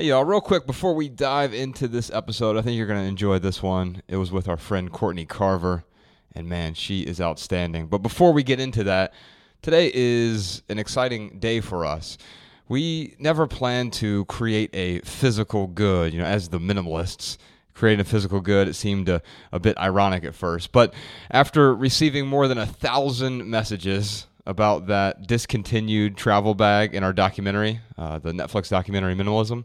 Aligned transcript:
Hey, 0.00 0.06
y'all, 0.06 0.24
real 0.24 0.40
quick 0.40 0.66
before 0.66 0.94
we 0.94 1.10
dive 1.10 1.52
into 1.52 1.86
this 1.86 2.10
episode, 2.10 2.56
I 2.56 2.62
think 2.62 2.78
you're 2.78 2.86
going 2.86 3.02
to 3.02 3.06
enjoy 3.06 3.38
this 3.38 3.62
one. 3.62 4.00
It 4.08 4.16
was 4.16 4.32
with 4.32 4.48
our 4.48 4.56
friend 4.56 4.90
Courtney 4.90 5.26
Carver, 5.26 5.84
and 6.34 6.48
man, 6.48 6.72
she 6.72 7.02
is 7.02 7.20
outstanding. 7.20 7.86
But 7.86 7.98
before 7.98 8.32
we 8.32 8.42
get 8.42 8.60
into 8.60 8.82
that, 8.84 9.12
today 9.60 9.92
is 9.92 10.62
an 10.70 10.78
exciting 10.78 11.38
day 11.38 11.60
for 11.60 11.84
us. 11.84 12.16
We 12.66 13.14
never 13.18 13.46
planned 13.46 13.92
to 13.92 14.24
create 14.24 14.70
a 14.72 15.00
physical 15.00 15.66
good, 15.66 16.14
you 16.14 16.20
know, 16.20 16.24
as 16.24 16.48
the 16.48 16.58
minimalists. 16.58 17.36
Creating 17.74 18.00
a 18.00 18.04
physical 18.04 18.40
good, 18.40 18.68
it 18.68 18.74
seemed 18.74 19.10
a, 19.10 19.20
a 19.52 19.60
bit 19.60 19.76
ironic 19.76 20.24
at 20.24 20.34
first. 20.34 20.72
But 20.72 20.94
after 21.30 21.74
receiving 21.74 22.26
more 22.26 22.48
than 22.48 22.56
a 22.56 22.64
thousand 22.64 23.44
messages 23.44 24.26
about 24.46 24.86
that 24.86 25.26
discontinued 25.26 26.16
travel 26.16 26.54
bag 26.54 26.94
in 26.94 27.04
our 27.04 27.12
documentary, 27.12 27.80
uh, 27.98 28.18
the 28.18 28.32
Netflix 28.32 28.68
documentary 28.68 29.14
Minimalism, 29.14 29.64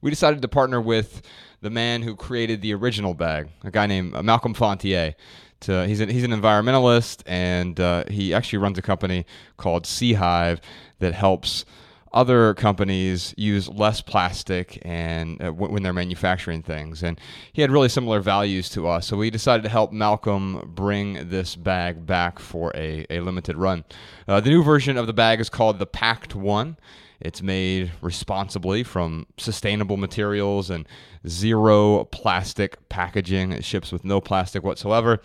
we 0.00 0.10
decided 0.10 0.42
to 0.42 0.48
partner 0.48 0.80
with 0.80 1.22
the 1.60 1.70
man 1.70 2.02
who 2.02 2.16
created 2.16 2.60
the 2.60 2.74
original 2.74 3.14
bag, 3.14 3.48
a 3.62 3.70
guy 3.70 3.86
named 3.86 4.14
uh, 4.14 4.22
Malcolm 4.22 4.54
Fontier. 4.54 5.14
To, 5.60 5.86
he's, 5.86 6.00
an, 6.00 6.08
he's 6.08 6.24
an 6.24 6.32
environmentalist 6.32 7.22
and 7.24 7.78
uh, 7.78 8.02
he 8.08 8.34
actually 8.34 8.58
runs 8.58 8.78
a 8.78 8.82
company 8.82 9.24
called 9.58 9.86
Sea 9.86 10.14
Hive 10.14 10.60
that 10.98 11.14
helps 11.14 11.64
other 12.12 12.54
companies 12.54 13.34
use 13.36 13.68
less 13.68 14.00
plastic 14.00 14.80
and 14.82 15.40
uh, 15.40 15.46
w- 15.46 15.72
when 15.72 15.82
they're 15.82 15.92
manufacturing 15.92 16.62
things. 16.62 17.02
And 17.02 17.20
he 17.52 17.62
had 17.62 17.70
really 17.70 17.88
similar 17.88 18.20
values 18.20 18.68
to 18.70 18.86
us. 18.88 19.06
So 19.06 19.16
we 19.16 19.30
decided 19.30 19.62
to 19.64 19.68
help 19.68 19.92
malcolm 19.92 20.72
bring 20.74 21.28
this 21.28 21.56
bag 21.56 22.06
back 22.06 22.38
for 22.38 22.72
a, 22.74 23.06
a 23.10 23.20
limited 23.20 23.56
run. 23.56 23.84
Uh, 24.28 24.40
the 24.40 24.50
new 24.50 24.62
version 24.62 24.96
of 24.96 25.06
the 25.06 25.12
bag 25.12 25.40
is 25.40 25.48
called 25.48 25.78
the 25.78 25.86
Pakt 25.86 26.34
One. 26.34 26.76
It's 27.20 27.40
made 27.40 27.92
responsibly 28.00 28.82
from 28.82 29.26
sustainable 29.36 29.96
materials 29.96 30.70
and 30.70 30.86
zero 31.26 32.04
plastic 32.06 32.88
packaging. 32.88 33.52
It 33.52 33.64
ships 33.64 33.92
with 33.92 34.04
no 34.04 34.20
plastic 34.20 34.64
whatsoever 34.64 35.20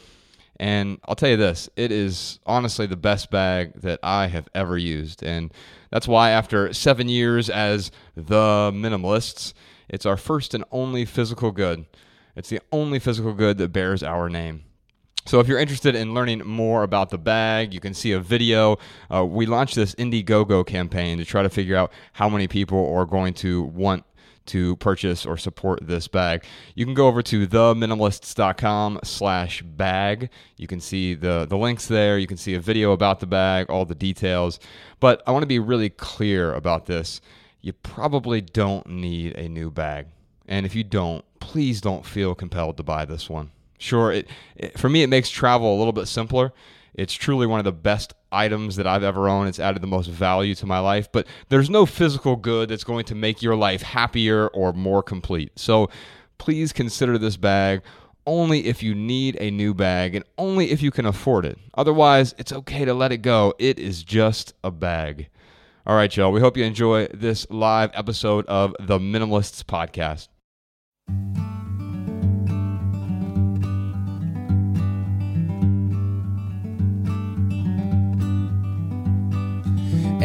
and 0.59 0.99
I'll 1.05 1.15
tell 1.15 1.29
you 1.29 1.37
this, 1.37 1.69
it 1.75 1.91
is 1.91 2.39
honestly 2.45 2.87
the 2.87 2.97
best 2.97 3.29
bag 3.29 3.81
that 3.81 3.99
I 4.01 4.27
have 4.27 4.49
ever 4.55 4.77
used. 4.77 5.23
And 5.23 5.53
that's 5.91 6.07
why, 6.07 6.31
after 6.31 6.73
seven 6.73 7.09
years 7.09 7.49
as 7.49 7.91
the 8.15 8.71
minimalists, 8.73 9.53
it's 9.87 10.05
our 10.05 10.17
first 10.17 10.53
and 10.53 10.63
only 10.71 11.05
physical 11.05 11.51
good. 11.51 11.85
It's 12.35 12.49
the 12.49 12.59
only 12.71 12.99
physical 12.99 13.33
good 13.33 13.57
that 13.59 13.71
bears 13.71 14.01
our 14.03 14.29
name. 14.29 14.63
So, 15.25 15.39
if 15.39 15.47
you're 15.47 15.59
interested 15.59 15.93
in 15.93 16.13
learning 16.13 16.39
more 16.45 16.83
about 16.83 17.09
the 17.09 17.17
bag, 17.17 17.73
you 17.73 17.79
can 17.79 17.93
see 17.93 18.13
a 18.13 18.19
video. 18.19 18.77
Uh, 19.13 19.25
we 19.25 19.45
launched 19.45 19.75
this 19.75 19.93
Indiegogo 19.95 20.65
campaign 20.65 21.17
to 21.19 21.25
try 21.25 21.43
to 21.43 21.49
figure 21.49 21.75
out 21.75 21.91
how 22.13 22.29
many 22.29 22.47
people 22.47 22.93
are 22.95 23.05
going 23.05 23.33
to 23.35 23.63
want 23.63 24.05
to 24.47 24.75
purchase 24.77 25.25
or 25.25 25.37
support 25.37 25.79
this 25.81 26.07
bag. 26.07 26.43
You 26.75 26.85
can 26.85 26.93
go 26.93 27.07
over 27.07 27.21
to 27.23 27.47
theminimalists.com 27.47 28.99
slash 29.03 29.61
bag. 29.61 30.29
You 30.57 30.67
can 30.67 30.79
see 30.79 31.13
the, 31.13 31.45
the 31.45 31.57
links 31.57 31.87
there. 31.87 32.17
You 32.17 32.27
can 32.27 32.37
see 32.37 32.53
a 32.55 32.59
video 32.59 32.91
about 32.91 33.19
the 33.19 33.27
bag, 33.27 33.69
all 33.69 33.85
the 33.85 33.95
details. 33.95 34.59
But 34.99 35.21
I 35.27 35.31
want 35.31 35.43
to 35.43 35.47
be 35.47 35.59
really 35.59 35.89
clear 35.89 36.53
about 36.53 36.85
this. 36.85 37.21
You 37.61 37.73
probably 37.73 38.41
don't 38.41 38.87
need 38.87 39.35
a 39.35 39.47
new 39.49 39.69
bag. 39.69 40.07
And 40.47 40.65
if 40.65 40.75
you 40.75 40.83
don't, 40.83 41.23
please 41.39 41.81
don't 41.81 42.05
feel 42.05 42.35
compelled 42.35 42.77
to 42.77 42.83
buy 42.83 43.05
this 43.05 43.29
one. 43.29 43.51
Sure, 43.77 44.11
it, 44.11 44.27
it 44.55 44.77
for 44.79 44.89
me, 44.89 45.03
it 45.03 45.07
makes 45.07 45.29
travel 45.29 45.75
a 45.75 45.77
little 45.77 45.93
bit 45.93 46.07
simpler. 46.07 46.53
It's 46.93 47.13
truly 47.13 47.45
one 47.45 47.59
of 47.59 47.65
the 47.65 47.71
best 47.71 48.13
items 48.31 48.75
that 48.75 48.87
I've 48.87 49.03
ever 49.03 49.29
owned. 49.29 49.49
It's 49.49 49.59
added 49.59 49.81
the 49.81 49.87
most 49.87 50.09
value 50.09 50.55
to 50.55 50.65
my 50.65 50.79
life, 50.79 51.11
but 51.11 51.27
there's 51.49 51.69
no 51.69 51.85
physical 51.85 52.35
good 52.35 52.69
that's 52.69 52.83
going 52.83 53.05
to 53.05 53.15
make 53.15 53.41
your 53.41 53.55
life 53.55 53.81
happier 53.81 54.47
or 54.47 54.73
more 54.73 55.03
complete. 55.03 55.51
So 55.57 55.89
please 56.37 56.73
consider 56.73 57.17
this 57.17 57.37
bag 57.37 57.81
only 58.25 58.65
if 58.65 58.83
you 58.83 58.93
need 58.93 59.37
a 59.39 59.49
new 59.49 59.73
bag 59.73 60.13
and 60.13 60.25
only 60.37 60.71
if 60.71 60.81
you 60.81 60.91
can 60.91 61.05
afford 61.05 61.45
it. 61.45 61.57
Otherwise, 61.75 62.35
it's 62.37 62.51
okay 62.51 62.85
to 62.85 62.93
let 62.93 63.11
it 63.11 63.19
go. 63.19 63.53
It 63.57 63.79
is 63.79 64.03
just 64.03 64.53
a 64.63 64.69
bag. 64.69 65.29
All 65.85 65.95
right, 65.95 66.15
y'all. 66.15 66.33
We 66.33 66.41
hope 66.41 66.57
you 66.57 66.65
enjoy 66.65 67.07
this 67.13 67.49
live 67.49 67.91
episode 67.93 68.45
of 68.47 68.75
the 68.79 68.99
Minimalists 68.99 69.63
Podcast. 69.63 70.27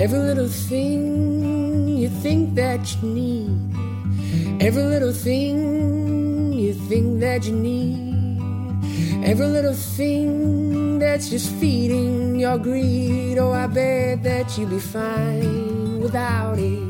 Every 0.02 0.18
little 0.18 0.48
thing 0.48 1.86
you 1.86 2.08
think 2.08 2.56
that 2.56 2.80
you 2.96 3.08
need. 3.08 4.60
Every 4.60 4.82
little 4.82 5.12
thing 5.12 6.52
you 6.52 6.74
think 6.74 7.20
that 7.20 7.46
you 7.46 7.52
need. 7.52 9.24
Every 9.24 9.46
little 9.46 9.74
thing 9.74 10.98
that's 10.98 11.30
just 11.30 11.54
feeding 11.54 12.40
your 12.40 12.58
greed. 12.58 13.38
Oh, 13.38 13.52
I 13.52 13.68
bet 13.68 14.24
that 14.24 14.58
you'd 14.58 14.70
be 14.70 14.80
fine 14.80 16.00
without 16.00 16.58
it. 16.58 16.82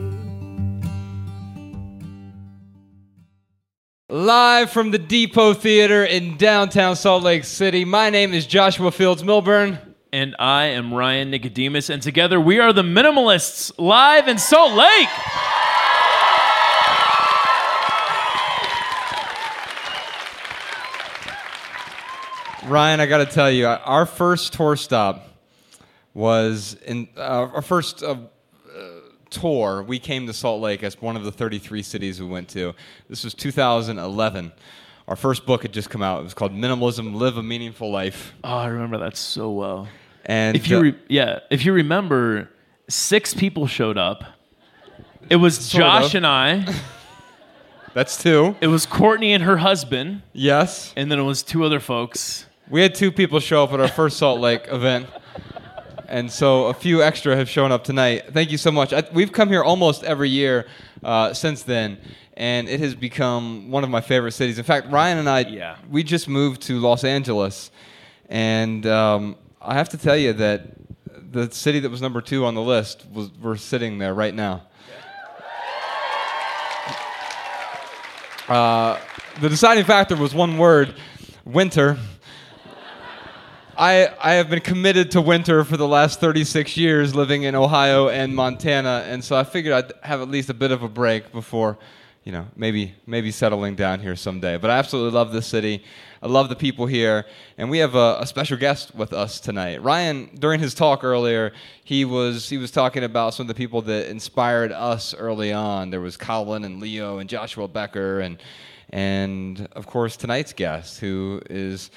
Live 4.09 4.71
from 4.71 4.91
the 4.91 4.99
Depot 4.99 5.53
Theater 5.53 6.03
in 6.03 6.39
downtown 6.39 6.97
Salt 6.97 7.23
Lake 7.23 7.45
City. 7.45 7.85
My 7.85 8.09
name 8.09 8.33
is 8.33 8.47
Joshua 8.47 8.91
Fields 8.91 9.23
Millburn. 9.23 9.92
And 10.15 10.37
I 10.39 10.65
am 10.67 10.93
Ryan 10.93 11.31
Nicodemus, 11.31 11.89
and 11.89 12.03
together 12.03 12.39
we 12.39 12.59
are 12.59 12.75
the 12.75 12.83
Minimalists 12.83 13.73
live 13.79 14.29
in 14.29 14.37
Salt 14.37 14.73
Lake. 14.73 15.09
Ryan, 22.71 23.01
I 23.01 23.07
got 23.07 23.19
to 23.19 23.27
tell 23.27 23.51
you, 23.51 23.67
our 23.67 24.05
first 24.05 24.53
tour 24.53 24.77
stop 24.77 25.29
was 26.13 26.75
in 26.85 27.09
uh, 27.17 27.49
our 27.55 27.63
first 27.63 28.03
uh, 28.03 28.17
tour. 29.31 29.83
We 29.83 29.99
came 29.99 30.27
to 30.27 30.35
Salt 30.35 30.61
Lake 30.61 30.83
as 30.83 31.01
one 31.01 31.17
of 31.17 31.25
the 31.25 31.33
33 31.33 31.83
cities 31.83 32.21
we 32.21 32.27
went 32.27 32.51
to. 32.51 32.75
This 33.09 33.25
was 33.25 33.33
2011. 33.33 34.53
Our 35.09 35.17
first 35.17 35.47
book 35.47 35.63
had 35.63 35.73
just 35.73 35.89
come 35.89 36.03
out. 36.03 36.21
It 36.21 36.25
was 36.25 36.35
called 36.35 36.53
Minimalism: 36.53 37.15
Live 37.15 37.39
a 37.39 37.43
Meaningful 37.43 37.91
Life. 37.91 38.35
Oh, 38.45 38.59
I 38.59 38.67
remember 38.67 38.99
that 38.99 39.17
so 39.17 39.51
well. 39.51 39.89
And 40.25 40.57
If 40.57 40.69
you 40.69 40.81
re- 40.81 40.99
yeah, 41.09 41.41
if 41.51 41.65
you 41.65 41.73
remember, 41.73 42.49
six 42.89 43.35
people 43.35 43.67
showed 43.67 43.99
up. 43.99 44.25
It 45.31 45.37
was 45.37 45.69
Josh 45.69 46.11
of. 46.11 46.15
and 46.17 46.27
I. 46.27 46.75
that's 47.95 48.23
two. 48.23 48.57
It 48.61 48.69
was 48.69 48.87
Courtney 48.87 49.33
and 49.33 49.43
her 49.43 49.57
husband, 49.59 50.23
Yes, 50.33 50.93
and 50.97 51.11
then 51.11 51.19
it 51.19 51.23
was 51.23 51.43
two 51.43 51.65
other 51.65 51.81
folks. 51.81 52.47
we 52.69 52.81
had 52.83 52.95
two 52.95 53.13
people 53.13 53.41
show 53.41 53.65
up 53.65 53.73
at 53.73 53.81
our 53.81 53.89
first 53.89 54.17
Salt 54.19 54.41
Lake 54.41 54.63
event. 54.69 55.07
And 56.09 56.31
so 56.31 56.67
a 56.67 56.75
few 56.75 57.03
extra 57.03 57.35
have 57.37 57.49
shown 57.49 57.73
up 57.73 57.85
tonight. 57.85 58.33
Thank 58.33 58.51
you 58.51 58.59
so 58.59 58.71
much. 58.71 58.93
I, 58.93 59.03
we've 59.15 59.33
come 59.33 59.49
here 59.49 59.63
almost 59.63 60.05
every 60.05 60.29
year 60.29 60.67
uh, 61.03 61.33
since 61.33 61.63
then, 61.63 61.97
and 62.37 62.69
it 62.69 62.81
has 62.81 62.95
become 62.95 63.71
one 63.71 63.83
of 63.83 63.89
my 63.91 64.03
favorite 64.03 64.33
cities. 64.33 64.59
In 64.59 64.65
fact, 64.65 64.91
Ryan 64.91 65.19
and 65.19 65.29
I, 65.29 65.41
Yeah. 65.41 65.77
we 65.91 66.03
just 66.03 66.29
moved 66.29 66.61
to 66.63 66.79
Los 66.81 67.03
Angeles, 67.05 67.71
and 68.29 68.85
um, 68.87 69.37
I 69.65 69.75
have 69.75 69.91
to 69.91 69.97
tell 69.99 70.17
you 70.17 70.33
that 70.33 70.63
the 71.31 71.49
city 71.53 71.79
that 71.81 71.91
was 71.91 72.03
number 72.03 72.21
two 72.21 72.45
on 72.45 72.57
the 72.57 72.61
list 72.61 73.07
was 73.13 73.31
we're 73.41 73.57
sitting 73.57 73.99
there 73.99 74.13
right 74.13 74.35
now. 74.35 74.63
Uh, 78.49 78.99
the 79.41 79.49
deciding 79.49 79.85
factor 79.85 80.17
was 80.17 80.35
one 80.35 80.59
word: 80.59 80.97
winter. 81.45 81.97
I, 83.79 84.13
I 84.21 84.33
have 84.33 84.51
been 84.51 84.61
committed 84.61 85.13
to 85.13 85.21
winter 85.21 85.63
for 85.65 85.77
the 85.77 85.89
last 85.89 86.19
36 86.21 86.77
years 86.77 87.15
living 87.15 87.45
in 87.45 87.55
Ohio 87.55 88.09
and 88.09 88.35
Montana, 88.35 89.05
and 89.07 89.23
so 89.25 89.37
I 89.37 89.45
figured 89.45 89.73
I'd 89.73 89.93
have 90.03 90.21
at 90.21 90.29
least 90.29 90.51
a 90.51 90.55
bit 90.55 90.73
of 90.73 90.83
a 90.83 90.89
break 90.89 91.31
before, 91.31 91.79
you 92.25 92.31
know, 92.31 92.47
maybe 92.55 92.95
maybe 93.07 93.31
settling 93.31 93.75
down 93.75 94.01
here 94.01 94.15
someday. 94.15 94.57
But 94.57 94.71
I 94.71 94.79
absolutely 94.79 95.13
love 95.13 95.33
this 95.33 95.47
city. 95.47 95.83
I 96.23 96.29
love 96.29 96.49
the 96.49 96.57
people 96.57 96.87
here, 96.87 97.27
and 97.59 97.69
we 97.69 97.79
have 97.79 97.97
a, 97.97 98.19
a 98.21 98.27
special 98.27 98.57
guest 98.57 98.95
with 98.95 99.13
us 99.13 99.41
tonight. 99.41 99.83
Ryan, 99.83 100.31
during 100.39 100.61
his 100.61 100.73
talk 100.73 101.03
earlier, 101.03 101.53
he 101.83 102.05
was 102.05 102.49
he 102.49 102.59
was 102.59 102.71
talking 102.71 103.03
about 103.03 103.35
some 103.35 103.45
of 103.45 103.49
the 103.49 103.55
people 103.55 103.83
that 103.83 104.09
inspired 104.09 104.71
us 104.71 105.15
early 105.15 105.53
on. 105.53 105.91
There 105.91 106.01
was 106.01 106.17
Colin 106.17 106.65
and 106.65 106.81
Leo 106.81 107.19
and 107.19 107.29
Joshua 107.29 107.67
Becker, 107.67 108.21
and 108.21 108.39
and 108.91 109.67
of 109.73 109.87
course 109.87 110.17
tonight's 110.17 110.53
guest, 110.53 111.01
who 111.01 111.43
is 111.51 111.91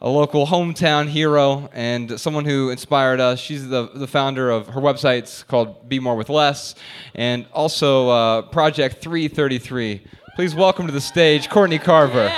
a 0.00 0.08
local 0.08 0.46
hometown 0.46 1.08
hero 1.08 1.68
and 1.72 2.20
someone 2.20 2.44
who 2.44 2.70
inspired 2.70 3.18
us. 3.18 3.40
She's 3.40 3.68
the, 3.68 3.90
the 3.92 4.06
founder 4.06 4.48
of 4.48 4.68
her 4.68 4.80
website's 4.80 5.42
called 5.42 5.88
Be 5.88 5.98
More 5.98 6.14
with 6.14 6.28
Less, 6.28 6.76
and 7.16 7.46
also 7.52 8.08
uh, 8.08 8.42
Project 8.42 9.02
333. 9.02 10.02
Please 10.36 10.54
welcome 10.54 10.86
to 10.86 10.92
the 10.92 11.00
stage 11.00 11.48
Courtney 11.48 11.80
Carver. 11.80 12.32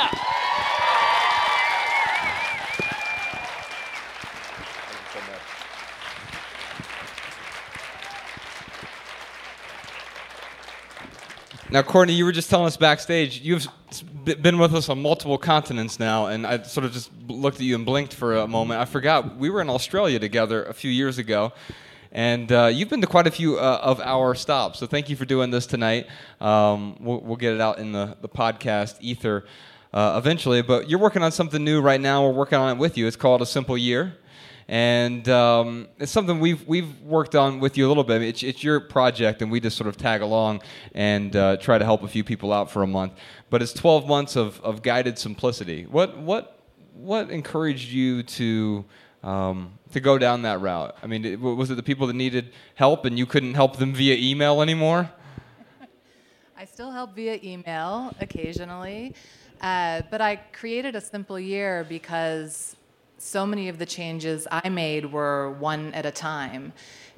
Now, 11.72 11.82
Courtney, 11.82 12.14
you 12.14 12.24
were 12.24 12.32
just 12.32 12.50
telling 12.50 12.66
us 12.66 12.76
backstage 12.76 13.42
you've 13.42 13.68
been 14.24 14.58
with 14.58 14.74
us 14.74 14.88
on 14.88 15.02
multiple 15.02 15.38
continents 15.38 15.98
now, 15.98 16.26
and 16.26 16.46
I 16.46 16.62
sort 16.62 16.84
of 16.84 16.92
just 16.92 17.10
looked 17.28 17.56
at 17.56 17.62
you 17.62 17.74
and 17.74 17.84
blinked 17.84 18.14
for 18.14 18.36
a 18.36 18.46
moment. 18.46 18.80
I 18.80 18.84
forgot 18.84 19.36
we 19.36 19.50
were 19.50 19.60
in 19.60 19.70
Australia 19.70 20.18
together 20.18 20.64
a 20.64 20.74
few 20.74 20.90
years 20.90 21.18
ago, 21.18 21.52
and 22.12 22.50
uh, 22.50 22.66
you've 22.66 22.88
been 22.88 23.00
to 23.00 23.06
quite 23.06 23.26
a 23.26 23.30
few 23.30 23.58
uh, 23.58 23.80
of 23.82 24.00
our 24.00 24.34
stops. 24.34 24.78
So 24.78 24.86
thank 24.86 25.08
you 25.08 25.16
for 25.16 25.24
doing 25.24 25.50
this 25.50 25.66
tonight. 25.66 26.06
Um, 26.40 26.96
we'll, 27.00 27.20
we'll 27.20 27.36
get 27.36 27.54
it 27.54 27.60
out 27.60 27.78
in 27.78 27.92
the, 27.92 28.16
the 28.20 28.28
podcast 28.28 28.96
ether 29.00 29.44
uh, 29.92 30.14
eventually, 30.16 30.62
but 30.62 30.88
you're 30.88 31.00
working 31.00 31.22
on 31.22 31.32
something 31.32 31.62
new 31.62 31.80
right 31.80 32.00
now. 32.00 32.26
We're 32.26 32.34
working 32.34 32.58
on 32.58 32.76
it 32.76 32.78
with 32.78 32.96
you. 32.98 33.06
It's 33.06 33.16
called 33.16 33.42
A 33.42 33.46
Simple 33.46 33.78
Year 33.78 34.16
and 34.70 35.28
um, 35.28 35.88
it's 35.98 36.12
something 36.12 36.38
we've 36.38 36.64
we've 36.64 37.00
worked 37.00 37.34
on 37.34 37.58
with 37.58 37.76
you 37.76 37.88
a 37.88 37.88
little 37.88 38.04
bit. 38.04 38.22
It's, 38.22 38.44
it's 38.44 38.62
your 38.62 38.78
project, 38.78 39.42
and 39.42 39.50
we 39.50 39.58
just 39.58 39.76
sort 39.76 39.88
of 39.88 39.96
tag 39.96 40.22
along 40.22 40.62
and 40.94 41.34
uh, 41.34 41.56
try 41.56 41.76
to 41.76 41.84
help 41.84 42.04
a 42.04 42.08
few 42.08 42.22
people 42.22 42.52
out 42.52 42.70
for 42.70 42.84
a 42.84 42.86
month. 42.86 43.14
But 43.50 43.62
it's 43.62 43.72
12 43.72 44.06
months 44.06 44.36
of, 44.36 44.60
of 44.60 44.82
guided 44.82 45.18
simplicity. 45.18 45.86
What 45.86 46.16
what 46.18 46.60
what 46.94 47.30
encouraged 47.30 47.90
you 47.90 48.22
to 48.22 48.84
um, 49.24 49.76
to 49.90 49.98
go 49.98 50.18
down 50.18 50.42
that 50.42 50.60
route? 50.60 50.96
I 51.02 51.08
mean, 51.08 51.40
was 51.40 51.72
it 51.72 51.74
the 51.74 51.82
people 51.82 52.06
that 52.06 52.14
needed 52.14 52.52
help 52.76 53.04
and 53.04 53.18
you 53.18 53.26
couldn't 53.26 53.54
help 53.54 53.78
them 53.78 53.92
via 53.92 54.14
email 54.14 54.62
anymore? 54.62 55.10
I 56.56 56.64
still 56.64 56.92
help 56.92 57.16
via 57.16 57.40
email 57.42 58.14
occasionally, 58.20 59.16
uh, 59.62 60.02
but 60.12 60.20
I 60.20 60.36
created 60.36 60.94
a 60.94 61.00
simple 61.00 61.40
year 61.40 61.84
because 61.88 62.76
so 63.22 63.44
many 63.44 63.68
of 63.68 63.78
the 63.78 63.84
changes 63.84 64.48
I 64.50 64.70
made 64.70 65.12
were 65.12 65.50
one 65.50 65.92
at 65.92 66.06
a 66.06 66.10
time. 66.10 66.72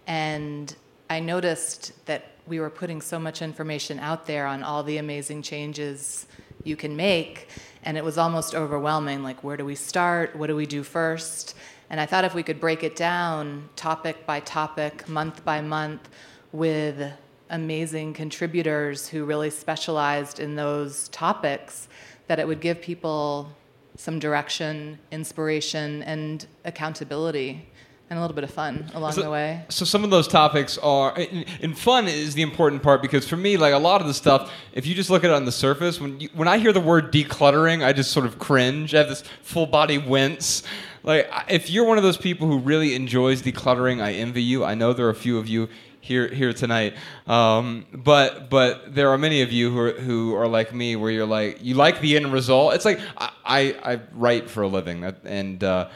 And 0.09 0.75
I 1.09 1.21
noticed 1.21 1.93
that 2.07 2.25
we 2.45 2.59
were 2.59 2.71
putting 2.71 3.01
so 3.01 3.21
much 3.21 3.41
information 3.41 4.01
out 4.01 4.27
there 4.27 4.45
on 4.45 4.65
all 4.65 4.83
the 4.83 4.99
amazing 4.99 5.43
changes 5.43 6.27
you 6.65 6.75
can 6.75 6.97
make, 6.97 7.49
and 7.85 7.97
it 7.97 8.03
was 8.03 8.19
almost 8.19 8.53
overwhelming. 8.53 9.23
Like, 9.23 9.45
where 9.45 9.57
do 9.57 9.65
we 9.65 9.77
start? 9.77 10.35
What 10.35 10.49
do 10.49 10.57
we 10.57 10.67
do 10.67 10.83
first? 10.83 11.55
And 11.89 12.01
I 12.01 12.07
thought 12.07 12.25
if 12.25 12.35
we 12.35 12.43
could 12.43 12.59
break 12.59 12.83
it 12.83 12.97
down 12.97 13.69
topic 13.77 14.27
by 14.27 14.41
topic, 14.41 15.09
month 15.09 15.45
by 15.45 15.61
month, 15.61 16.09
with 16.51 17.13
amazing 17.51 18.15
contributors 18.15 19.07
who 19.07 19.25
really 19.25 19.51
specialized 19.51 20.41
in 20.41 20.57
those 20.57 21.09
topics, 21.11 21.87
that 22.27 22.41
it 22.41 22.49
would 22.49 22.61
give 22.61 22.83
people 22.83 23.53
some 23.97 24.19
direction, 24.19 24.99
inspiration, 25.11 26.03
and 26.05 26.47
accountability, 26.65 27.67
and 28.11 28.19
a 28.19 28.23
little 28.23 28.35
bit 28.35 28.45
of 28.45 28.51
fun 28.51 28.91
along 28.95 29.13
So- 29.13 29.23
the 29.23 29.31
way. 29.31 29.65
So 29.69 29.85
some 29.85 30.05
of 30.05 30.11
those 30.11 30.29
topics 30.29 30.77
are, 30.79 31.15
and 31.17 31.45
and 31.63 31.79
fun 31.79 32.09
is 32.09 32.35
the 32.35 32.43
important 32.43 32.83
part 32.83 33.01
because 33.03 33.27
for 33.27 33.37
me, 33.37 33.57
like 33.57 33.73
a 33.73 33.79
lot 33.79 34.01
of 34.01 34.07
the 34.07 34.15
stuff, 34.15 34.51
if 34.75 34.87
you 34.87 34.95
just 34.95 35.09
look 35.11 35.25
at 35.25 35.31
it 35.31 35.35
on 35.35 35.45
the 35.45 35.53
surface, 35.53 36.01
when 36.01 36.21
you, 36.21 36.29
when 36.35 36.49
I 36.49 36.59
hear 36.59 36.73
the 36.73 36.81
word 36.81 37.13
decluttering, 37.13 37.85
I 37.85 37.93
just 37.93 38.11
sort 38.11 38.27
of 38.27 38.39
cringe. 38.39 38.95
I 38.95 38.99
have 38.99 39.09
this 39.09 39.25
full 39.43 39.67
body 39.67 39.99
wince. 39.99 40.63
Like 41.05 41.29
if 41.49 41.71
you're 41.71 41.85
one 41.85 41.97
of 41.97 42.05
those 42.05 42.17
people 42.19 42.47
who 42.47 42.59
really 42.59 42.95
enjoys 42.95 43.43
decluttering, 43.43 44.01
I 44.03 44.13
envy 44.13 44.43
you. 44.43 44.65
I 44.65 44.75
know 44.75 44.93
there 44.93 45.07
are 45.07 45.11
a 45.11 45.15
few 45.15 45.39
of 45.39 45.49
you 45.49 45.69
here 46.03 46.27
here 46.27 46.53
tonight, 46.53 46.95
um, 47.29 47.87
but 47.93 48.51
but 48.51 48.95
there 48.95 49.11
are 49.11 49.19
many 49.19 49.41
of 49.43 49.53
you 49.53 49.71
who 49.71 49.79
are, 49.79 49.93
who 49.93 50.35
are 50.35 50.49
like 50.49 50.75
me, 50.75 50.97
where 50.97 51.11
you're 51.11 51.27
like 51.27 51.63
you 51.63 51.75
like 51.75 52.01
the 52.01 52.17
end 52.17 52.33
result. 52.33 52.75
It's 52.75 52.85
like 52.85 53.01
I 53.17 53.31
I, 53.45 53.61
I 53.95 54.01
write 54.13 54.51
for 54.51 54.65
a 54.65 54.69
living, 54.69 55.05
and 55.25 55.63
uh, 55.63 55.89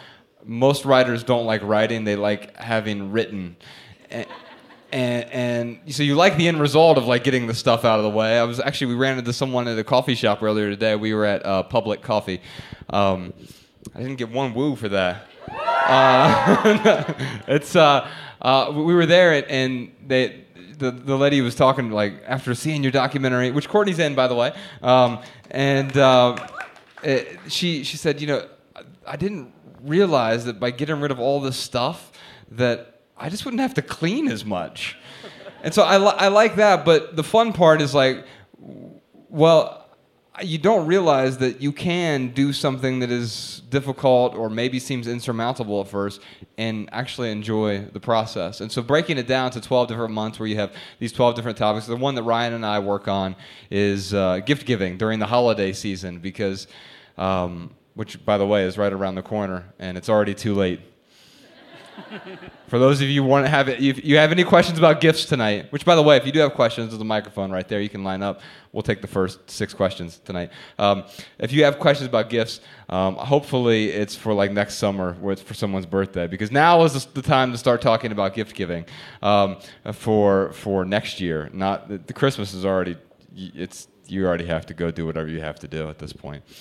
most 0.45 0.85
writers 0.85 1.25
don't 1.25 1.45
like 1.45 1.61
writing; 1.63 2.05
they 2.05 2.17
like 2.17 2.57
having 2.57 3.13
written. 3.13 3.57
And, 4.09 4.27
and, 4.93 5.31
and 5.31 5.95
so 5.95 6.05
you 6.05 6.15
like 6.15 6.37
the 6.37 6.47
end 6.47 6.61
result 6.61 6.97
of 6.97 7.07
like 7.07 7.25
getting 7.25 7.49
the 7.49 7.55
stuff 7.55 7.85
out 7.85 7.99
of 7.99 8.05
the 8.05 8.11
way. 8.11 8.39
I 8.39 8.45
was 8.45 8.61
actually 8.61 8.95
we 8.95 8.95
ran 8.95 9.19
into 9.19 9.33
someone 9.33 9.67
at 9.67 9.77
a 9.77 9.85
coffee 9.85 10.15
shop 10.15 10.41
earlier 10.41 10.71
today. 10.71 10.95
We 10.95 11.13
were 11.13 11.25
at 11.25 11.45
uh, 11.45 11.65
Public 11.65 12.01
Coffee. 12.01 12.41
Um, 12.91 13.35
I 13.93 13.99
didn't 13.99 14.17
get 14.17 14.31
one 14.31 14.55
woo 14.55 14.77
for 14.77 14.89
that. 14.91 15.27
Uh, 15.51 17.13
it's 17.49 17.75
uh, 17.75 18.09
uh, 18.43 18.73
we 18.75 18.95
were 18.95 19.07
there 19.07 19.33
and, 19.33 19.47
and 19.47 19.97
they 20.07 20.45
the, 20.79 20.91
the 20.91 21.17
lady 21.17 21.41
was 21.41 21.55
talking 21.55 21.91
like 21.91 22.23
after 22.27 22.55
seeing 22.55 22.83
your 22.83 22.93
documentary, 22.93 23.51
which 23.51 23.69
Courtney's 23.69 23.99
in 23.99 24.15
by 24.15 24.29
the 24.29 24.35
way, 24.35 24.53
um, 24.83 25.21
and 25.51 25.97
uh, 25.97 26.37
it, 27.03 27.39
she 27.49 27.85
she 27.85 27.97
said, 27.97 28.21
you 28.21 28.27
know, 28.27 28.47
I 29.07 29.17
didn't 29.17 29.53
realize 29.83 30.45
that 30.45 30.61
by 30.61 30.71
getting 30.71 31.01
rid 31.01 31.11
of 31.11 31.21
all 31.21 31.41
this 31.41 31.57
stuff 31.57 32.13
that 32.51 33.01
I 33.17 33.29
just 33.31 33.45
wouldn't 33.45 33.61
have 33.61 33.75
to 33.75 33.83
clean 33.83 34.29
as 34.29 34.45
much. 34.45 34.97
And 35.63 35.73
so 35.73 35.83
I, 35.83 35.99
li- 35.99 36.15
I 36.17 36.29
like 36.29 36.57
that, 36.57 36.85
but 36.85 37.17
the 37.17 37.25
fun 37.25 37.53
part 37.53 37.81
is 37.81 37.95
like, 37.95 38.25
well, 39.29 39.86
you 40.43 40.59
don't 40.59 40.87
realize 40.87 41.39
that 41.39 41.63
you 41.63 41.73
can 41.73 42.29
do 42.29 42.53
something 42.53 42.99
that 42.99 43.11
is 43.11 43.63
difficult 43.71 44.35
or 44.35 44.51
maybe 44.51 44.79
seems 44.79 45.07
insurmountable 45.07 45.81
at 45.81 45.89
first 45.89 46.21
and 46.59 46.89
actually 46.93 47.31
enjoy 47.31 47.81
the 47.93 48.01
process. 48.01 48.61
And 48.61 48.71
so 48.71 48.83
breaking 48.83 49.19
it 49.19 49.27
down 49.27 49.51
to 49.53 49.61
12 49.61 49.89
different 49.89 50.13
months 50.13 50.39
where 50.39 50.49
you 50.49 50.57
have 50.57 50.75
these 50.99 51.13
12 51.13 51.37
different 51.37 51.57
topics, 51.57 51.87
the 51.87 51.97
one 51.97 52.15
that 52.17 52.23
Ryan 52.23 52.55
and 52.55 52.67
I 52.67 52.79
work 52.81 53.09
on 53.09 53.37
is 53.71 54.13
uh, 54.13 54.41
gift 54.41 54.67
giving 54.67 54.99
during 54.99 55.19
the 55.19 55.27
holiday 55.27 55.73
season 55.73 56.19
because, 56.19 56.67
um, 57.17 57.75
which 57.95 58.25
by 58.25 58.37
the 58.37 58.47
way 58.47 58.65
is 58.65 58.77
right 58.77 58.93
around 58.93 59.15
the 59.15 59.23
corner 59.23 59.73
and 59.79 59.97
it's 59.97 60.09
already 60.09 60.35
too 60.35 60.55
late. 60.55 60.81
For 62.69 62.79
those 62.79 63.01
of 63.01 63.09
you 63.09 63.23
who 63.23 63.29
want 63.29 63.47
to 63.47 63.51
have 63.51 63.69
it, 63.69 63.81
if 63.81 64.05
you 64.05 64.17
have 64.17 64.33
any 64.33 64.45
questions 64.45 64.79
about 64.79 65.01
gifts 65.01 65.25
tonight, 65.25 65.71
which 65.73 65.85
by 65.85 65.95
the 65.95 66.03
way, 66.03 66.17
if 66.17 66.27
you 66.27 66.33
do 66.33 66.41
have 66.41 66.55
questions, 66.55 66.91
there's 66.91 67.01
a 67.01 67.05
microphone 67.05 67.51
right 67.51 67.67
there. 67.67 67.81
You 67.81 67.89
can 67.89 68.05
line 68.05 68.23
up. 68.23 68.41
We'll 68.73 68.83
take 68.83 69.01
the 69.01 69.07
first 69.07 69.51
six 69.51 69.73
questions 69.73 70.21
tonight. 70.25 70.51
Um, 70.79 71.05
if 71.39 71.53
you 71.53 71.65
have 71.65 71.79
questions 71.79 72.09
about 72.09 72.29
gifts, 72.29 72.61
um, 72.89 73.15
hopefully 73.15 73.91
it's 73.91 74.15
for 74.15 74.35
like 74.35 74.53
next 74.53 74.75
summer, 74.75 75.15
where 75.15 75.33
it's 75.33 75.43
for 75.43 75.55
someone's 75.55 75.87
birthday, 75.87 76.27
because 76.27 76.51
now 76.51 76.83
is 76.85 77.07
the 77.07 77.23
time 77.23 77.53
to 77.53 77.59
start 77.59 77.81
talking 77.81 78.13
about 78.13 78.35
gift 78.35 78.55
giving 78.55 78.85
um, 79.23 79.57
for 79.93 80.53
for 80.53 80.85
next 80.85 81.21
year. 81.21 81.51
Not 81.53 81.89
the, 81.89 81.99
the 81.99 82.13
Christmas 82.13 82.53
is 82.53 82.65
already. 82.65 82.97
It's 83.35 83.89
you 84.09 84.27
already 84.27 84.47
have 84.47 84.67
to 84.67 84.75
go 84.75 84.91
do 84.91 85.07
whatever 85.07 85.29
you 85.29 85.41
have 85.41 85.59
to 85.61 85.69
do 85.69 85.89
at 85.89 85.99
this 85.99 86.13
point. 86.13 86.43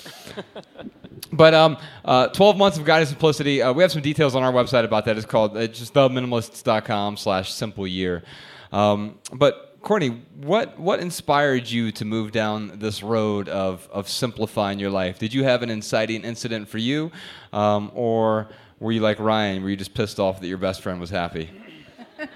But 1.31 1.53
um, 1.53 1.77
uh, 2.03 2.27
12 2.27 2.57
months 2.57 2.77
of 2.77 2.85
guided 2.85 3.07
simplicity. 3.07 3.61
Uh, 3.61 3.73
we 3.73 3.81
have 3.83 3.91
some 3.91 4.01
details 4.01 4.35
on 4.35 4.43
our 4.43 4.51
website 4.51 4.83
about 4.83 5.05
that. 5.05 5.17
It's 5.17 5.25
called 5.25 5.57
it's 5.57 5.79
just 5.79 5.93
theminimalists.com 5.93 7.17
slash 7.17 7.53
simple 7.53 7.87
year. 7.87 8.23
Um, 8.71 9.19
but 9.33 9.77
Courtney, 9.81 10.23
what 10.41 10.79
what 10.79 10.99
inspired 10.99 11.69
you 11.69 11.91
to 11.93 12.05
move 12.05 12.31
down 12.31 12.79
this 12.79 13.03
road 13.03 13.47
of 13.49 13.87
of 13.91 14.09
simplifying 14.09 14.79
your 14.79 14.89
life? 14.89 15.19
Did 15.19 15.33
you 15.33 15.43
have 15.43 15.61
an 15.61 15.69
inciting 15.69 16.23
incident 16.23 16.67
for 16.67 16.79
you, 16.79 17.11
um, 17.53 17.91
or 17.93 18.49
were 18.79 18.91
you 18.91 19.01
like 19.01 19.19
Ryan? 19.19 19.63
Were 19.63 19.69
you 19.69 19.77
just 19.77 19.93
pissed 19.93 20.19
off 20.19 20.41
that 20.41 20.47
your 20.47 20.57
best 20.57 20.81
friend 20.81 20.99
was 20.99 21.11
happy? 21.11 21.49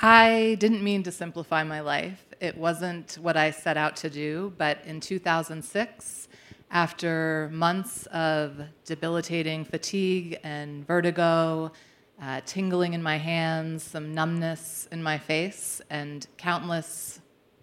I 0.00 0.56
didn't 0.58 0.82
mean 0.82 1.02
to 1.04 1.12
simplify 1.12 1.62
my 1.62 1.80
life. 1.80 2.25
It 2.38 2.58
wasn't 2.58 3.18
what 3.22 3.36
I 3.36 3.50
set 3.50 3.78
out 3.78 3.96
to 3.96 4.10
do, 4.10 4.52
but 4.58 4.84
in 4.84 5.00
2006, 5.00 6.28
after 6.70 7.48
months 7.50 8.04
of 8.06 8.60
debilitating 8.84 9.64
fatigue 9.64 10.38
and 10.42 10.86
vertigo, 10.86 11.72
uh, 12.20 12.42
tingling 12.44 12.92
in 12.92 13.02
my 13.02 13.16
hands, 13.16 13.82
some 13.82 14.12
numbness 14.12 14.86
in 14.92 15.02
my 15.02 15.16
face, 15.16 15.80
and 15.88 16.26
countless 16.36 17.20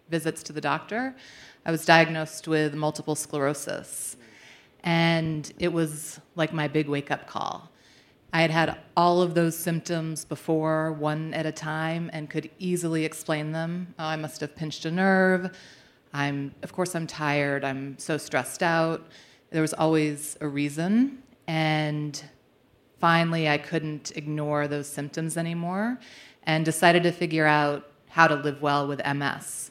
visits 0.10 0.42
to 0.44 0.54
the 0.54 0.62
doctor, 0.62 1.16
I 1.68 1.72
was 1.72 1.86
diagnosed 1.86 2.48
with 2.48 2.74
multiple 2.74 3.16
sclerosis. 3.16 4.18
And 4.84 5.52
it 5.60 5.72
was 5.72 6.20
like 6.36 6.52
my 6.52 6.68
big 6.68 6.90
wake 6.90 7.12
up 7.12 7.28
call. 7.28 7.70
I 8.34 8.42
had 8.42 8.50
had 8.50 8.78
all 8.98 9.22
of 9.22 9.36
those 9.36 9.56
symptoms 9.56 10.26
before, 10.26 10.92
one 10.94 11.36
at 11.36 11.46
a 11.46 11.52
time, 11.52 12.10
and 12.12 12.28
could 12.28 12.50
easily 12.58 13.06
explain 13.06 13.52
them. 13.52 13.94
Oh, 14.00 14.06
I 14.06 14.16
must 14.16 14.42
have 14.42 14.56
pinched 14.56 14.86
a 14.86 14.92
nerve. 14.92 15.56
I'm, 16.14 16.56
of 16.64 16.74
course, 16.74 16.96
I'm 16.96 17.06
tired. 17.06 17.64
I'm 17.64 17.96
so 18.00 18.18
stressed 18.18 18.64
out. 18.64 19.06
There 19.52 19.62
was 19.62 19.76
always 19.76 20.36
a 20.42 20.48
reason. 20.48 21.22
And 21.48 22.22
finally, 23.00 23.48
I 23.48 23.60
couldn't 23.60 24.12
ignore 24.16 24.68
those 24.68 24.88
symptoms 24.88 25.38
anymore 25.38 26.00
and 26.42 26.66
decided 26.66 27.04
to 27.04 27.12
figure 27.12 27.46
out 27.46 27.88
how 28.10 28.28
to 28.28 28.34
live 28.34 28.64
well 28.64 28.88
with 28.88 29.00
MS. 29.06 29.70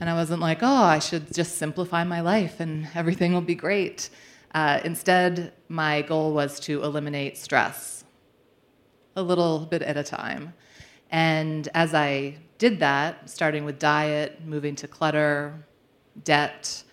And 0.00 0.10
I 0.10 0.14
wasn't 0.14 0.40
like, 0.40 0.58
oh, 0.62 0.82
I 0.82 0.98
should 0.98 1.32
just 1.32 1.56
simplify 1.56 2.02
my 2.02 2.20
life 2.20 2.58
and 2.58 2.88
everything 2.96 3.32
will 3.32 3.42
be 3.42 3.54
great. 3.54 4.10
Uh, 4.54 4.80
instead, 4.84 5.52
my 5.68 6.02
goal 6.02 6.32
was 6.32 6.60
to 6.60 6.82
eliminate 6.82 7.38
stress 7.38 8.04
a 9.16 9.22
little 9.22 9.60
bit 9.60 9.82
at 9.82 9.96
a 9.96 10.02
time. 10.02 10.52
And 11.10 11.68
as 11.74 11.94
I 11.94 12.38
did 12.58 12.80
that, 12.80 13.28
starting 13.28 13.64
with 13.64 13.78
diet, 13.78 14.40
moving 14.44 14.74
to 14.76 14.88
clutter, 14.88 15.66
debt, 16.24 16.84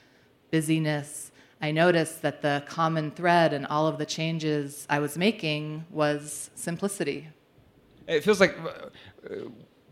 busyness, 0.52 1.32
I 1.62 1.72
noticed 1.72 2.22
that 2.22 2.42
the 2.42 2.64
common 2.68 3.12
thread 3.12 3.54
in 3.54 3.66
all 3.66 3.88
of 3.88 3.98
the 3.98 4.06
changes 4.06 4.88
I 4.90 5.00
was 5.00 5.18
making 5.18 5.86
was 5.90 6.50
simplicity. 6.56 7.28
It 8.08 8.24
feels 8.24 8.40
like 8.40 8.58
uh, 8.60 9.36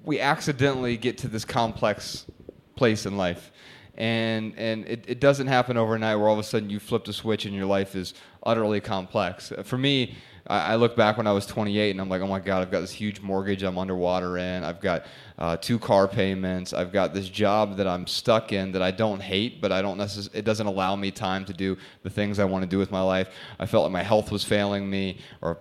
we 0.03 0.19
accidentally 0.21 0.95
get 0.95 1.17
to 1.19 1.27
this 1.27 1.43
complex 1.43 2.25
place 2.75 3.05
in 3.05 3.17
life. 3.17 3.51
And, 3.97 4.53
and 4.57 4.85
it, 4.85 5.05
it 5.07 5.19
doesn't 5.19 5.47
happen 5.47 5.75
overnight 5.75 6.17
where 6.19 6.27
all 6.27 6.33
of 6.33 6.39
a 6.39 6.43
sudden 6.43 6.69
you 6.69 6.79
flip 6.79 7.05
the 7.05 7.13
switch 7.13 7.45
and 7.45 7.55
your 7.55 7.65
life 7.65 7.95
is 7.95 8.13
utterly 8.43 8.79
complex. 8.79 9.51
For 9.63 9.77
me, 9.77 10.15
I, 10.47 10.73
I 10.73 10.75
look 10.75 10.95
back 10.95 11.17
when 11.17 11.27
I 11.27 11.31
was 11.31 11.45
28 11.45 11.91
and 11.91 12.01
I'm 12.01 12.09
like, 12.09 12.21
oh 12.21 12.27
my 12.27 12.39
God, 12.39 12.61
I've 12.61 12.71
got 12.71 12.81
this 12.81 12.91
huge 12.91 13.21
mortgage 13.21 13.63
I'm 13.63 13.77
underwater 13.77 14.37
in. 14.37 14.63
I've 14.63 14.81
got 14.81 15.05
uh, 15.37 15.57
two 15.57 15.79
car 15.79 16.07
payments. 16.07 16.73
I've 16.73 16.91
got 16.91 17.13
this 17.13 17.29
job 17.29 17.77
that 17.77 17.87
I'm 17.87 18.07
stuck 18.07 18.53
in 18.53 18.71
that 18.73 18.81
I 18.81 18.91
don't 18.91 19.21
hate, 19.21 19.61
but 19.61 19.71
I 19.71 19.81
don't 19.81 19.97
necess- 19.97 20.33
it 20.33 20.45
doesn't 20.45 20.67
allow 20.67 20.95
me 20.95 21.11
time 21.11 21.45
to 21.45 21.53
do 21.53 21.77
the 22.03 22.09
things 22.09 22.39
I 22.39 22.45
want 22.45 22.63
to 22.63 22.69
do 22.69 22.77
with 22.77 22.91
my 22.91 23.01
life. 23.01 23.29
I 23.59 23.65
felt 23.65 23.83
like 23.83 23.91
my 23.91 24.03
health 24.03 24.31
was 24.31 24.43
failing 24.43 24.89
me, 24.89 25.19
or 25.41 25.59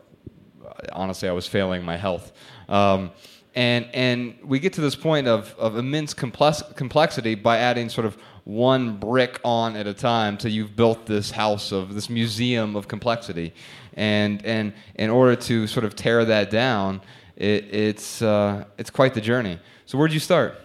honestly, 0.92 1.28
I 1.28 1.32
was 1.32 1.46
failing 1.46 1.84
my 1.84 1.96
health. 1.96 2.32
Um, 2.68 3.12
and 3.56 3.88
and 3.94 4.38
we 4.44 4.58
get 4.60 4.74
to 4.74 4.82
this 4.82 4.94
point 4.94 5.26
of, 5.26 5.54
of 5.58 5.78
immense 5.78 6.12
complex, 6.12 6.62
complexity 6.76 7.34
by 7.34 7.56
adding 7.56 7.88
sort 7.88 8.06
of 8.06 8.18
one 8.44 8.98
brick 8.98 9.40
on 9.44 9.74
at 9.76 9.86
a 9.86 9.94
time 9.94 10.36
till 10.36 10.52
you've 10.52 10.76
built 10.76 11.06
this 11.06 11.30
house 11.30 11.72
of 11.72 11.94
this 11.94 12.10
museum 12.10 12.76
of 12.76 12.86
complexity. 12.86 13.54
And 13.94 14.44
and 14.44 14.74
in 14.96 15.08
order 15.08 15.34
to 15.34 15.66
sort 15.66 15.86
of 15.86 15.96
tear 15.96 16.26
that 16.26 16.50
down 16.50 17.00
it, 17.34 17.74
it's 17.74 18.20
uh, 18.20 18.66
it's 18.76 18.90
quite 18.90 19.14
the 19.14 19.22
journey. 19.22 19.58
So 19.86 19.96
where'd 19.96 20.12
you 20.12 20.20
start? 20.20 20.60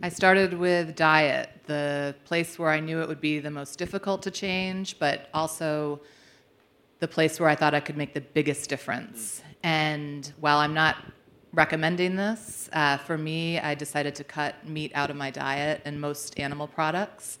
I 0.00 0.08
started 0.08 0.54
with 0.54 0.94
diet, 0.94 1.50
the 1.66 2.14
place 2.24 2.60
where 2.60 2.70
I 2.70 2.78
knew 2.78 3.00
it 3.02 3.08
would 3.08 3.20
be 3.20 3.40
the 3.40 3.50
most 3.50 3.76
difficult 3.76 4.22
to 4.22 4.30
change, 4.30 5.00
but 5.00 5.28
also 5.34 6.00
the 7.00 7.08
place 7.08 7.40
where 7.40 7.48
I 7.48 7.56
thought 7.56 7.74
I 7.74 7.80
could 7.80 7.96
make 7.96 8.14
the 8.14 8.20
biggest 8.20 8.70
difference. 8.70 9.42
And 9.64 10.32
while 10.38 10.58
I'm 10.58 10.74
not 10.74 10.96
recommending 11.52 12.16
this, 12.16 12.68
uh, 12.72 12.98
for 12.98 13.16
me, 13.16 13.58
I 13.58 13.74
decided 13.74 14.14
to 14.16 14.24
cut 14.24 14.66
meat 14.66 14.92
out 14.94 15.10
of 15.10 15.16
my 15.16 15.30
diet 15.30 15.82
and 15.84 16.00
most 16.00 16.38
animal 16.38 16.66
products 16.66 17.38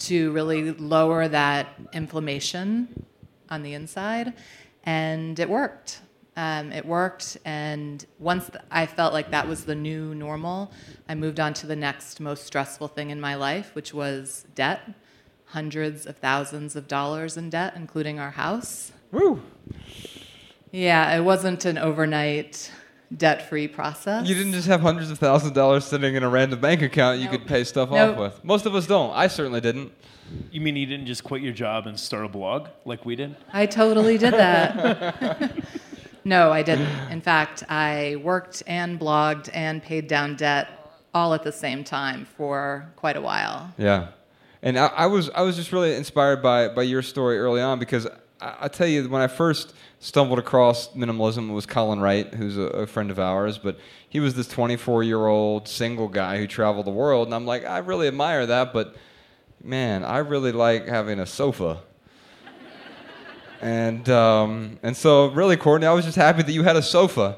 to 0.00 0.32
really 0.32 0.72
lower 0.72 1.28
that 1.28 1.68
inflammation 1.92 3.06
on 3.50 3.62
the 3.62 3.74
inside. 3.74 4.32
And 4.84 5.38
it 5.38 5.48
worked. 5.48 6.00
Um, 6.36 6.72
it 6.72 6.86
worked, 6.86 7.36
and 7.44 8.06
once 8.18 8.48
th- 8.48 8.64
I 8.70 8.86
felt 8.86 9.12
like 9.12 9.32
that 9.32 9.46
was 9.46 9.64
the 9.64 9.74
new 9.74 10.14
normal, 10.14 10.70
I 11.08 11.14
moved 11.14 11.40
on 11.40 11.52
to 11.54 11.66
the 11.66 11.76
next 11.76 12.20
most 12.20 12.46
stressful 12.46 12.88
thing 12.88 13.10
in 13.10 13.20
my 13.20 13.34
life, 13.34 13.74
which 13.74 13.92
was 13.92 14.46
debt 14.54 14.80
hundreds 15.46 16.06
of 16.06 16.16
thousands 16.18 16.76
of 16.76 16.86
dollars 16.86 17.36
in 17.36 17.50
debt, 17.50 17.74
including 17.76 18.20
our 18.20 18.30
house. 18.30 18.92
Woo! 19.10 19.42
Yeah, 20.70 21.14
it 21.16 21.22
wasn't 21.22 21.64
an 21.64 21.76
overnight 21.76 22.70
debt 23.16 23.48
free 23.48 23.66
process. 23.68 24.26
You 24.28 24.34
didn't 24.34 24.52
just 24.52 24.68
have 24.68 24.80
hundreds 24.80 25.10
of 25.10 25.18
thousands 25.18 25.48
of 25.50 25.54
dollars 25.54 25.84
sitting 25.84 26.14
in 26.14 26.22
a 26.22 26.28
random 26.28 26.60
bank 26.60 26.82
account 26.82 27.18
you 27.18 27.24
Nope. 27.24 27.32
could 27.32 27.46
pay 27.46 27.64
stuff 27.64 27.90
Nope. 27.90 28.16
off 28.16 28.18
with. 28.20 28.44
Most 28.44 28.66
of 28.66 28.74
us 28.74 28.86
don't. 28.86 29.12
I 29.14 29.26
certainly 29.26 29.60
didn't. 29.60 29.92
You 30.52 30.60
mean 30.60 30.76
you 30.76 30.86
didn't 30.86 31.06
just 31.06 31.24
quit 31.24 31.42
your 31.42 31.52
job 31.52 31.86
and 31.88 31.98
start 31.98 32.24
a 32.24 32.28
blog 32.28 32.68
like 32.84 33.04
we 33.04 33.16
did? 33.16 33.34
I 33.52 33.66
totally 33.66 34.16
did 34.16 34.32
that. 34.34 35.56
no, 36.24 36.52
I 36.52 36.62
didn't. 36.62 36.86
In 37.10 37.20
fact, 37.20 37.64
I 37.68 38.16
worked 38.22 38.62
and 38.66 38.98
blogged 39.00 39.50
and 39.52 39.82
paid 39.82 40.06
down 40.06 40.36
debt 40.36 40.68
all 41.12 41.34
at 41.34 41.42
the 41.42 41.50
same 41.50 41.82
time 41.82 42.26
for 42.36 42.92
quite 42.94 43.16
a 43.16 43.20
while. 43.20 43.74
Yeah, 43.76 44.08
and 44.62 44.78
I, 44.78 44.86
I 44.86 45.06
was 45.06 45.30
I 45.30 45.42
was 45.42 45.56
just 45.56 45.72
really 45.72 45.96
inspired 45.96 46.40
by 46.42 46.68
by 46.68 46.82
your 46.82 47.02
story 47.02 47.36
early 47.40 47.60
on 47.60 47.80
because 47.80 48.06
I, 48.40 48.68
tell 48.68 48.86
you 48.86 49.08
when 49.08 49.22
I 49.22 49.26
first 49.26 49.74
stumbled 49.98 50.38
across 50.38 50.88
minimalism 50.90 51.50
it 51.50 51.52
was 51.52 51.66
Colin 51.66 52.00
Wright 52.00 52.32
who's 52.32 52.56
a, 52.56 52.62
a 52.62 52.86
friend 52.86 53.10
of 53.10 53.18
ours, 53.18 53.58
but 53.58 53.78
he 54.08 54.20
was 54.20 54.34
this 54.34 54.48
24 54.48 55.02
year 55.02 55.26
old 55.26 55.68
single 55.68 56.08
guy 56.08 56.38
who 56.38 56.46
traveled 56.46 56.86
the 56.86 56.90
world, 56.90 57.28
and 57.28 57.34
I'm 57.34 57.46
like 57.46 57.64
I 57.66 57.78
really 57.78 58.08
admire 58.08 58.46
that, 58.46 58.72
but 58.72 58.96
man, 59.62 60.04
I 60.04 60.18
really 60.18 60.52
like 60.52 60.86
having 60.86 61.20
a 61.20 61.26
sofa. 61.26 61.80
And 63.62 64.08
um, 64.08 64.78
and 64.82 64.96
so 64.96 65.26
really, 65.26 65.58
Courtney, 65.58 65.86
I 65.86 65.92
was 65.92 66.06
just 66.06 66.16
happy 66.16 66.42
that 66.42 66.52
you 66.52 66.62
had 66.62 66.76
a 66.76 66.82
sofa. 66.82 67.36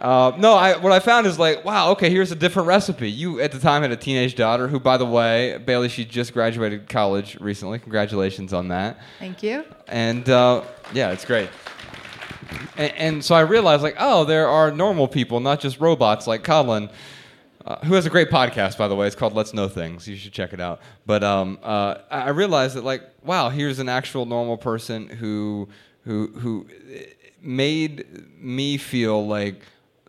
Uh, 0.00 0.32
no, 0.38 0.54
I, 0.54 0.76
what 0.76 0.92
I 0.92 1.00
found 1.00 1.26
is 1.26 1.38
like, 1.38 1.64
wow, 1.64 1.90
okay, 1.90 2.08
here's 2.08 2.30
a 2.30 2.36
different 2.36 2.68
recipe. 2.68 3.10
You 3.10 3.40
at 3.40 3.50
the 3.50 3.58
time 3.58 3.82
had 3.82 3.90
a 3.90 3.96
teenage 3.96 4.36
daughter 4.36 4.68
who, 4.68 4.78
by 4.78 4.96
the 4.96 5.04
way, 5.06 5.58
Bailey, 5.58 5.88
she 5.88 6.04
just 6.04 6.32
graduated 6.32 6.88
college 6.88 7.36
recently. 7.40 7.80
Congratulations 7.80 8.52
on 8.52 8.68
that. 8.68 9.00
Thank 9.18 9.42
you. 9.42 9.64
And 9.88 10.28
uh, 10.28 10.62
yeah, 10.92 11.10
it's 11.10 11.24
great. 11.24 11.50
And, 12.76 12.92
and 12.94 13.24
so 13.24 13.34
I 13.34 13.40
realized, 13.40 13.82
like, 13.82 13.96
oh, 13.98 14.24
there 14.24 14.48
are 14.48 14.70
normal 14.70 15.08
people, 15.08 15.40
not 15.40 15.58
just 15.58 15.80
robots 15.80 16.28
like 16.28 16.44
Colin, 16.44 16.90
uh, 17.66 17.84
who 17.84 17.94
has 17.94 18.06
a 18.06 18.10
great 18.10 18.30
podcast, 18.30 18.78
by 18.78 18.86
the 18.86 18.94
way. 18.94 19.06
It's 19.08 19.16
called 19.16 19.34
Let's 19.34 19.52
Know 19.52 19.68
Things. 19.68 20.06
You 20.06 20.14
should 20.14 20.32
check 20.32 20.52
it 20.52 20.60
out. 20.60 20.80
But 21.06 21.24
um, 21.24 21.58
uh, 21.62 21.96
I 22.08 22.20
I 22.20 22.28
realized 22.28 22.76
that, 22.76 22.84
like, 22.84 23.02
wow, 23.24 23.48
here's 23.48 23.80
an 23.80 23.88
actual 23.88 24.26
normal 24.26 24.56
person 24.56 25.08
who 25.08 25.68
who 26.04 26.28
who 26.28 26.68
made 27.42 28.06
me 28.40 28.76
feel 28.78 29.26
like 29.26 29.60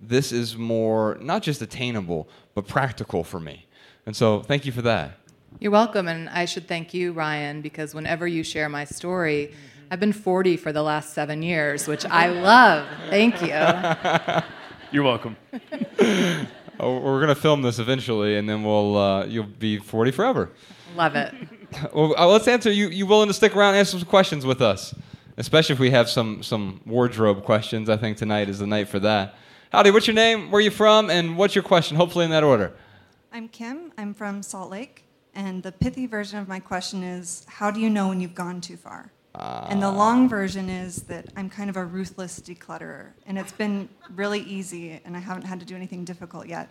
this 0.01 0.31
is 0.31 0.57
more 0.57 1.17
not 1.21 1.43
just 1.43 1.61
attainable 1.61 2.27
but 2.53 2.67
practical 2.67 3.23
for 3.23 3.39
me. 3.39 3.65
And 4.05 4.15
so, 4.15 4.41
thank 4.41 4.65
you 4.65 4.71
for 4.71 4.81
that. 4.81 5.17
You're 5.59 5.71
welcome, 5.71 6.07
and 6.07 6.29
I 6.29 6.45
should 6.45 6.67
thank 6.67 6.93
you, 6.93 7.11
Ryan, 7.11 7.61
because 7.61 7.93
whenever 7.93 8.27
you 8.27 8.43
share 8.43 8.69
my 8.69 8.85
story, 8.85 9.53
I've 9.91 9.99
been 9.99 10.13
40 10.13 10.57
for 10.57 10.71
the 10.71 10.83
last 10.83 11.13
seven 11.13 11.41
years, 11.43 11.87
which 11.87 12.05
I 12.05 12.27
love. 12.29 12.87
Thank 13.09 13.41
you. 13.41 14.41
You're 14.91 15.03
welcome. 15.03 15.35
Oh, 16.81 16.97
we're 16.99 17.19
gonna 17.19 17.35
film 17.35 17.61
this 17.61 17.77
eventually, 17.77 18.37
and 18.37 18.47
then 18.47 18.63
we'll 18.63 18.97
uh, 18.97 19.25
you'll 19.25 19.43
be 19.43 19.79
40 19.79 20.11
forever. 20.11 20.49
Love 20.95 21.15
it. 21.15 21.33
Well, 21.93 22.15
uh, 22.17 22.25
let's 22.25 22.47
answer. 22.47 22.71
You 22.71 22.87
you 22.87 23.05
willing 23.05 23.27
to 23.27 23.33
stick 23.33 23.53
around 23.53 23.71
and 23.71 23.79
answer 23.79 23.99
some 23.99 24.07
questions 24.07 24.45
with 24.45 24.61
us, 24.61 24.95
especially 25.37 25.73
if 25.73 25.79
we 25.79 25.91
have 25.91 26.09
some 26.09 26.41
some 26.41 26.79
wardrobe 26.85 27.43
questions. 27.43 27.89
I 27.89 27.97
think 27.97 28.15
tonight 28.15 28.47
is 28.47 28.59
the 28.59 28.67
night 28.67 28.87
for 28.87 28.99
that. 28.99 29.35
Howdy, 29.71 29.91
what's 29.91 30.07
your 30.07 30.15
name? 30.15 30.49
Where 30.49 30.57
are 30.57 30.61
you 30.63 30.71
from? 30.71 31.11
And 31.11 31.37
what's 31.37 31.53
your 31.53 31.63
question? 31.63 31.95
Hopefully 31.95 32.25
in 32.25 32.31
that 32.31 32.43
order. 32.43 32.73
I'm 33.31 33.47
Kim. 33.47 33.93
I'm 33.99 34.15
from 34.15 34.41
Salt 34.41 34.71
Lake. 34.71 35.03
And 35.35 35.61
the 35.61 35.71
pithy 35.71 36.07
version 36.07 36.39
of 36.39 36.47
my 36.47 36.59
question 36.59 37.03
is 37.03 37.45
How 37.47 37.69
do 37.69 37.79
you 37.79 37.87
know 37.87 38.07
when 38.07 38.19
you've 38.19 38.33
gone 38.33 38.61
too 38.61 38.77
far? 38.77 39.11
Ah. 39.35 39.67
and 39.69 39.81
the 39.81 39.91
long 39.91 40.27
version 40.27 40.71
is 40.71 41.03
that 41.03 41.27
I'm 41.37 41.51
kind 41.51 41.69
of 41.69 41.77
a 41.77 41.85
ruthless 41.85 42.39
declutterer. 42.39 43.11
And 43.27 43.37
it's 43.37 43.51
been 43.51 43.87
really 44.15 44.39
easy, 44.39 44.99
and 45.05 45.15
I 45.15 45.19
haven't 45.19 45.43
had 45.43 45.59
to 45.59 45.67
do 45.67 45.75
anything 45.75 46.03
difficult 46.03 46.47
yet. 46.47 46.69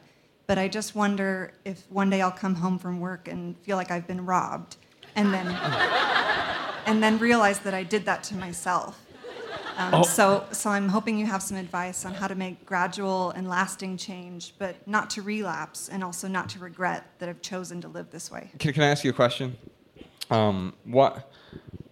But 0.49 0.59
I 0.59 0.67
just 0.67 0.97
wonder 0.97 1.53
if 1.65 1.85
one 1.91 2.11
day 2.11 2.21
I'll 2.21 2.33
come 2.33 2.57
home 2.57 2.81
from 2.81 2.99
work 2.99 3.29
and 3.29 3.57
feel 3.59 3.77
like 3.77 3.93
I've 3.93 4.09
been 4.09 4.27
robbed, 4.27 4.77
and 5.15 5.33
then, 5.33 5.47
and 6.87 7.01
then 7.01 7.21
realize 7.21 7.61
that 7.61 7.75
I 7.75 7.85
did 7.85 8.05
that 8.07 8.25
to 8.25 8.35
myself. 8.35 8.99
Um, 9.79 9.95
Oh. 9.95 10.03
so, 10.03 10.45
so 10.51 10.71
I'm 10.71 10.89
hoping 10.89 11.19
you 11.19 11.27
have 11.27 11.41
some 11.41 11.57
advice 11.57 12.05
on 12.05 12.13
how 12.13 12.27
to 12.27 12.35
make 12.35 12.67
gradual 12.67 13.31
and 13.31 13.49
lasting 13.49 13.97
change, 13.97 14.55
but 14.59 14.75
not 14.89 15.09
to 15.11 15.23
relapse, 15.23 15.89
and 15.89 16.03
also 16.03 16.27
not 16.27 16.49
to 16.51 16.59
regret 16.59 17.05
that 17.21 17.29
I've 17.29 17.41
chosen 17.43 17.81
to 17.83 17.89
live 17.89 18.11
this 18.11 18.29
way. 18.29 18.51
Can, 18.59 18.73
can 18.73 18.83
I 18.83 18.89
ask 18.89 19.05
you 19.05 19.11
a 19.11 19.15
question? 19.15 19.57
Um, 20.31 20.75
what 20.85 21.33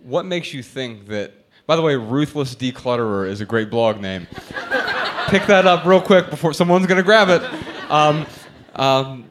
what 0.02 0.26
makes 0.26 0.52
you 0.52 0.62
think 0.62 1.07
that? 1.09 1.33
By 1.66 1.75
the 1.76 1.83
way, 1.83 1.97
ruthless 1.97 2.55
declutterer 2.55 3.28
is 3.28 3.40
a 3.40 3.47
great 3.47 3.71
blog 3.71 4.00
name. 4.00 4.26
Pick 5.28 5.47
that 5.47 5.64
up 5.66 5.85
real 5.85 6.00
quick 6.00 6.28
before 6.28 6.52
someone's 6.52 6.87
gonna 6.87 7.02
grab 7.02 7.28
it. 7.28 7.43
Um, 7.90 8.26
um, 8.75 9.31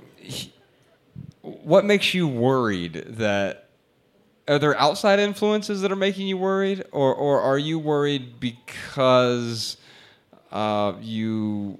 what 1.41 1.85
makes 1.85 2.13
you 2.13 2.27
worried 2.27 2.93
that? 3.17 3.64
Are 4.47 4.59
there 4.59 4.77
outside 4.79 5.19
influences 5.19 5.81
that 5.81 5.91
are 5.91 5.95
making 5.95 6.27
you 6.27 6.37
worried, 6.37 6.83
or 6.91 7.13
or 7.15 7.41
are 7.41 7.57
you 7.57 7.79
worried 7.79 8.39
because 8.39 9.77
uh, 10.51 10.93
you 11.01 11.79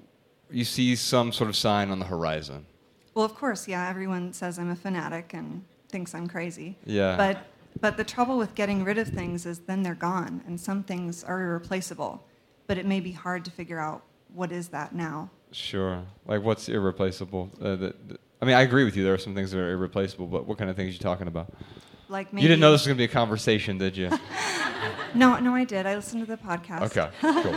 you 0.50 0.64
see 0.64 0.96
some 0.96 1.32
sort 1.32 1.48
of 1.48 1.56
sign 1.56 1.90
on 1.90 1.98
the 2.00 2.06
horizon? 2.06 2.66
Well, 3.14 3.24
of 3.24 3.34
course, 3.34 3.68
yeah, 3.68 3.88
everyone 3.88 4.32
says 4.32 4.58
I'm 4.58 4.70
a 4.70 4.76
fanatic 4.76 5.32
and 5.32 5.64
thinks 5.88 6.14
I'm 6.14 6.26
crazy. 6.26 6.76
Yeah. 6.84 7.16
But 7.16 7.46
but 7.80 7.96
the 7.96 8.04
trouble 8.04 8.36
with 8.36 8.54
getting 8.56 8.82
rid 8.82 8.98
of 8.98 9.08
things 9.08 9.46
is 9.46 9.60
then 9.60 9.82
they're 9.84 9.94
gone, 9.94 10.42
and 10.46 10.58
some 10.60 10.82
things 10.82 11.22
are 11.22 11.40
irreplaceable. 11.40 12.24
But 12.66 12.78
it 12.78 12.86
may 12.86 12.98
be 12.98 13.12
hard 13.12 13.44
to 13.44 13.50
figure 13.52 13.78
out 13.78 14.02
what 14.34 14.50
is 14.50 14.68
that 14.68 14.92
now. 14.92 15.30
Sure. 15.52 16.02
Like 16.26 16.42
what's 16.42 16.68
irreplaceable? 16.68 17.48
Uh, 17.60 17.76
that, 17.76 18.08
that- 18.08 18.20
I 18.42 18.44
mean, 18.44 18.54
I 18.54 18.62
agree 18.62 18.84
with 18.84 18.94
you. 18.96 19.02
There 19.02 19.14
are 19.14 19.18
some 19.18 19.34
things 19.34 19.50
that 19.52 19.58
are 19.58 19.72
irreplaceable, 19.72 20.26
but 20.26 20.46
what 20.46 20.58
kind 20.58 20.68
of 20.68 20.76
things 20.76 20.90
are 20.90 20.92
you 20.92 20.98
talking 20.98 21.26
about? 21.26 21.50
Like 22.08 22.32
maybe 22.32 22.42
You 22.42 22.48
didn't 22.48 22.60
know 22.60 22.70
this 22.72 22.82
was 22.82 22.86
going 22.88 22.96
to 22.96 23.00
be 23.00 23.04
a 23.04 23.08
conversation, 23.08 23.78
did 23.78 23.96
you? 23.96 24.10
No, 25.14 25.38
no, 25.38 25.54
I 25.54 25.64
did. 25.64 25.86
I 25.86 25.94
listened 25.94 26.26
to 26.26 26.30
the 26.30 26.36
podcast. 26.36 26.82
Okay, 26.82 27.08
cool. 27.20 27.54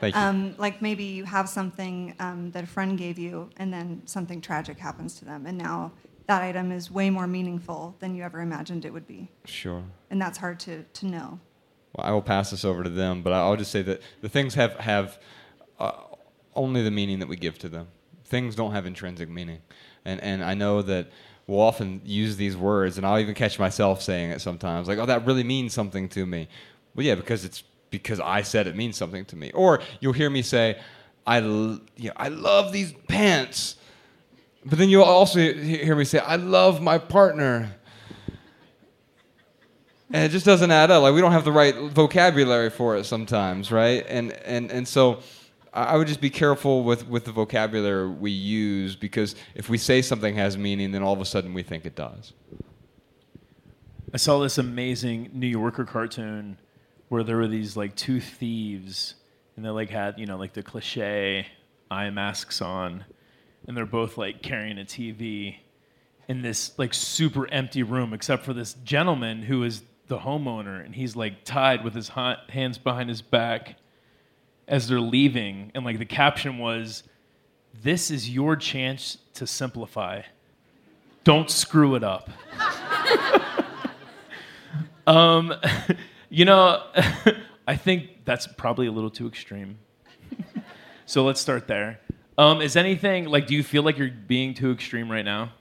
Thank 0.00 0.14
you. 0.14 0.20
Um, 0.20 0.54
like 0.58 0.80
maybe 0.82 1.02
you 1.04 1.24
have 1.24 1.48
something 1.48 2.14
um, 2.20 2.50
that 2.52 2.62
a 2.64 2.66
friend 2.66 2.96
gave 2.96 3.18
you, 3.18 3.50
and 3.56 3.72
then 3.72 4.02
something 4.06 4.40
tragic 4.40 4.78
happens 4.78 5.14
to 5.18 5.24
them, 5.24 5.46
and 5.46 5.56
now 5.58 5.92
that 6.26 6.42
item 6.42 6.70
is 6.70 6.90
way 6.90 7.10
more 7.10 7.26
meaningful 7.26 7.96
than 8.00 8.14
you 8.14 8.22
ever 8.22 8.40
imagined 8.40 8.84
it 8.84 8.92
would 8.92 9.06
be, 9.06 9.30
sure. 9.44 9.82
and 10.10 10.20
that's 10.20 10.38
hard 10.38 10.60
to, 10.60 10.84
to 10.84 11.06
know. 11.06 11.40
Well, 11.94 12.06
I 12.06 12.10
will 12.12 12.22
pass 12.22 12.50
this 12.50 12.64
over 12.64 12.82
to 12.84 12.90
them, 12.90 13.22
but 13.22 13.32
I'll 13.32 13.56
just 13.56 13.72
say 13.72 13.82
that 13.82 14.02
the 14.20 14.28
things 14.28 14.54
have 14.54 14.74
have 14.76 15.18
uh, 15.78 15.92
only 16.54 16.82
the 16.82 16.90
meaning 16.90 17.18
that 17.20 17.28
we 17.28 17.36
give 17.36 17.58
to 17.60 17.68
them. 17.68 17.88
things 18.24 18.54
don't 18.54 18.72
have 18.72 18.86
intrinsic 18.86 19.28
meaning, 19.28 19.62
and 20.04 20.20
and 20.20 20.44
I 20.44 20.54
know 20.54 20.82
that 20.82 21.08
we'll 21.46 21.60
often 21.60 22.00
use 22.04 22.36
these 22.36 22.56
words, 22.56 22.96
and 22.96 23.06
I'll 23.06 23.18
even 23.18 23.34
catch 23.34 23.58
myself 23.58 24.02
saying 24.02 24.30
it 24.30 24.40
sometimes, 24.40 24.88
like, 24.88 24.98
"Oh, 24.98 25.06
that 25.06 25.26
really 25.26 25.44
means 25.44 25.74
something 25.74 26.08
to 26.10 26.26
me." 26.26 26.48
Well, 26.94 27.04
yeah, 27.04 27.14
because 27.14 27.44
it's 27.44 27.62
because 27.90 28.20
I 28.20 28.42
said 28.42 28.66
it 28.66 28.76
means 28.76 28.96
something 28.96 29.24
to 29.26 29.36
me. 29.36 29.52
Or 29.52 29.80
you'll 30.00 30.12
hear 30.12 30.30
me 30.30 30.42
say, 30.42 30.78
"I, 31.26 31.38
you 31.38 31.80
know, 31.98 32.12
I 32.16 32.28
love 32.28 32.72
these 32.72 32.92
pants," 33.08 33.76
but 34.64 34.78
then 34.78 34.88
you'll 34.88 35.04
also 35.04 35.38
hear 35.38 35.96
me 35.96 36.04
say, 36.04 36.18
"I 36.18 36.36
love 36.36 36.82
my 36.82 36.98
partner." 36.98 37.76
And 40.12 40.22
it 40.22 40.28
just 40.28 40.46
doesn't 40.46 40.70
add 40.70 40.90
up. 40.90 41.02
Like 41.02 41.14
we 41.14 41.20
don't 41.20 41.32
have 41.32 41.44
the 41.44 41.52
right 41.52 41.74
vocabulary 41.74 42.70
for 42.70 42.96
it 42.96 43.04
sometimes, 43.04 43.72
right? 43.72 44.04
And 44.08 44.32
and 44.44 44.70
and 44.70 44.86
so 44.86 45.20
I 45.74 45.96
would 45.96 46.06
just 46.06 46.20
be 46.20 46.30
careful 46.30 46.84
with, 46.84 47.08
with 47.08 47.24
the 47.24 47.32
vocabulary 47.32 48.08
we 48.08 48.30
use 48.30 48.94
because 48.94 49.34
if 49.56 49.68
we 49.68 49.76
say 49.76 50.02
something 50.02 50.36
has 50.36 50.56
meaning, 50.56 50.92
then 50.92 51.02
all 51.02 51.12
of 51.12 51.20
a 51.20 51.24
sudden 51.24 51.52
we 51.52 51.64
think 51.64 51.84
it 51.84 51.96
does. 51.96 52.32
I 54.12 54.18
saw 54.18 54.38
this 54.38 54.56
amazing 54.56 55.30
New 55.32 55.48
Yorker 55.48 55.84
cartoon 55.84 56.58
where 57.08 57.24
there 57.24 57.36
were 57.36 57.48
these 57.48 57.76
like 57.76 57.96
two 57.96 58.20
thieves 58.20 59.16
and 59.56 59.64
they 59.64 59.70
like 59.70 59.90
had, 59.90 60.16
you 60.16 60.26
know, 60.26 60.36
like 60.36 60.52
the 60.52 60.62
cliche 60.62 61.48
eye 61.90 62.10
masks 62.10 62.62
on 62.62 63.04
and 63.66 63.76
they're 63.76 63.84
both 63.84 64.16
like 64.16 64.42
carrying 64.42 64.78
a 64.78 64.84
TV 64.84 65.56
in 66.28 66.42
this 66.42 66.78
like 66.78 66.94
super 66.94 67.50
empty 67.50 67.82
room 67.82 68.14
except 68.14 68.44
for 68.44 68.52
this 68.52 68.74
gentleman 68.84 69.42
who 69.42 69.64
is 69.64 69.82
the 70.06 70.18
homeowner 70.18 70.84
and 70.84 70.94
he's 70.94 71.16
like 71.16 71.42
tied 71.42 71.82
with 71.82 71.94
his 71.94 72.10
ha- 72.10 72.40
hands 72.50 72.78
behind 72.78 73.08
his 73.08 73.22
back 73.22 73.76
as 74.68 74.88
they're 74.88 75.00
leaving 75.00 75.70
and 75.74 75.84
like 75.84 75.98
the 75.98 76.04
caption 76.06 76.58
was 76.58 77.02
this 77.82 78.10
is 78.10 78.30
your 78.30 78.56
chance 78.56 79.18
to 79.34 79.46
simplify. 79.46 80.22
Don't 81.24 81.50
screw 81.50 81.94
it 81.94 82.04
up. 82.04 82.30
Um, 85.06 85.52
you 86.30 86.44
know, 86.44 86.82
I 87.68 87.76
think 87.76 88.24
that's 88.24 88.46
probably 88.46 88.86
a 88.86 88.92
little 88.92 89.10
too 89.10 89.26
extreme. 89.26 89.78
so 91.06 91.24
let's 91.24 91.40
start 91.40 91.66
there. 91.66 92.00
Um, 92.38 92.60
is 92.60 92.74
anything 92.76 93.26
like? 93.26 93.46
Do 93.46 93.54
you 93.54 93.62
feel 93.62 93.82
like 93.82 93.98
you're 93.98 94.10
being 94.10 94.54
too 94.54 94.70
extreme 94.72 95.10
right 95.10 95.24
now? 95.24 95.52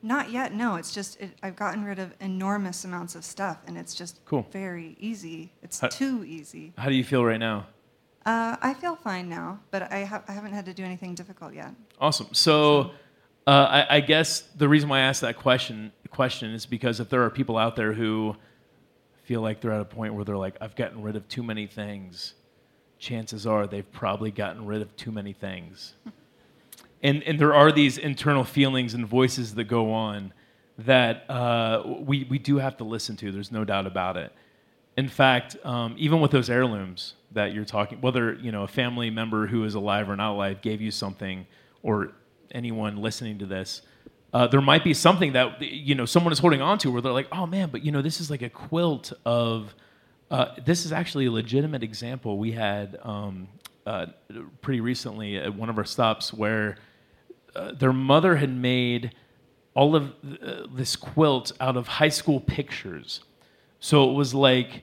Not 0.00 0.30
yet. 0.30 0.54
No, 0.54 0.76
it's 0.76 0.94
just 0.94 1.20
it, 1.20 1.30
I've 1.42 1.56
gotten 1.56 1.84
rid 1.84 1.98
of 1.98 2.14
enormous 2.20 2.84
amounts 2.84 3.14
of 3.14 3.24
stuff, 3.24 3.58
and 3.66 3.76
it's 3.76 3.94
just 3.94 4.24
Cool. 4.24 4.46
very 4.52 4.96
easy. 5.00 5.52
It's 5.62 5.80
How- 5.80 5.88
too 5.88 6.24
easy. 6.24 6.72
How 6.78 6.88
do 6.88 6.94
you 6.94 7.04
feel 7.04 7.24
right 7.24 7.40
now? 7.40 7.66
Uh, 8.28 8.56
I 8.60 8.74
feel 8.74 8.94
fine 8.94 9.26
now, 9.30 9.58
but 9.70 9.90
I, 9.90 10.04
ha- 10.04 10.22
I 10.28 10.32
haven't 10.32 10.52
had 10.52 10.66
to 10.66 10.74
do 10.74 10.84
anything 10.84 11.14
difficult 11.14 11.54
yet. 11.54 11.70
Awesome. 11.98 12.26
So, 12.32 12.90
uh, 13.46 13.84
I, 13.88 13.96
I 13.96 14.00
guess 14.00 14.42
the 14.54 14.68
reason 14.68 14.90
why 14.90 14.98
I 14.98 15.00
asked 15.02 15.22
that 15.22 15.38
question 15.38 15.92
question 16.10 16.52
is 16.52 16.66
because 16.66 17.00
if 17.00 17.08
there 17.08 17.22
are 17.22 17.30
people 17.30 17.56
out 17.56 17.74
there 17.74 17.94
who 17.94 18.36
feel 19.22 19.40
like 19.40 19.62
they're 19.62 19.72
at 19.72 19.80
a 19.80 19.86
point 19.86 20.12
where 20.12 20.26
they're 20.26 20.36
like, 20.36 20.56
I've 20.60 20.76
gotten 20.76 21.00
rid 21.02 21.16
of 21.16 21.26
too 21.28 21.42
many 21.42 21.66
things, 21.66 22.34
chances 22.98 23.46
are 23.46 23.66
they've 23.66 23.90
probably 23.92 24.30
gotten 24.30 24.66
rid 24.66 24.82
of 24.82 24.94
too 24.96 25.10
many 25.10 25.32
things. 25.32 25.94
and 27.02 27.22
and 27.22 27.38
there 27.38 27.54
are 27.54 27.72
these 27.72 27.96
internal 27.96 28.44
feelings 28.44 28.92
and 28.92 29.06
voices 29.06 29.54
that 29.54 29.64
go 29.64 29.90
on 29.90 30.34
that 30.76 31.24
uh, 31.30 31.82
we 32.00 32.24
we 32.24 32.38
do 32.38 32.58
have 32.58 32.76
to 32.76 32.84
listen 32.84 33.16
to. 33.16 33.32
There's 33.32 33.52
no 33.52 33.64
doubt 33.64 33.86
about 33.86 34.18
it. 34.18 34.34
In 34.98 35.08
fact, 35.08 35.56
um, 35.64 35.94
even 35.96 36.20
with 36.20 36.32
those 36.32 36.50
heirlooms 36.50 37.14
that 37.30 37.54
you're 37.54 37.64
talking, 37.64 38.00
whether 38.00 38.32
you 38.32 38.50
know 38.50 38.64
a 38.64 38.66
family 38.66 39.10
member 39.10 39.46
who 39.46 39.62
is 39.62 39.76
alive 39.76 40.10
or 40.10 40.16
not 40.16 40.32
alive 40.32 40.60
gave 40.60 40.80
you 40.80 40.90
something, 40.90 41.46
or 41.84 42.10
anyone 42.50 42.96
listening 42.96 43.38
to 43.38 43.46
this, 43.46 43.82
uh, 44.34 44.48
there 44.48 44.60
might 44.60 44.82
be 44.82 44.92
something 44.92 45.34
that 45.34 45.62
you 45.62 45.94
know 45.94 46.04
someone 46.04 46.32
is 46.32 46.40
holding 46.40 46.60
on 46.60 46.78
to 46.78 46.90
where 46.90 47.00
they're 47.00 47.12
like, 47.12 47.28
oh 47.30 47.46
man, 47.46 47.68
but 47.70 47.84
you 47.84 47.92
know 47.92 48.02
this 48.02 48.20
is 48.20 48.28
like 48.28 48.42
a 48.42 48.50
quilt 48.50 49.12
of. 49.24 49.72
Uh, 50.32 50.56
this 50.64 50.84
is 50.84 50.90
actually 50.90 51.26
a 51.26 51.30
legitimate 51.30 51.84
example 51.84 52.36
we 52.36 52.50
had 52.50 52.98
um, 53.02 53.46
uh, 53.86 54.06
pretty 54.62 54.80
recently 54.80 55.36
at 55.36 55.54
one 55.54 55.70
of 55.70 55.78
our 55.78 55.84
stops 55.84 56.34
where 56.34 56.76
uh, 57.54 57.70
their 57.70 57.92
mother 57.92 58.34
had 58.34 58.50
made 58.50 59.12
all 59.74 59.94
of 59.94 60.12
uh, 60.42 60.66
this 60.74 60.96
quilt 60.96 61.52
out 61.60 61.76
of 61.76 61.86
high 61.86 62.08
school 62.08 62.40
pictures. 62.40 63.20
So 63.80 64.10
it 64.10 64.14
was 64.14 64.34
like, 64.34 64.82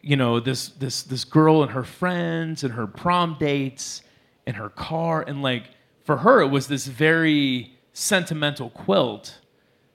you 0.00 0.16
know, 0.16 0.40
this 0.40 0.68
this 0.68 1.02
this 1.02 1.24
girl 1.24 1.62
and 1.62 1.72
her 1.72 1.84
friends 1.84 2.64
and 2.64 2.74
her 2.74 2.86
prom 2.86 3.36
dates 3.38 4.02
and 4.46 4.56
her 4.56 4.68
car 4.68 5.22
and 5.26 5.42
like 5.42 5.64
for 6.04 6.18
her 6.18 6.40
it 6.40 6.48
was 6.48 6.68
this 6.68 6.86
very 6.86 7.76
sentimental 7.92 8.70
quilt. 8.70 9.38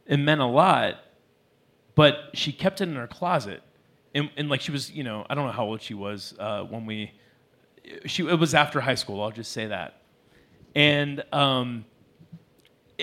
It 0.05 0.17
meant 0.17 0.41
a 0.41 0.45
lot, 0.45 0.99
but 1.95 2.29
she 2.33 2.51
kept 2.51 2.81
it 2.81 2.89
in 2.89 2.95
her 2.95 3.07
closet. 3.07 3.61
And, 4.13 4.29
and 4.37 4.49
like 4.49 4.61
she 4.61 4.71
was, 4.71 4.91
you 4.91 5.03
know, 5.03 5.25
I 5.29 5.35
don't 5.35 5.47
know 5.47 5.53
how 5.53 5.65
old 5.65 5.81
she 5.81 5.93
was 5.93 6.35
uh, 6.37 6.63
when 6.63 6.85
we. 6.85 7.11
She 8.05 8.25
it 8.27 8.39
was 8.39 8.53
after 8.53 8.79
high 8.79 8.95
school. 8.95 9.21
I'll 9.21 9.31
just 9.31 9.51
say 9.51 9.67
that, 9.67 10.01
and 10.75 11.23
um, 11.33 11.83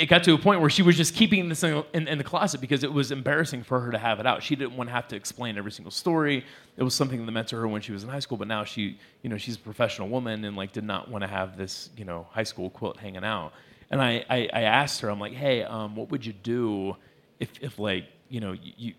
it 0.01 0.07
got 0.07 0.25
to 0.25 0.33
a 0.33 0.39
point 0.39 0.63
where 0.63 0.71
she 0.71 0.83
was 0.83 0.97
just 0.97 1.15
keeping 1.15 1.49
this 1.51 1.61
thing 1.61 1.85
in, 1.93 2.09
in 2.09 2.17
the 2.17 2.25
closet 2.25 2.61
because 2.61 2.83
it 2.83 2.93
was 2.93 3.13
embarrassing 3.13 3.63
for 3.63 3.81
her 3.81 3.91
to 3.91 3.99
have 3.99 4.19
it 4.19 4.27
out. 4.27 4.43
She 4.43 4.57
didn't 4.57 4.75
want 4.77 4.89
to 4.89 4.95
have 4.95 5.07
to 5.09 5.17
explain 5.17 5.59
every 5.59 5.73
single 5.73 5.91
story. 5.91 6.45
It 6.79 6.83
was 6.83 6.95
something 6.95 7.25
that 7.25 7.33
meant 7.33 7.49
to 7.49 7.57
her 7.57 7.69
when 7.69 7.83
she 7.83 7.93
was 7.93 8.03
in 8.03 8.09
high 8.09 8.21
school, 8.21 8.39
but 8.39 8.49
now 8.49 8.65
she, 8.65 8.99
you 9.23 9.29
know, 9.29 9.37
she's 9.37 9.57
a 9.57 9.59
professional 9.59 10.09
woman 10.09 10.45
and 10.47 10.57
like 10.57 10.73
did 10.73 10.85
not 10.85 11.11
want 11.11 11.23
to 11.23 11.29
have 11.29 11.59
this, 11.59 11.91
you 11.99 12.07
know, 12.07 12.27
high 12.31 12.45
school 12.45 12.71
quilt 12.71 12.97
hanging 12.97 13.25
out. 13.25 13.53
And 13.91 14.01
I, 14.01 14.25
I, 14.31 14.49
I 14.53 14.63
asked 14.63 15.03
her, 15.03 15.11
I'm 15.11 15.21
like, 15.21 15.35
hey, 15.35 15.65
um, 15.65 15.95
what 15.95 16.11
would 16.11 16.25
you 16.25 16.33
do 16.33 16.97
if, 17.39 17.51
if 17.61 17.79
like, 17.79 18.07
you 18.31 18.41
know, 18.41 18.53
you, 18.53 18.95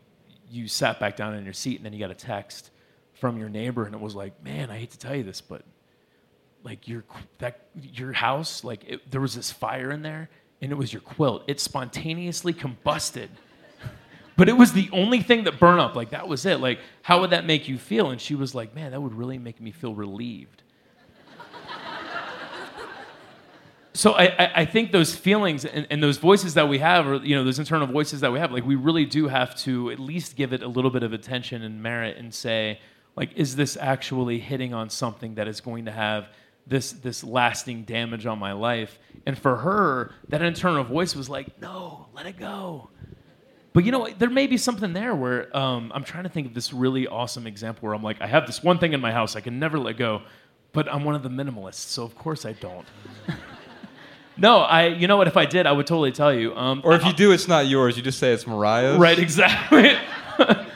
you 0.51 0.67
sat 0.67 0.99
back 0.99 1.15
down 1.15 1.33
in 1.33 1.43
your 1.45 1.53
seat 1.53 1.77
and 1.77 1.85
then 1.85 1.93
you 1.93 1.99
got 1.99 2.11
a 2.11 2.15
text 2.15 2.69
from 3.13 3.37
your 3.37 3.49
neighbor 3.49 3.85
and 3.85 3.95
it 3.95 4.01
was 4.01 4.13
like, 4.13 4.43
man, 4.43 4.69
I 4.69 4.77
hate 4.77 4.91
to 4.91 4.99
tell 4.99 5.15
you 5.15 5.23
this, 5.23 5.41
but 5.41 5.63
like 6.63 6.87
your 6.87 7.03
that 7.39 7.65
your 7.81 8.13
house 8.13 8.63
like 8.63 8.83
it, 8.87 9.09
there 9.09 9.21
was 9.21 9.33
this 9.33 9.51
fire 9.51 9.89
in 9.91 10.03
there 10.03 10.29
and 10.61 10.71
it 10.71 10.75
was 10.75 10.93
your 10.93 11.01
quilt. 11.01 11.43
It 11.47 11.59
spontaneously 11.59 12.53
combusted. 12.53 13.29
But 14.37 14.49
it 14.49 14.53
was 14.53 14.73
the 14.73 14.89
only 14.91 15.21
thing 15.21 15.43
that 15.43 15.59
burned 15.59 15.81
up. 15.81 15.95
Like 15.95 16.11
that 16.11 16.27
was 16.27 16.45
it. 16.45 16.59
Like 16.59 16.79
how 17.01 17.21
would 17.21 17.31
that 17.31 17.45
make 17.45 17.67
you 17.67 17.77
feel? 17.77 18.09
And 18.09 18.19
she 18.19 18.35
was 18.35 18.55
like 18.55 18.73
man 18.73 18.91
that 18.91 19.01
would 19.01 19.13
really 19.13 19.37
make 19.37 19.59
me 19.59 19.71
feel 19.71 19.93
relieved. 19.93 20.63
So 23.93 24.13
I, 24.13 24.61
I, 24.61 24.65
think 24.65 24.93
those 24.93 25.13
feelings 25.13 25.65
and, 25.65 25.85
and 25.89 26.01
those 26.01 26.17
voices 26.17 26.53
that 26.53 26.69
we 26.69 26.77
have 26.77 27.05
or 27.05 27.15
you 27.17 27.35
know 27.35 27.43
those 27.43 27.59
internal 27.59 27.87
voices 27.87 28.21
that 28.21 28.31
we 28.31 28.39
have 28.39 28.49
like 28.49 28.65
we 28.65 28.75
really 28.75 29.03
do 29.03 29.27
have 29.27 29.53
to 29.57 29.91
at 29.91 29.99
least 29.99 30.37
give 30.37 30.53
it 30.53 30.63
a 30.63 30.67
little 30.67 30.91
bit 30.91 31.03
of 31.03 31.11
attention 31.11 31.61
and 31.61 31.83
merit 31.83 32.15
and 32.15 32.33
say 32.33 32.79
like 33.17 33.33
is 33.35 33.57
this 33.57 33.75
actually 33.75 34.39
hitting 34.39 34.73
on 34.73 34.89
something 34.89 35.35
that 35.35 35.49
is 35.49 35.59
going 35.59 35.85
to 35.85 35.91
have 35.91 36.29
this 36.67 36.91
this 36.91 37.23
lasting 37.23 37.83
damage 37.83 38.25
on 38.25 38.39
my 38.39 38.53
life 38.53 38.97
and 39.25 39.37
for 39.37 39.57
her 39.57 40.13
that 40.29 40.41
internal 40.41 40.83
voice 40.83 41.15
was 41.15 41.29
like 41.29 41.59
no 41.61 42.07
let 42.13 42.25
it 42.25 42.37
go 42.37 42.89
but 43.73 43.83
you 43.83 43.91
know 43.91 44.07
there 44.19 44.29
may 44.29 44.47
be 44.47 44.57
something 44.57 44.93
there 44.93 45.15
where 45.15 45.55
um, 45.57 45.91
i'm 45.95 46.03
trying 46.03 46.23
to 46.23 46.29
think 46.29 46.47
of 46.47 46.53
this 46.53 46.71
really 46.71 47.07
awesome 47.07 47.47
example 47.47 47.87
where 47.87 47.95
i'm 47.95 48.03
like 48.03 48.21
i 48.21 48.27
have 48.27 48.45
this 48.45 48.61
one 48.63 48.77
thing 48.77 48.93
in 48.93 49.01
my 49.01 49.11
house 49.11 49.35
i 49.35 49.41
can 49.41 49.59
never 49.59 49.79
let 49.79 49.97
go 49.97 50.21
but 50.71 50.87
i'm 50.93 51.03
one 51.03 51.15
of 51.15 51.23
the 51.23 51.29
minimalists 51.29 51.75
so 51.75 52.03
of 52.03 52.15
course 52.15 52.45
i 52.45 52.53
don't 52.53 52.85
no 54.37 54.59
i 54.59 54.87
you 54.87 55.07
know 55.07 55.17
what 55.17 55.27
if 55.27 55.35
i 55.35 55.45
did 55.45 55.65
i 55.65 55.71
would 55.71 55.87
totally 55.87 56.11
tell 56.11 56.33
you 56.33 56.55
um, 56.55 56.81
Or 56.83 56.93
if 56.93 57.03
you 57.05 57.13
do, 57.13 57.31
it's 57.31 57.47
not 57.47 57.67
yours. 57.67 57.97
You 57.97 58.03
just 58.03 58.19
say 58.19 58.31
it's 58.33 58.45
Mariah's. 58.47 58.97
Right, 58.97 59.19
exactly. 59.19 59.91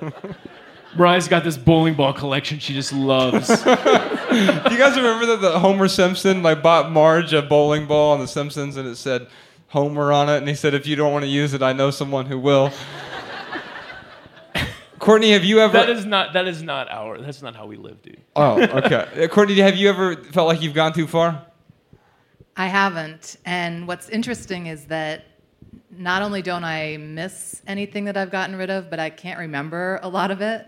Mariah's 0.96 1.28
got 1.28 1.44
this 1.44 1.56
bowling 1.56 1.94
ball 1.94 2.12
collection 2.12 2.58
she 2.58 2.72
just 2.72 2.92
loves. 2.92 3.48
Do 3.48 3.54
you 3.70 4.78
guys 4.78 4.96
remember 4.96 5.26
that 5.26 5.38
the 5.40 5.58
Homer 5.58 5.88
Simpson 5.88 6.42
like 6.42 6.62
bought 6.62 6.90
Marge 6.90 7.32
a 7.32 7.42
bowling 7.42 7.86
ball 7.86 8.12
on 8.12 8.20
The 8.20 8.28
Simpsons 8.28 8.76
and 8.76 8.88
it 8.88 8.96
said 8.96 9.26
Homer 9.68 10.12
on 10.12 10.28
it, 10.28 10.36
and 10.38 10.48
he 10.48 10.54
said, 10.54 10.72
"If 10.72 10.86
you 10.86 10.94
don't 10.94 11.12
want 11.12 11.24
to 11.24 11.28
use 11.28 11.52
it, 11.52 11.62
I 11.62 11.72
know 11.72 11.90
someone 11.90 12.26
who 12.26 12.38
will." 12.38 12.70
Courtney, 15.00 15.32
have 15.32 15.44
you 15.44 15.58
ever? 15.58 15.72
that 15.72 15.90
is 15.90 16.06
not 16.06 16.32
that 16.32 16.46
is 16.46 16.62
not 16.62 16.88
our 16.90 17.18
that's 17.18 17.42
not 17.42 17.56
how 17.56 17.66
we 17.66 17.76
live, 17.76 18.00
dude. 18.00 18.20
oh, 18.36 18.62
okay. 18.62 19.08
Uh, 19.24 19.28
Courtney, 19.28 19.56
have 19.56 19.76
you 19.76 19.88
ever 19.88 20.16
felt 20.16 20.46
like 20.46 20.62
you've 20.62 20.74
gone 20.74 20.92
too 20.92 21.06
far? 21.06 21.44
I 22.56 22.68
haven't. 22.68 23.36
And 23.44 23.88
what's 23.88 24.08
interesting 24.08 24.66
is 24.66 24.84
that 24.86 25.24
not 25.90 26.22
only 26.22 26.40
don't 26.40 26.64
I 26.64 26.96
miss 26.96 27.60
anything 27.66 28.04
that 28.04 28.16
I've 28.16 28.30
gotten 28.30 28.56
rid 28.56 28.70
of, 28.70 28.90
but 28.90 29.00
I 29.00 29.10
can't 29.10 29.38
remember 29.40 29.98
a 30.02 30.08
lot 30.08 30.30
of 30.30 30.40
it. 30.40 30.66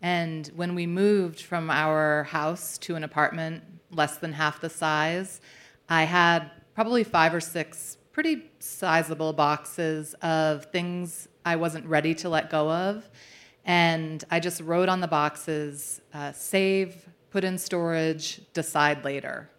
And 0.00 0.46
when 0.54 0.74
we 0.74 0.86
moved 0.86 1.42
from 1.42 1.70
our 1.70 2.24
house 2.24 2.78
to 2.78 2.94
an 2.94 3.04
apartment 3.04 3.64
less 3.90 4.18
than 4.18 4.32
half 4.32 4.60
the 4.60 4.70
size, 4.70 5.40
I 5.88 6.04
had 6.04 6.50
probably 6.74 7.04
five 7.04 7.34
or 7.34 7.40
six 7.40 7.98
pretty 8.12 8.50
sizable 8.58 9.32
boxes 9.32 10.14
of 10.22 10.66
things 10.66 11.28
I 11.44 11.56
wasn't 11.56 11.86
ready 11.86 12.14
to 12.16 12.28
let 12.28 12.50
go 12.50 12.70
of. 12.70 13.08
And 13.64 14.24
I 14.30 14.40
just 14.40 14.60
wrote 14.60 14.88
on 14.88 15.00
the 15.00 15.08
boxes 15.08 16.00
uh, 16.14 16.32
save, 16.32 17.08
put 17.30 17.44
in 17.44 17.58
storage, 17.58 18.40
decide 18.54 19.04
later. 19.04 19.50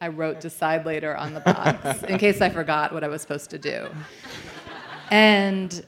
I 0.00 0.08
wrote 0.08 0.40
decide 0.40 0.84
later 0.84 1.16
on 1.16 1.34
the 1.34 1.40
box 1.40 2.02
in 2.08 2.18
case 2.18 2.40
I 2.40 2.50
forgot 2.50 2.92
what 2.92 3.04
I 3.04 3.08
was 3.08 3.22
supposed 3.22 3.50
to 3.50 3.58
do. 3.58 3.88
And 5.10 5.84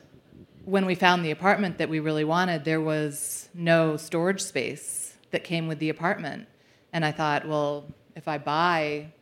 when 0.64 0.86
we 0.86 0.94
found 0.94 1.24
the 1.24 1.30
apartment 1.30 1.78
that 1.78 1.88
we 1.88 2.00
really 2.00 2.24
wanted, 2.24 2.64
there 2.64 2.80
was 2.80 3.48
no 3.54 3.96
storage 3.96 4.40
space 4.40 5.14
that 5.30 5.44
came 5.44 5.68
with 5.68 5.78
the 5.78 5.90
apartment. 5.90 6.46
And 6.92 7.04
I 7.04 7.12
thought, 7.12 7.46
well, 7.46 7.86
if 8.16 8.28
I 8.28 8.38
buy 8.38 9.12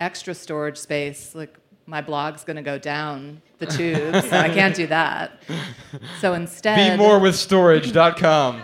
extra 0.00 0.34
storage 0.34 0.78
space, 0.78 1.34
like 1.34 1.56
my 1.86 2.00
blog's 2.00 2.44
going 2.44 2.56
to 2.56 2.62
go 2.62 2.78
down 2.78 3.42
the 3.58 3.66
tubes. 3.66 4.28
so 4.28 4.36
I 4.36 4.48
can't 4.48 4.74
do 4.74 4.86
that. 4.86 5.42
So 6.20 6.34
instead, 6.34 6.96
Be 6.98 7.02
more 7.02 7.18
with 7.18 7.36
storage.com. 7.36 8.62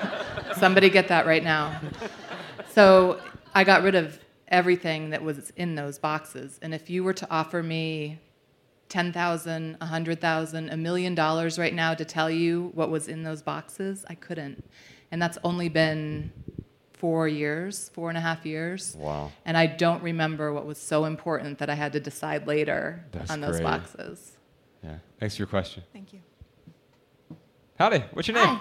somebody 0.56 0.90
get 0.90 1.08
that 1.08 1.26
right 1.26 1.42
now. 1.42 1.80
So 2.70 3.20
I 3.54 3.64
got 3.64 3.82
rid 3.82 3.94
of 3.94 4.18
everything 4.48 5.10
that 5.10 5.22
was 5.22 5.50
in 5.56 5.74
those 5.74 5.98
boxes. 5.98 6.58
And 6.62 6.74
if 6.74 6.90
you 6.90 7.04
were 7.04 7.14
to 7.14 7.30
offer 7.30 7.62
me 7.62 8.20
10,000, 8.88 9.76
100,000, 9.78 10.68
a 10.68 10.76
million 10.76 11.14
dollars 11.14 11.58
right 11.58 11.74
now 11.74 11.94
to 11.94 12.04
tell 12.04 12.30
you 12.30 12.70
what 12.74 12.90
was 12.90 13.08
in 13.08 13.22
those 13.22 13.42
boxes, 13.42 14.04
I 14.08 14.14
couldn't. 14.14 14.64
And 15.10 15.20
that's 15.20 15.38
only 15.44 15.68
been 15.68 16.32
four 16.92 17.28
years, 17.28 17.90
four 17.92 18.08
and 18.08 18.16
a 18.16 18.20
half 18.20 18.46
years. 18.46 18.96
Wow. 18.98 19.32
And 19.44 19.56
I 19.56 19.66
don't 19.66 20.02
remember 20.02 20.52
what 20.52 20.64
was 20.66 20.78
so 20.78 21.04
important 21.04 21.58
that 21.58 21.68
I 21.68 21.74
had 21.74 21.92
to 21.92 22.00
decide 22.00 22.46
later 22.46 23.04
That's 23.12 23.30
on 23.30 23.40
those 23.40 23.56
great. 23.56 23.64
boxes. 23.64 24.32
Yeah. 24.82 24.96
Thanks 25.18 25.36
for 25.36 25.42
your 25.42 25.46
question. 25.48 25.82
Thank 25.92 26.12
you. 26.12 26.20
Howdy. 27.78 28.04
What's 28.12 28.28
your 28.28 28.36
name? 28.36 28.46
Hi. 28.46 28.60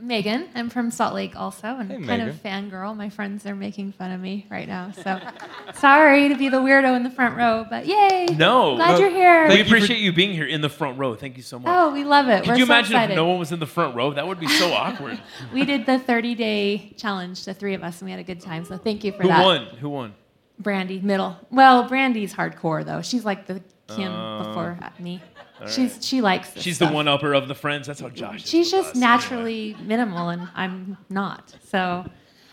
Megan. 0.00 0.48
I'm 0.54 0.70
from 0.70 0.90
Salt 0.90 1.14
Lake 1.14 1.34
also, 1.34 1.66
and 1.68 1.90
Hey, 1.90 1.96
kind 1.96 2.06
Megan. 2.06 2.28
of 2.28 2.34
fangirl. 2.42 2.96
My 2.96 3.08
friends 3.08 3.44
are 3.46 3.54
making 3.54 3.92
fun 3.92 4.10
of 4.12 4.20
me 4.20 4.46
right 4.50 4.68
now, 4.68 4.92
so 5.02 5.20
sorry 5.74 6.28
to 6.28 6.36
be 6.36 6.48
the 6.48 6.58
weirdo 6.58 6.94
in 6.96 7.02
the 7.02 7.10
front 7.10 7.36
row, 7.36 7.66
but 7.68 7.86
yay! 7.86 8.26
No. 8.36 8.76
glad 8.76 8.92
No, 8.92 8.98
you're 9.00 9.10
here. 9.10 9.42
we 9.44 9.48
Thank 9.48 9.58
you 9.58 9.64
for- 9.64 9.76
appreciate 9.76 10.00
you 10.00 10.12
being 10.12 10.32
here 10.32 10.46
in 10.46 10.60
the 10.60 10.68
front 10.68 10.98
row. 10.98 11.14
Thank 11.14 11.36
you 11.36 11.42
so 11.42 11.58
much. 11.58 11.68
oh, 11.74 11.92
we 11.92 12.04
love 12.04 12.28
it. 12.28 12.40
Could 12.44 12.48
We're 12.50 12.56
you 12.58 12.66
so 12.66 12.72
imagine 12.72 12.92
excited. 12.92 13.12
if 13.12 13.16
no 13.16 13.26
one 13.26 13.38
was 13.38 13.52
in 13.52 13.58
the 13.58 13.66
front 13.66 13.94
row? 13.96 14.12
That 14.12 14.26
would 14.26 14.40
be 14.40 14.48
so 14.48 14.72
awkward. 14.72 15.20
we 15.52 15.64
did 15.64 15.86
the 15.86 15.98
30 15.98 16.34
day 16.34 16.94
challenge, 16.96 17.44
the 17.44 17.54
three 17.54 17.74
of 17.74 17.82
us, 17.82 18.00
and 18.00 18.06
we 18.06 18.10
had 18.12 18.20
a 18.20 18.24
good 18.24 18.40
time. 18.40 18.64
So 18.64 18.76
thank 18.76 19.04
you 19.04 19.12
for 19.12 19.22
Who 19.22 19.28
that. 19.28 19.44
won? 19.44 19.66
Who 19.80 19.88
won? 19.90 20.14
Brandy, 20.60 21.00
middle. 21.00 21.36
Well, 21.50 21.88
Brandy's 21.88 22.34
hardcore 22.34 22.84
though. 22.84 23.00
She's 23.02 23.24
like 23.24 23.46
the 23.46 23.62
Kim 23.88 24.12
Oh. 24.12 24.44
before 24.44 24.78
me. 24.98 25.20
She's 25.66 26.04
she 26.06 26.20
likes. 26.20 26.60
She's 26.60 26.76
stuff. 26.76 26.90
the 26.90 26.94
one 26.94 27.08
upper 27.08 27.34
of 27.34 27.48
the 27.48 27.54
friends. 27.54 27.86
That's 27.86 28.00
how 28.00 28.08
Josh. 28.08 28.46
She's 28.46 28.70
just 28.70 28.90
us. 28.90 28.96
naturally 28.96 29.76
minimal, 29.82 30.28
and 30.28 30.48
I'm 30.54 30.96
not. 31.08 31.54
So, 31.68 32.04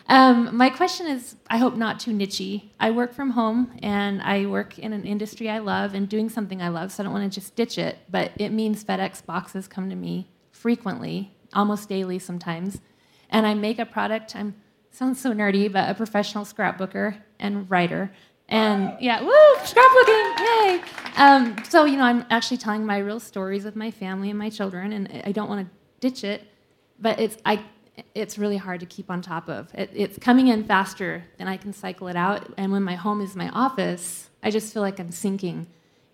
um, 0.08 0.56
my 0.56 0.70
question 0.70 1.08
is 1.08 1.36
I 1.50 1.58
hope 1.58 1.76
not 1.76 2.00
too 2.00 2.12
nichey. 2.12 2.70
I 2.80 2.91
work 2.91 3.13
from 3.13 3.32
home 3.32 3.78
and 3.82 4.22
I 4.22 4.46
work 4.46 4.80
in 4.80 4.94
an 4.94 5.06
industry 5.06 5.50
I 5.50 5.60
love 5.60 5.94
and 5.94 6.08
doing 6.08 6.30
something 6.30 6.62
I 6.62 6.70
love, 6.70 6.91
so 6.91 7.02
I 7.02 7.06
don't 7.06 7.13
want 7.13 7.32
to 7.32 7.39
just 7.39 7.56
ditch 7.56 7.78
it. 7.78 8.00
But 8.10 8.32
it 8.38 8.50
means 8.50 8.84
FedEx 8.84 9.26
boxes 9.26 9.68
come 9.68 9.89
to 9.89 9.96
me 9.96 10.30
frequently, 10.52 11.36
almost 11.54 11.89
daily 11.89 12.20
sometimes. 12.20 12.80
And 13.30 13.46
I 13.46 13.54
make 13.54 13.80
a 13.80 13.86
product. 13.86 14.36
I'm 14.36 14.56
sounds 14.91 15.20
so 15.20 15.34
nerdy, 15.34 15.72
but 15.72 15.89
a 15.89 15.94
professional 15.94 16.46
scrapbooker 16.46 17.18
and 17.39 17.70
writer. 17.70 18.12
And 18.47 18.95
yeah, 18.99 19.21
woo, 19.21 19.55
scrapbooking, 19.63 20.39
yay! 20.39 20.81
Um, 21.17 21.55
so 21.67 21.86
you 21.86 21.97
know, 21.97 22.03
I'm 22.03 22.25
actually 22.29 22.58
telling 22.58 22.86
my 22.86 22.99
real 22.99 23.19
stories 23.19 23.65
with 23.65 23.75
my 23.75 23.89
family 23.89 24.29
and 24.29 24.38
my 24.38 24.49
children, 24.49 24.93
and 24.93 25.21
I 25.25 25.31
don't 25.31 25.49
want 25.49 25.67
to 25.67 25.73
ditch 25.99 26.23
it, 26.23 26.43
but 26.99 27.19
it's 27.19 27.38
I, 27.45 27.63
it's 28.13 28.38
really 28.38 28.58
hard 28.58 28.81
to 28.81 28.86
keep 28.86 29.10
on 29.10 29.21
top 29.21 29.49
of. 29.49 29.73
It, 29.73 29.89
it's 29.93 30.19
coming 30.19 30.49
in 30.49 30.63
faster 30.63 31.23
than 31.38 31.47
I 31.47 31.58
can 31.58 31.73
cycle 31.73 32.08
it 32.08 32.15
out, 32.15 32.53
and 32.58 32.71
when 32.71 32.84
my 32.84 32.95
home 32.95 33.21
is 33.21 33.36
my 33.36 33.49
office, 33.49 34.29
I 34.43 34.51
just 34.51 34.73
feel 34.73 34.84
like 34.84 34.99
I'm 34.99 35.12
sinking. 35.12 35.67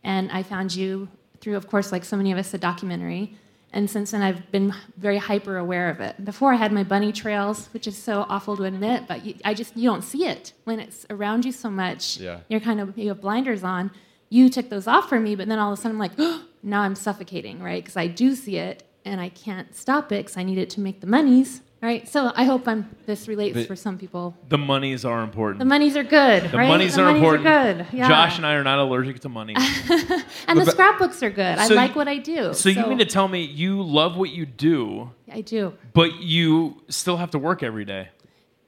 And 0.03 0.31
I 0.31 0.41
found 0.41 0.73
you 0.73 1.09
through, 1.41 1.57
of 1.57 1.67
course, 1.67 1.91
like 1.91 2.05
so 2.05 2.15
many 2.15 2.31
of 2.31 2.37
us, 2.37 2.53
a 2.53 2.57
documentary. 2.57 3.35
And 3.73 3.89
since 3.89 4.11
then, 4.11 4.21
I've 4.21 4.51
been 4.51 4.73
very 4.97 5.17
hyper 5.17 5.57
aware 5.57 5.89
of 5.89 6.01
it. 6.01 6.23
Before, 6.25 6.51
I 6.51 6.57
had 6.57 6.73
my 6.73 6.83
bunny 6.83 7.13
trails, 7.13 7.69
which 7.73 7.87
is 7.87 7.97
so 7.97 8.25
awful 8.27 8.57
to 8.57 8.63
admit, 8.63 9.07
but 9.07 9.25
you, 9.25 9.35
I 9.45 9.53
just 9.53 9.77
you 9.77 9.89
don't 9.89 10.03
see 10.03 10.25
it 10.25 10.53
when 10.65 10.79
it's 10.79 11.05
around 11.09 11.45
you 11.45 11.53
so 11.53 11.69
much. 11.69 12.17
Yeah. 12.17 12.39
You're 12.49 12.59
kind 12.59 12.81
of 12.81 12.97
you 12.97 13.09
have 13.09 13.21
blinders 13.21 13.63
on. 13.63 13.91
You 14.29 14.49
took 14.49 14.69
those 14.69 14.87
off 14.87 15.07
for 15.09 15.19
me, 15.19 15.35
but 15.35 15.47
then 15.47 15.59
all 15.59 15.71
of 15.71 15.79
a 15.79 15.81
sudden, 15.81 15.95
I'm 15.95 15.99
like, 15.99 16.13
oh, 16.17 16.45
now 16.63 16.81
I'm 16.81 16.95
suffocating, 16.95 17.61
right? 17.61 17.83
Because 17.83 17.97
I 17.97 18.07
do 18.07 18.35
see 18.35 18.57
it, 18.57 18.83
and 19.05 19.21
I 19.21 19.29
can't 19.29 19.73
stop 19.75 20.11
it 20.11 20.25
because 20.25 20.37
I 20.37 20.43
need 20.43 20.57
it 20.57 20.69
to 20.71 20.81
make 20.81 21.01
the 21.01 21.07
monies, 21.07 21.61
right? 21.81 22.07
So 22.07 22.31
I 22.35 22.43
hope 22.43 22.67
I'm 22.67 22.95
this 23.05 23.27
relates 23.27 23.55
But- 23.57 23.67
for 23.67 23.75
some 23.75 23.97
people. 23.97 24.35
The 24.49 24.57
monies 24.57 25.03
are 25.05 25.23
important. 25.23 25.59
The 25.59 25.65
monies 25.65 25.97
are 25.97 26.03
good, 26.03 26.43
The 26.51 26.57
right? 26.57 26.67
monies 26.67 26.95
the 26.95 27.01
are 27.01 27.05
monies 27.05 27.19
important. 27.21 27.47
Are 27.47 27.73
good. 27.73 27.85
Yeah. 27.93 28.07
Josh 28.07 28.37
and 28.37 28.45
I 28.45 28.53
are 28.53 28.63
not 28.63 28.79
allergic 28.79 29.19
to 29.21 29.29
money. 29.29 29.55
and 30.47 30.59
the 30.59 30.65
scrapbooks 30.65 31.21
are 31.23 31.29
good. 31.31 31.57
I 31.57 31.67
like 31.67 31.95
what 31.95 32.07
I 32.07 32.17
do. 32.17 32.53
so 32.53 32.69
you 32.69 32.85
mean 32.85 32.99
to 32.99 33.05
tell 33.05 33.27
me 33.27 33.41
you 33.43 33.81
love 33.81 34.15
what 34.17 34.29
you 34.29 34.45
do, 34.45 35.11
I 35.31 35.41
do. 35.41 35.73
but 35.93 36.21
you 36.21 36.81
still 36.89 37.17
have 37.17 37.31
to 37.31 37.39
work 37.39 37.63
every 37.63 37.85
day? 37.85 38.09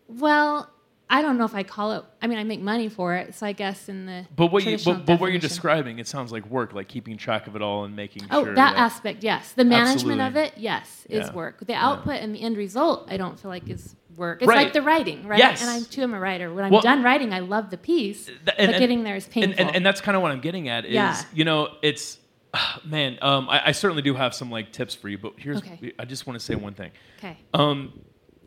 Well, 0.07 0.69
I 1.13 1.21
don't 1.21 1.37
know 1.37 1.45
if 1.45 1.53
I 1.53 1.61
call 1.61 1.91
it. 1.91 2.03
I 2.23 2.27
mean, 2.27 2.39
I 2.39 2.43
make 2.43 2.59
money 2.59 2.89
for 2.89 3.13
it, 3.15 3.35
so 3.35 3.45
I 3.45 3.51
guess 3.51 3.87
in 3.87 4.07
the 4.07 4.25
But 4.35 4.47
what 4.47 4.65
you 4.65 4.79
but, 4.83 5.05
but 5.05 5.19
what 5.19 5.29
you're 5.29 5.39
describing, 5.39 5.99
it 5.99 6.07
sounds 6.07 6.31
like 6.31 6.43
work, 6.47 6.73
like 6.73 6.87
keeping 6.87 7.17
track 7.17 7.45
of 7.45 7.55
it 7.55 7.61
all 7.61 7.83
and 7.85 7.95
making 7.95 8.23
Oh, 8.31 8.43
sure. 8.43 8.55
that 8.55 8.75
aspect, 8.77 9.23
yes. 9.23 9.51
The 9.51 9.63
management 9.63 10.21
of 10.21 10.35
it, 10.35 10.53
yes, 10.57 11.05
is 11.07 11.27
Yeah. 11.27 11.33
work. 11.33 11.65
The 11.67 11.75
output 11.75 12.15
and 12.15 12.33
the 12.33 12.41
end 12.41 12.57
result, 12.57 13.07
I 13.11 13.17
don't 13.17 13.39
feel 13.39 13.49
like 13.51 13.69
is 13.69 13.95
work. 14.17 14.41
It's 14.41 14.47
Right. 14.49 14.63
like 14.63 14.73
the 14.73 14.81
writing, 14.81 15.27
right? 15.27 15.37
Yes. 15.37 15.61
And 15.61 15.69
I 15.69 15.81
too 15.87 16.01
am 16.01 16.15
a 16.15 16.19
writer. 16.19 16.51
When 16.51 16.65
I'm 16.65 16.71
Well- 16.71 16.81
done 16.81 17.03
writing, 17.03 17.31
I 17.31 17.39
love 17.41 17.69
the 17.69 17.77
piece, 17.77 18.25
Th- 18.25 18.37
but 18.43 18.55
and- 18.57 18.71
and- 18.71 18.79
getting 18.79 19.03
there 19.03 19.15
is 19.15 19.25
and, 19.25 19.33
painful. 19.33 19.67
and, 19.67 19.75
and 19.75 19.85
that's 19.85 20.01
kind 20.01 20.15
of 20.15 20.23
what 20.23 20.31
I'm 20.31 20.41
getting 20.41 20.67
at 20.67 20.85
is 20.85 20.93
Yeah. 20.93 21.15
you 21.31 21.45
know 21.45 21.69
it's 21.83 22.17
man 22.85 23.19
um, 23.21 23.49
I, 23.49 23.67
I 23.67 23.71
certainly 23.71 24.01
do 24.01 24.15
have 24.15 24.33
some 24.33 24.49
like 24.49 24.71
tips 24.71 24.95
for 24.95 25.09
you 25.09 25.17
but 25.19 25.33
here's 25.37 25.57
Okay. 25.57 25.93
I 25.99 26.05
just 26.05 26.25
want 26.25 26.39
to 26.39 26.43
say 26.45 26.55
one 26.55 26.73
thing 26.73 26.89
okay. 27.19 27.37
um, 27.53 27.93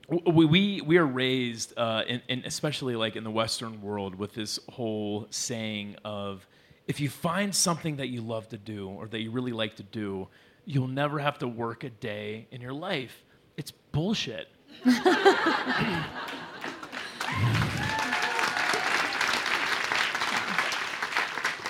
we, 0.09 0.45
we 0.45 0.81
we 0.81 0.97
are 0.99 1.07
raised 1.07 1.77
uh, 1.77 2.03
in, 2.07 2.23
in 2.29 2.43
especially 2.45 2.97
like 2.97 3.17
in 3.17 3.25
the 3.25 3.31
Western 3.31 3.83
world 3.83 4.15
with 4.15 4.35
this 4.35 4.59
whole 4.71 5.27
saying 5.31 5.97
of 6.05 6.47
if 6.87 7.01
you 7.01 7.09
find 7.09 7.55
something 7.55 7.97
that 7.97 8.09
you 8.09 8.21
love 8.21 8.49
to 8.51 8.59
do 8.59 8.89
or 8.89 9.09
that 9.09 9.21
you 9.21 9.31
really 9.31 9.53
like 9.53 9.77
to 9.77 9.83
do 9.83 10.29
you'll 10.65 10.89
never 10.89 11.19
have 11.19 11.39
to 11.39 11.49
work 11.49 11.85
a 11.85 11.91
day 11.91 12.47
in 12.51 12.61
your 12.61 12.73
life 12.73 13.25
it's 13.57 13.73
bullshit 13.93 14.49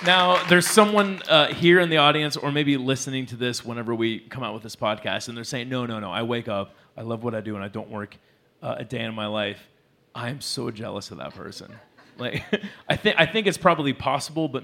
Now, 0.05 0.41
there's 0.47 0.67
someone 0.67 1.21
uh, 1.27 1.47
here 1.47 1.79
in 1.79 1.89
the 1.89 1.97
audience, 1.97 2.37
or 2.37 2.51
maybe 2.51 2.77
listening 2.77 3.25
to 3.25 3.35
this 3.35 3.65
whenever 3.65 3.95
we 3.95 4.19
come 4.19 4.43
out 4.43 4.53
with 4.53 4.63
this 4.63 4.75
podcast, 4.75 5.27
and 5.27 5.35
they're 5.35 5.43
saying, 5.43 5.69
"No, 5.69 5.85
no, 5.85 5.99
no! 5.99 6.11
I 6.11 6.21
wake 6.21 6.47
up, 6.47 6.75
I 6.97 7.01
love 7.01 7.23
what 7.23 7.35
I 7.35 7.41
do, 7.41 7.55
and 7.55 7.63
I 7.63 7.67
don't 7.67 7.89
work 7.89 8.17
uh, 8.61 8.75
a 8.79 8.85
day 8.85 9.01
in 9.01 9.13
my 9.13 9.27
life." 9.27 9.59
I 10.15 10.29
am 10.29 10.41
so 10.41 10.71
jealous 10.71 11.11
of 11.11 11.17
that 11.19 11.35
person. 11.35 11.71
Like, 12.17 12.43
I 12.89 12.95
think 12.95 13.15
I 13.19 13.25
think 13.25 13.45
it's 13.47 13.57
probably 13.57 13.93
possible, 13.93 14.47
but 14.47 14.63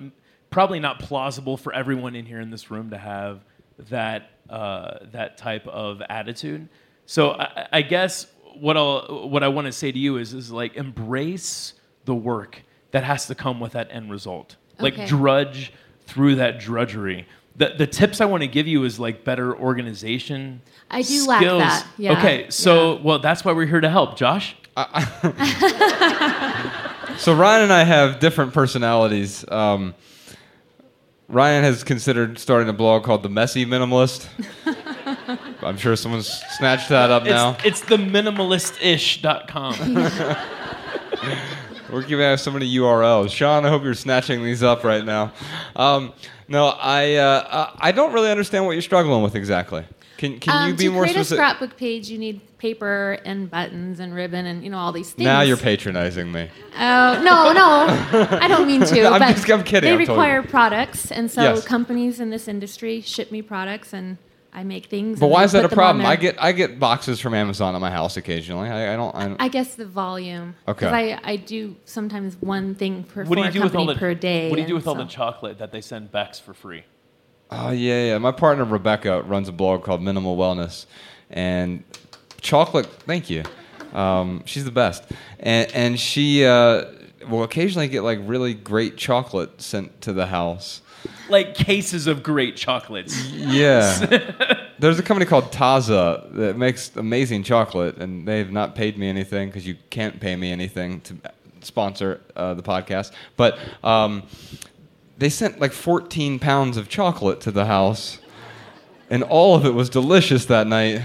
probably 0.49 0.79
not 0.79 0.99
plausible 0.99 1.57
for 1.57 1.73
everyone 1.73 2.15
in 2.15 2.25
here 2.25 2.39
in 2.41 2.49
this 2.49 2.71
room 2.71 2.89
to 2.89 2.97
have 2.97 3.41
that 3.89 4.31
uh, 4.49 4.99
that 5.11 5.37
type 5.37 5.67
of 5.67 6.01
attitude. 6.09 6.67
So, 7.05 7.31
I, 7.31 7.67
I 7.71 7.81
guess 7.81 8.27
what 8.55 8.77
I'll 8.77 9.27
what 9.29 9.43
I 9.43 9.47
want 9.49 9.65
to 9.65 9.71
say 9.71 9.91
to 9.91 9.99
you 9.99 10.17
is 10.17 10.33
is 10.33 10.51
like 10.51 10.75
embrace 10.75 11.73
the 12.05 12.15
work 12.15 12.61
that 12.91 13.03
has 13.03 13.27
to 13.27 13.35
come 13.35 13.59
with 13.59 13.71
that 13.73 13.87
end 13.91 14.11
result 14.11 14.55
like 14.79 14.93
Okay. 14.93 15.05
drudge 15.07 15.71
through 16.05 16.35
that 16.35 16.59
drudgery. 16.59 17.25
The, 17.55 17.75
the 17.77 17.85
tips 17.87 18.19
I 18.19 18.25
want 18.25 18.41
to 18.41 18.47
give 18.47 18.67
you 18.67 18.83
is 18.83 18.99
like 18.99 19.23
better 19.23 19.55
organization. 19.55 20.61
I 20.89 21.03
do 21.03 21.25
lack 21.27 21.41
skills. 21.41 21.61
that, 21.61 21.87
yeah, 21.97 22.13
Okay, 22.17 22.47
so 22.49 22.95
yeah. 22.95 23.01
well, 23.03 23.19
that's 23.19 23.45
why 23.45 23.51
we're 23.53 23.67
here 23.67 23.81
to 23.81 23.89
help, 23.89 24.17
Josh. 24.17 24.55
So 27.17 27.33
Ryan 27.35 27.63
and 27.63 27.73
I 27.73 27.83
have 27.83 28.19
different 28.19 28.53
personalities. 28.53 29.45
Um, 29.49 29.93
Ryan 31.27 31.63
has 31.63 31.83
considered 31.83 32.39
starting 32.39 32.69
a 32.69 32.73
blog 32.73 33.03
called 33.03 33.21
The 33.23 33.29
Messy 33.29 33.65
Minimalist. 33.65 34.27
I'm 35.63 35.77
sure 35.77 35.95
someone's 35.95 36.27
snatched 36.57 36.89
that 36.89 37.11
up 37.11 37.23
now. 37.23 37.51
It's, 37.63 37.81
it's 37.81 37.81
the 37.81 37.97
minimalist-ish.com. 37.97 39.75
We're 41.93 42.03
giving 42.03 42.25
out 42.25 42.39
so 42.39 42.51
many 42.51 42.65
URLs. 42.75 43.29
Sean, 43.29 43.65
I 43.65 43.69
hope 43.69 43.83
you're 43.83 43.93
snatching 43.93 44.43
these 44.43 44.63
up 44.63 44.83
right 44.83 45.05
now. 45.05 45.31
Um, 45.75 46.11
no, 46.47 46.67
I 46.67 47.15
uh, 47.15 47.23
uh, 47.23 47.69
I 47.77 47.91
don't 47.91 48.11
really 48.13 48.31
understand 48.31 48.65
what 48.65 48.71
you're 48.71 48.81
struggling 48.81 49.21
with 49.21 49.35
exactly. 49.35 49.85
Can 50.17 50.39
can 50.39 50.55
Um, 50.63 50.69
you 50.69 50.75
be 50.75 50.89
more 50.89 51.05
specific? 51.07 51.27
to 51.29 51.35
create 51.35 51.47
a 51.49 51.55
scrapbook 51.55 51.77
page, 51.77 52.09
you 52.09 52.17
need 52.17 52.41
paper 52.57 53.17
and 53.25 53.49
buttons 53.51 53.99
and 53.99 54.15
ribbon 54.15 54.45
and 54.45 54.63
you 54.63 54.69
know 54.69 54.77
all 54.77 54.91
these 54.91 55.11
things. 55.11 55.25
Now 55.25 55.41
you're 55.41 55.57
patronizing 55.57 56.31
me. 56.31 56.49
Oh 56.75 57.21
no, 57.23 57.51
no, 57.53 58.37
I 58.39 58.47
don't 58.47 58.65
mean 58.67 58.81
to. 58.81 59.05
I'm 59.07 59.33
just- 59.33 59.49
I'm 59.51 59.63
kidding, 59.63 59.87
They 59.89 59.93
I'm 59.93 59.99
totally- 59.99 60.17
require 60.17 60.41
products, 60.43 61.11
and 61.11 61.29
so 61.29 61.41
Yes. 61.41 61.65
companies 61.65 62.19
in 62.19 62.29
this 62.31 62.47
industry 62.47 63.01
ship 63.01 63.31
me 63.31 63.41
products, 63.41 63.93
and 63.93 64.17
I 64.55 64.63
make 64.63 64.85
things. 64.85 65.19
But 65.19 65.27
why 65.27 65.43
is 65.43 65.51
that 65.53 65.65
a 65.65 65.69
problem? 65.69 66.05
I 66.05 66.15
get 66.15 66.41
I 66.41 66.51
get 66.51 66.79
boxes 66.79 67.19
from 67.19 67.33
Amazon 67.33 67.73
at 67.73 67.81
my 67.81 67.89
house 67.89 68.17
occasionally. 68.17 68.69
I, 68.69 68.93
I 68.93 68.95
don't. 68.95 69.15
I 69.15 69.27
don't 69.27 69.41
I 69.41 69.47
guess 69.47 69.75
the 69.75 69.85
volume. 69.85 70.55
Okay. 70.67 70.85
'Cause 70.85 70.93
I, 70.93 71.19
I 71.23 71.35
do 71.37 71.75
sometimes 71.85 72.37
one 72.39 72.75
thing 72.75 73.03
per 73.03 73.25
What 73.25 73.35
do 73.37 73.43
you 73.43 73.51
do 73.51 73.63
with 73.63 73.75
all 73.75 73.87
the 73.87 73.95
per 73.95 74.13
day. 74.13 74.49
What 74.49 74.57
do 74.57 74.61
you 74.61 74.67
do 74.67 74.75
and 74.75 74.83
with 74.83 74.87
all 74.87 74.95
the 74.95 75.05
chocolate 75.05 75.57
that 75.57 75.71
they 75.71 75.81
send 75.81 76.11
Bex 76.11 76.39
for 76.39 76.53
free? 76.53 76.83
Oh 77.49 77.71
yeah, 77.71 78.05
yeah. 78.05 78.17
My 78.19 78.31
partner 78.31 78.63
Rebecca 78.63 79.23
runs 79.23 79.49
a 79.49 79.51
blog 79.51 79.83
called 79.83 80.01
Minimal 80.01 80.37
Wellness, 80.37 80.85
and 81.31 81.83
chocolate. 82.41 82.85
Thank 82.85 83.29
you. 83.29 83.43
Um, 83.93 84.43
she's 84.45 84.65
the 84.65 84.71
best, 84.71 85.03
and 85.39 85.71
and 85.73 85.99
she 85.99 86.45
uh, 86.45 86.85
will 87.27 87.43
occasionally 87.43 87.87
get 87.87 88.01
like 88.03 88.19
really 88.23 88.53
great 88.53 88.97
chocolate 88.97 89.61
sent 89.61 89.99
to 90.01 90.13
the 90.13 90.27
house. 90.27 90.81
Like 91.29 91.55
cases 91.55 92.07
of 92.07 92.21
great 92.23 92.55
chocolates. 92.55 93.29
Yeah. 93.31 94.67
There's 94.79 94.99
a 94.99 95.03
company 95.03 95.25
called 95.25 95.51
Taza 95.51 96.33
that 96.33 96.57
makes 96.57 96.95
amazing 96.95 97.43
chocolate, 97.43 97.97
and 97.97 98.27
they've 98.27 98.51
not 98.51 98.75
paid 98.75 98.97
me 98.97 99.07
anything 99.07 99.47
because 99.49 99.65
you 99.65 99.77
can't 99.89 100.19
pay 100.19 100.35
me 100.35 100.51
anything 100.51 101.01
to 101.01 101.15
sponsor 101.61 102.19
uh, 102.35 102.53
the 102.53 102.63
podcast. 102.63 103.11
But 103.37 103.57
um, 103.83 104.23
they 105.17 105.29
sent 105.29 105.59
like 105.61 105.71
14 105.71 106.39
pounds 106.39 106.75
of 106.75 106.89
chocolate 106.89 107.39
to 107.41 107.51
the 107.51 107.65
house, 107.65 108.19
and 109.09 109.23
all 109.23 109.55
of 109.55 109.65
it 109.65 109.73
was 109.73 109.89
delicious 109.89 110.45
that 110.45 110.67
night. 110.67 111.01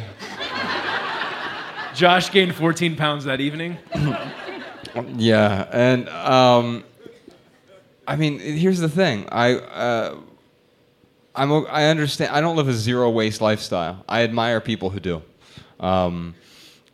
Josh 1.94 2.31
gained 2.31 2.54
14 2.54 2.96
pounds 2.96 3.24
that 3.24 3.40
evening. 3.40 3.76
Yeah, 5.16 5.68
and 5.70 6.09
um, 6.09 6.83
I 8.09 8.16
mean, 8.16 8.38
here's 8.38 8.79
the 8.79 8.88
thing. 8.88 9.29
I 9.31 9.57
uh, 9.57 10.16
I'm 11.35 11.53
I 11.66 11.85
understand. 11.85 12.35
I 12.35 12.40
don't 12.40 12.57
live 12.57 12.66
a 12.66 12.73
zero 12.73 13.11
waste 13.11 13.42
lifestyle. 13.42 14.03
I 14.09 14.23
admire 14.23 14.62
people 14.62 14.88
who 14.88 14.99
do, 14.99 15.23
um, 15.79 16.35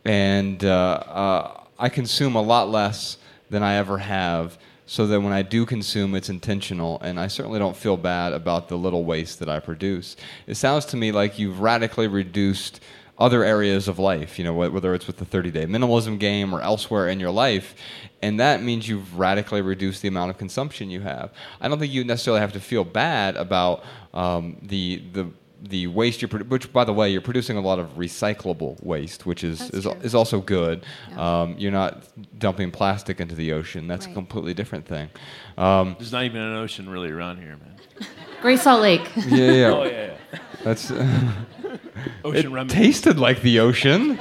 and 0.03 0.63
uh, 0.65 0.67
uh, 0.67 1.63
I 1.79 1.87
consume 1.87 2.35
a 2.35 2.41
lot 2.41 2.69
less 2.69 3.17
than 3.49 3.63
I 3.63 3.75
ever 3.75 3.97
have. 3.97 4.57
So 4.87 5.07
that 5.07 5.21
when 5.21 5.33
I 5.33 5.41
do 5.41 5.65
consume, 5.65 6.13
it's 6.13 6.29
intentional, 6.29 6.99
and 6.99 7.17
I 7.19 7.27
certainly 7.27 7.59
don't 7.59 7.75
feel 7.75 7.97
bad 7.97 8.33
about 8.33 8.67
the 8.67 8.77
little 8.77 9.03
waste 9.05 9.39
that 9.39 9.49
I 9.49 9.59
produce. 9.59 10.15
It 10.45 10.55
sounds 10.55 10.85
to 10.87 10.97
me 10.97 11.11
like 11.11 11.39
you've 11.39 11.59
radically 11.59 12.07
reduced 12.07 12.81
other 13.17 13.43
areas 13.43 13.87
of 13.87 13.97
life, 13.97 14.37
you 14.37 14.43
know, 14.43 14.53
whether 14.53 14.93
it's 14.93 15.07
with 15.07 15.17
the 15.17 15.25
30 15.25 15.51
day 15.51 15.65
minimalism 15.65 16.19
game 16.19 16.53
or 16.53 16.61
elsewhere 16.61 17.07
in 17.07 17.19
your 17.19 17.31
life. 17.31 17.75
And 18.21 18.39
that 18.39 18.61
means 18.61 18.89
you've 18.89 19.17
radically 19.17 19.61
reduced 19.61 20.01
the 20.01 20.07
amount 20.07 20.31
of 20.31 20.37
consumption 20.37 20.89
you 20.89 21.01
have. 21.01 21.31
I 21.61 21.67
don't 21.67 21.79
think 21.79 21.93
you 21.93 22.03
necessarily 22.03 22.41
have 22.41 22.53
to 22.53 22.59
feel 22.59 22.83
bad 22.83 23.37
about 23.37 23.83
um, 24.13 24.57
the, 24.61 25.01
the, 25.13 25.29
the 25.61 25.87
waste 25.87 26.21
you're 26.21 26.29
produ- 26.29 26.47
which 26.49 26.71
by 26.71 26.83
the 26.83 26.93
way 26.93 27.09
you're 27.09 27.21
producing 27.21 27.57
a 27.57 27.61
lot 27.61 27.79
of 27.79 27.87
recyclable 27.95 28.81
waste 28.83 29.25
which 29.25 29.43
is 29.43 29.61
is, 29.71 29.85
is 30.03 30.13
also 30.13 30.39
good 30.41 30.85
Yeah. 31.09 31.41
um, 31.41 31.55
you're 31.57 31.71
not 31.71 32.03
dumping 32.37 32.71
plastic 32.71 33.19
into 33.19 33.35
the 33.35 33.51
ocean 33.53 33.87
that's 33.87 34.05
a 34.05 34.13
completely 34.13 34.53
different 34.53 34.85
thing 34.85 35.09
um, 35.57 35.95
There's 35.97 36.11
not 36.11 36.23
even 36.25 36.41
an 36.41 36.55
ocean 36.57 36.89
really 36.89 37.09
around 37.09 37.37
here, 37.37 37.57
man. 37.57 38.07
Great 38.41 38.59
Salt 38.59 38.81
Lake. 38.81 39.09
yeah 39.15 39.51
yeah 39.51 39.67
Oh 39.71 39.83
yeah, 39.83 39.89
yeah. 40.33 40.39
that's 40.63 40.91
Ocean 42.23 42.45
it 42.45 42.49
remedy. 42.49 42.73
tasted 42.75 43.17
like 43.17 43.41
the 43.41 43.59
ocean. 43.59 44.19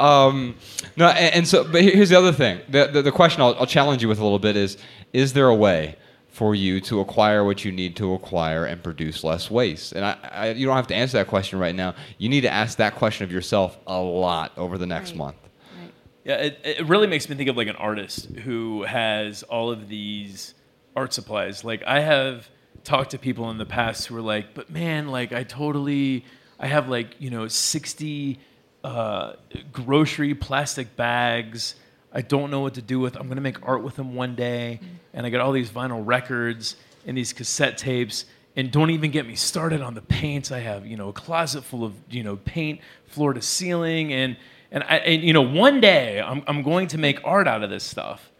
um, 0.00 0.56
no, 0.96 1.06
and, 1.08 1.34
and 1.36 1.48
so, 1.48 1.64
but 1.64 1.82
here's 1.82 2.08
the 2.10 2.18
other 2.18 2.32
thing. 2.32 2.60
The, 2.68 2.86
the, 2.88 3.02
the 3.02 3.12
question 3.12 3.40
I'll, 3.42 3.54
I'll 3.54 3.66
challenge 3.66 4.02
you 4.02 4.08
with 4.08 4.18
a 4.18 4.22
little 4.22 4.38
bit 4.38 4.56
is: 4.56 4.76
Is 5.12 5.32
there 5.32 5.48
a 5.48 5.54
way 5.54 5.96
for 6.32 6.54
you 6.54 6.80
to 6.80 7.00
acquire 7.00 7.44
what 7.44 7.64
you 7.64 7.70
need 7.70 7.94
to 7.96 8.14
acquire 8.14 8.64
and 8.64 8.82
produce 8.82 9.22
less 9.22 9.50
waste? 9.50 9.92
And 9.92 10.04
I, 10.04 10.16
I, 10.32 10.50
you 10.50 10.66
don't 10.66 10.76
have 10.76 10.86
to 10.88 10.94
answer 10.94 11.18
that 11.18 11.28
question 11.28 11.58
right 11.58 11.74
now. 11.74 11.94
You 12.18 12.28
need 12.28 12.40
to 12.40 12.50
ask 12.50 12.78
that 12.78 12.94
question 12.94 13.24
of 13.24 13.30
yourself 13.32 13.78
a 13.86 13.98
lot 14.00 14.52
over 14.56 14.78
the 14.78 14.86
next 14.86 15.10
Right. 15.10 15.18
month. 15.18 15.36
Right. 15.78 15.92
Yeah, 16.24 16.34
it, 16.36 16.60
it 16.64 16.86
really 16.86 17.06
makes 17.06 17.28
me 17.28 17.36
think 17.36 17.48
of 17.50 17.56
like 17.56 17.68
an 17.68 17.76
artist 17.76 18.26
who 18.44 18.82
has 18.84 19.42
all 19.44 19.70
of 19.70 19.88
these 19.88 20.54
art 20.96 21.12
supplies. 21.12 21.64
Like 21.64 21.82
I 21.86 22.00
have 22.00 22.48
talked 22.84 23.10
to 23.12 23.18
people 23.18 23.50
in 23.50 23.58
the 23.58 23.66
past 23.66 24.06
who 24.06 24.16
are 24.16 24.22
like, 24.22 24.54
but 24.54 24.70
man, 24.70 25.08
like 25.08 25.32
I 25.32 25.42
totally, 25.44 26.24
I 26.58 26.66
have 26.66 26.88
like 26.88 27.14
you 27.18 27.28
know 27.30 27.46
sixty 27.48 28.38
uh, 28.84 29.34
grocery 29.72 30.34
plastic 30.34 30.96
bags. 30.96 31.74
I 32.12 32.20
don't 32.22 32.50
know 32.50 32.60
what 32.60 32.74
to 32.74 32.82
do 32.82 33.00
with. 33.00 33.16
I'm 33.16 33.28
gonna 33.28 33.40
make 33.40 33.66
art 33.66 33.82
with 33.82 33.96
them 33.96 34.14
one 34.14 34.34
day, 34.34 34.80
and 35.14 35.26
I 35.26 35.30
got 35.30 35.40
all 35.40 35.52
these 35.52 35.70
vinyl 35.70 36.02
records 36.04 36.76
and 37.06 37.16
these 37.16 37.32
cassette 37.32 37.78
tapes. 37.78 38.26
And 38.54 38.70
don't 38.70 38.90
even 38.90 39.10
get 39.10 39.26
me 39.26 39.34
started 39.34 39.80
on 39.80 39.94
the 39.94 40.02
paints. 40.02 40.52
I 40.52 40.58
have, 40.58 40.86
you 40.86 40.96
know, 40.96 41.08
a 41.08 41.12
closet 41.12 41.64
full 41.64 41.84
of, 41.84 41.94
you 42.10 42.22
know, 42.22 42.36
paint 42.36 42.80
floor 43.06 43.32
to 43.32 43.40
ceiling, 43.40 44.12
and 44.12 44.36
and 44.70 44.84
I, 44.84 44.96
and 44.98 45.22
you 45.22 45.32
know, 45.32 45.42
one 45.42 45.80
day 45.80 46.20
I'm 46.20 46.42
I'm 46.46 46.62
going 46.62 46.88
to 46.88 46.98
make 46.98 47.20
art 47.24 47.48
out 47.48 47.62
of 47.62 47.70
this 47.70 47.84
stuff, 47.84 48.30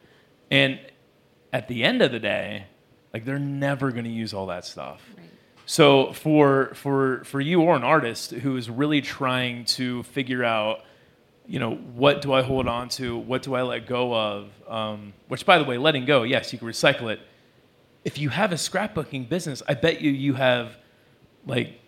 and 0.51 0.79
at 1.53 1.69
the 1.69 1.83
end 1.83 2.03
of 2.03 2.13
the 2.13 2.19
day, 2.19 2.67
like 3.13 3.25
they're 3.25 3.39
never 3.39 3.91
going 3.91 4.05
to 4.05 4.11
use 4.11 4.35
all 4.35 4.47
that 4.47 4.67
stuff. 4.67 5.03
Right. 5.17 5.27
So 5.65 6.13
for 6.13 6.73
for 6.75 7.25
for 7.25 7.41
you 7.41 7.63
or 7.63 7.77
an 7.77 7.85
artist 7.85 8.33
who 8.33 8.57
is 8.57 8.69
really 8.69 9.01
trying 9.01 9.65
to 9.65 10.03
figure 10.03 10.45
out, 10.45 10.85
you 11.53 11.59
know, 11.59 11.75
what 11.75 12.23
do 12.23 12.33
I 12.33 12.41
hold 12.41 12.67
on 12.67 12.89
to, 12.99 13.19
what 13.19 13.43
do 13.43 13.55
I 13.55 13.61
let 13.63 13.87
go 13.87 14.15
of? 14.15 14.49
Um, 14.67 15.13
which, 15.29 15.45
by 15.45 15.59
the 15.59 15.65
way, 15.65 15.77
letting 15.77 16.07
go, 16.07 16.23
yes, 16.23 16.51
you 16.51 16.59
can 16.59 16.67
recycle 16.67 17.13
it. 17.13 17.21
If 18.07 18.17
you 18.17 18.31
have 18.31 18.53
a 18.53 18.55
scrapbooking 18.55 19.29
business, 19.29 19.63
I 19.69 19.75
bet 19.75 20.01
you 20.01 20.11
you 20.11 20.33
have 20.33 20.79
like 21.47 21.79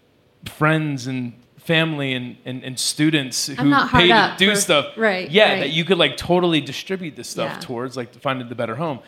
friends 0.44 1.06
and 1.06 1.32
family 1.56 2.12
and, 2.12 2.36
and, 2.44 2.62
and 2.62 2.78
students 2.78 3.46
who 3.46 3.54
pay 3.88 4.08
to 4.08 4.34
do 4.36 4.50
for- 4.50 4.56
stuff. 4.56 4.86
right, 4.98 5.30
Yeah, 5.30 5.48
right. 5.52 5.60
that 5.60 5.70
you 5.70 5.86
could 5.86 5.96
like 5.96 6.18
totally 6.18 6.60
distribute 6.60 7.16
this 7.16 7.28
stuff 7.28 7.52
Yeah. 7.54 7.60
towards 7.60 7.96
like 7.96 8.14
finding 8.20 8.50
the 8.50 8.54
better 8.54 8.74
home. 8.76 8.98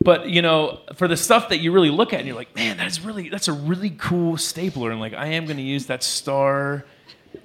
But 0.00 0.28
you 0.28 0.42
know, 0.42 0.78
for 0.94 1.08
the 1.08 1.16
stuff 1.16 1.48
that 1.48 1.58
you 1.58 1.72
really 1.72 1.90
look 1.90 2.12
at 2.12 2.20
and 2.20 2.28
you're 2.28 2.36
like, 2.36 2.54
man, 2.54 2.76
that's 2.76 3.00
really 3.00 3.28
that's 3.30 3.48
a 3.48 3.52
really 3.52 3.90
cool 3.90 4.36
stapler, 4.36 4.92
and 4.92 5.00
like 5.00 5.14
I 5.14 5.26
am 5.28 5.44
going 5.46 5.56
to 5.56 5.62
use 5.62 5.86
that 5.86 6.02
star, 6.04 6.84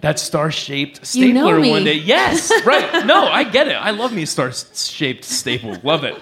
that 0.02 0.20
star 0.20 0.52
shaped 0.52 1.06
stapler 1.06 1.28
You 1.28 1.34
know 1.34 1.70
one 1.72 1.84
day. 1.84 1.96
Yes, 1.96 2.52
right. 2.66 3.06
No, 3.06 3.26
I 3.28 3.44
get 3.44 3.68
it. 3.68 3.74
I 3.74 3.92
love 3.92 4.14
me 4.14 4.26
star 4.26 4.52
shaped 4.52 5.24
staple. 5.26 5.78
Love 5.84 6.04
it. 6.04 6.16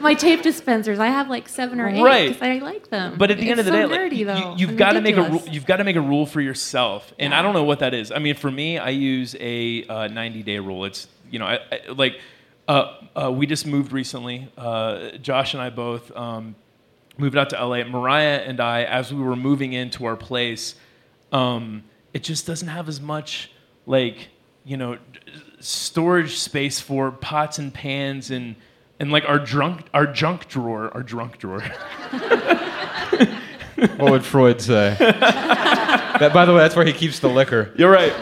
My 0.00 0.14
tape 0.14 0.42
dispensers, 0.42 0.98
I 0.98 1.06
have 1.08 1.28
like 1.28 1.48
seven 1.48 1.80
or 1.80 1.88
eight 1.88 2.02
Right. 2.02 2.28
because 2.28 2.42
I 2.42 2.58
like 2.58 2.88
them. 2.88 3.16
But 3.18 3.30
at 3.30 3.36
the 3.38 3.42
It's 3.44 3.50
end 3.50 3.60
of 3.60 3.66
the 3.66 3.72
so 3.72 3.88
day, 3.88 3.94
nerdy, 3.96 4.16
you, 4.16 4.24
though. 4.26 4.54
you've 4.56 4.76
got 4.76 4.92
to 4.92 5.00
make 5.00 5.16
a 5.16 5.22
rule. 5.22 5.42
You've 5.50 5.66
got 5.66 5.76
to 5.76 5.84
make 5.84 5.96
a 5.96 6.00
rule 6.00 6.26
for 6.26 6.40
yourself, 6.40 7.12
and 7.18 7.34
I 7.34 7.42
don't 7.42 7.54
know 7.54 7.64
what 7.64 7.80
that 7.80 7.94
is. 7.94 8.10
I 8.10 8.18
mean, 8.18 8.34
for 8.34 8.50
me, 8.50 8.78
I 8.78 8.90
use 8.90 9.36
a 9.38 9.84
uh, 9.86 10.08
90 10.08 10.42
day 10.42 10.58
rule. 10.58 10.84
It's 10.84 11.06
you 11.30 11.38
know, 11.38 11.46
I, 11.46 11.58
I, 11.70 11.80
like 11.92 12.18
uh, 12.68 12.96
uh, 13.14 13.30
we 13.32 13.46
just 13.46 13.66
moved 13.66 13.92
recently. 13.92 14.48
Uh, 14.56 15.10
Josh 15.18 15.52
and 15.54 15.62
I 15.62 15.70
both 15.70 16.14
um, 16.16 16.54
moved 17.18 17.36
out 17.36 17.50
to 17.50 17.64
LA. 17.64 17.84
Mariah 17.84 18.42
and 18.46 18.60
I, 18.60 18.84
as 18.84 19.12
we 19.12 19.22
were 19.22 19.36
moving 19.36 19.72
into 19.74 20.06
our 20.06 20.16
place, 20.16 20.74
um, 21.32 21.82
it 22.14 22.22
just 22.22 22.46
doesn't 22.46 22.68
have 22.68 22.88
as 22.88 23.00
much 23.00 23.50
like 23.86 24.28
you 24.64 24.76
know 24.76 24.96
storage 25.60 26.38
space 26.38 26.80
for 26.80 27.10
pots 27.10 27.58
and 27.58 27.74
pans 27.74 28.30
and 28.30 28.56
and 28.98 29.12
like 29.12 29.24
our 29.28 29.38
drunk 29.38 29.82
our 29.92 30.06
junk 30.06 30.48
drawer 30.48 30.90
our 30.94 31.02
drunk 31.02 31.36
drawer 31.38 31.62
What 33.96 34.10
would 34.12 34.24
Freud 34.24 34.60
say? 34.60 34.96
that, 34.98 36.30
by 36.32 36.44
the 36.44 36.52
way, 36.52 36.58
that's 36.58 36.76
where 36.76 36.86
he 36.86 36.92
keeps 36.92 37.18
the 37.18 37.28
liquor. 37.28 37.72
You're 37.76 37.90
right. 37.90 38.12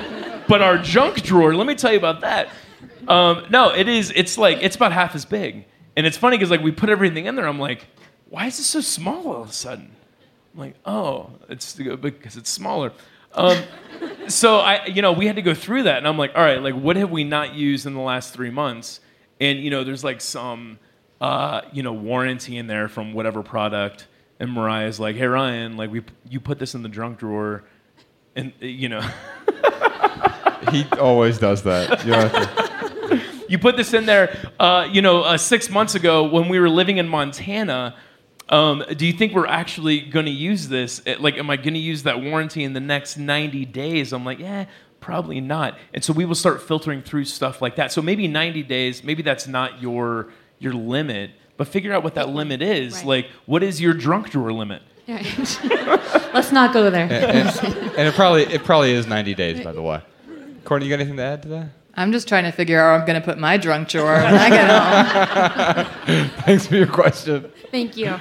But 0.48 0.62
our 0.62 0.78
junk 0.78 1.22
drawer, 1.22 1.54
let 1.54 1.66
me 1.66 1.74
tell 1.74 1.92
you 1.92 1.98
about 1.98 2.22
that. 2.22 2.48
Um, 3.06 3.46
no, 3.50 3.70
it 3.70 3.88
is. 3.88 4.12
It's 4.14 4.38
like 4.38 4.58
it's 4.62 4.76
about 4.76 4.92
half 4.92 5.14
as 5.14 5.24
big, 5.24 5.64
and 5.96 6.06
it's 6.06 6.16
funny 6.16 6.36
because 6.36 6.50
like 6.50 6.62
we 6.62 6.72
put 6.72 6.88
everything 6.88 7.26
in 7.26 7.36
there. 7.36 7.46
I'm 7.46 7.58
like, 7.58 7.86
why 8.28 8.46
is 8.46 8.58
it 8.58 8.64
so 8.64 8.80
small 8.80 9.28
all 9.28 9.42
of 9.42 9.50
a 9.50 9.52
sudden? 9.52 9.90
I'm 10.54 10.60
like, 10.60 10.74
oh, 10.84 11.30
it's 11.48 11.74
because 11.74 12.36
it's 12.36 12.50
smaller. 12.50 12.92
Um, 13.34 13.62
so 14.28 14.58
I, 14.58 14.86
you 14.86 15.02
know, 15.02 15.12
we 15.12 15.26
had 15.26 15.36
to 15.36 15.42
go 15.42 15.54
through 15.54 15.84
that, 15.84 15.98
and 15.98 16.08
I'm 16.08 16.18
like, 16.18 16.32
all 16.34 16.42
right, 16.42 16.60
like 16.62 16.74
what 16.74 16.96
have 16.96 17.10
we 17.10 17.24
not 17.24 17.54
used 17.54 17.86
in 17.86 17.94
the 17.94 18.00
last 18.00 18.32
three 18.34 18.50
months? 18.50 19.00
And 19.40 19.58
you 19.60 19.70
know, 19.70 19.84
there's 19.84 20.04
like 20.04 20.20
some, 20.20 20.78
uh, 21.20 21.62
you 21.72 21.82
know, 21.82 21.92
warranty 21.92 22.56
in 22.56 22.66
there 22.66 22.88
from 22.88 23.12
whatever 23.12 23.42
product. 23.42 24.06
And 24.40 24.52
Mariah's 24.52 24.98
like, 24.98 25.16
hey 25.16 25.26
Ryan, 25.26 25.76
like 25.76 25.90
we, 25.90 26.02
you 26.28 26.40
put 26.40 26.58
this 26.58 26.74
in 26.74 26.82
the 26.82 26.88
junk 26.88 27.18
drawer, 27.18 27.64
and 28.36 28.52
uh, 28.62 28.66
you 28.66 28.88
know. 28.88 29.00
He 30.70 30.84
always 30.98 31.38
does 31.38 31.64
that. 31.64 32.04
You 32.06 32.12
to- 32.12 33.20
You 33.48 33.58
put 33.58 33.76
this 33.76 33.92
in 33.92 34.06
there, 34.06 34.34
uh, 34.58 34.88
you 34.90 35.02
know, 35.02 35.22
uh, 35.22 35.36
six 35.36 35.68
months 35.68 35.94
ago 35.94 36.24
when 36.24 36.48
we 36.48 36.58
were 36.60 36.70
living 36.70 36.98
in 36.98 37.08
Montana. 37.08 37.96
Um, 38.52 38.84
do 38.96 39.06
you 39.06 39.14
think 39.14 39.32
we're 39.32 39.46
actually 39.46 40.00
going 40.00 40.26
to 40.26 40.32
use 40.32 40.68
this? 40.68 41.00
Like, 41.18 41.38
am 41.38 41.48
I 41.48 41.56
going 41.56 41.72
to 41.72 41.80
use 41.80 42.02
that 42.02 42.20
warranty 42.20 42.64
in 42.64 42.74
the 42.74 42.80
next 42.80 43.16
90 43.16 43.64
days? 43.64 44.12
I'm 44.12 44.26
like, 44.26 44.38
yeah, 44.38 44.66
probably 45.00 45.40
not. 45.40 45.78
And 45.94 46.04
so 46.04 46.12
we 46.12 46.26
will 46.26 46.34
start 46.34 46.60
filtering 46.62 47.02
through 47.02 47.24
stuff 47.24 47.62
like 47.62 47.76
that. 47.76 47.92
So 47.92 48.02
maybe 48.02 48.28
90 48.28 48.62
days, 48.64 49.02
maybe 49.02 49.22
that's 49.22 49.48
not 49.48 49.80
your 49.80 50.28
your 50.58 50.74
limit, 50.74 51.32
but 51.56 51.66
figure 51.66 51.92
out 51.92 52.04
what 52.04 52.14
that 52.14 52.28
limit 52.28 52.62
is. 52.62 52.96
Right. 52.96 53.06
Like, 53.06 53.26
what 53.46 53.62
is 53.62 53.80
your 53.80 53.94
drunk 53.94 54.30
drawer 54.30 54.52
limit? 54.52 54.82
Right. 55.08 55.24
Let's 56.32 56.52
not 56.52 56.72
go 56.72 56.88
there. 56.90 57.10
and, 57.10 57.48
and 57.96 58.08
it 58.08 58.14
probably 58.14 58.42
it 58.44 58.64
probably 58.64 58.92
is 58.92 59.06
90 59.06 59.34
days, 59.34 59.64
by 59.64 59.72
the 59.72 59.82
way. 59.82 60.02
Courtney, 60.64 60.86
you 60.86 60.92
got 60.92 61.00
anything 61.00 61.16
to 61.16 61.22
add 61.22 61.42
to 61.42 61.48
that? 61.48 61.68
I'm 61.94 62.10
just 62.10 62.26
trying 62.26 62.44
to 62.44 62.52
figure 62.52 62.80
out 62.80 62.86
where 62.86 63.00
I'm 63.00 63.06
going 63.06 63.20
to 63.20 63.24
put 63.24 63.38
my 63.38 63.58
drunk 63.58 63.88
drawer 63.88 64.14
when 64.14 64.34
I 64.34 64.48
get 64.48 65.86
home. 66.06 66.30
Thanks 66.44 66.66
for 66.66 66.76
your 66.76 66.86
question. 66.86 67.52
Thank 67.70 67.98
you. 67.98 68.08
All 68.08 68.18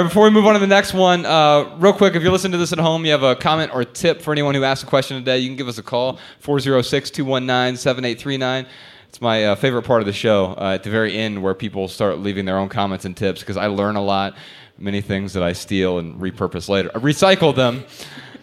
right, 0.00 0.02
before 0.04 0.24
we 0.24 0.30
move 0.30 0.46
on 0.46 0.54
to 0.54 0.58
the 0.58 0.66
next 0.66 0.94
one, 0.94 1.26
uh, 1.26 1.76
real 1.76 1.92
quick, 1.92 2.14
if 2.14 2.22
you're 2.22 2.32
listening 2.32 2.52
to 2.52 2.58
this 2.58 2.72
at 2.72 2.78
home, 2.78 3.04
you 3.04 3.12
have 3.12 3.22
a 3.22 3.36
comment 3.36 3.74
or 3.74 3.84
tip 3.84 4.22
for 4.22 4.32
anyone 4.32 4.54
who 4.54 4.64
asked 4.64 4.82
a 4.82 4.86
question 4.86 5.18
today, 5.18 5.38
you 5.38 5.48
can 5.48 5.56
give 5.56 5.68
us 5.68 5.76
a 5.76 5.82
call, 5.82 6.18
406 6.40 7.10
219 7.10 7.76
7839. 7.76 8.66
It's 9.10 9.20
my 9.20 9.44
uh, 9.44 9.54
favorite 9.56 9.82
part 9.82 10.00
of 10.00 10.06
the 10.06 10.12
show 10.14 10.54
uh, 10.56 10.72
at 10.74 10.82
the 10.82 10.90
very 10.90 11.14
end 11.14 11.42
where 11.42 11.52
people 11.52 11.88
start 11.88 12.18
leaving 12.20 12.46
their 12.46 12.56
own 12.56 12.70
comments 12.70 13.04
and 13.04 13.14
tips 13.14 13.40
because 13.40 13.58
I 13.58 13.66
learn 13.66 13.96
a 13.96 14.02
lot, 14.02 14.34
many 14.78 15.02
things 15.02 15.34
that 15.34 15.42
I 15.42 15.52
steal 15.52 15.98
and 15.98 16.18
repurpose 16.18 16.70
later. 16.70 16.90
I 16.94 16.98
recycle 16.98 17.54
them 17.54 17.84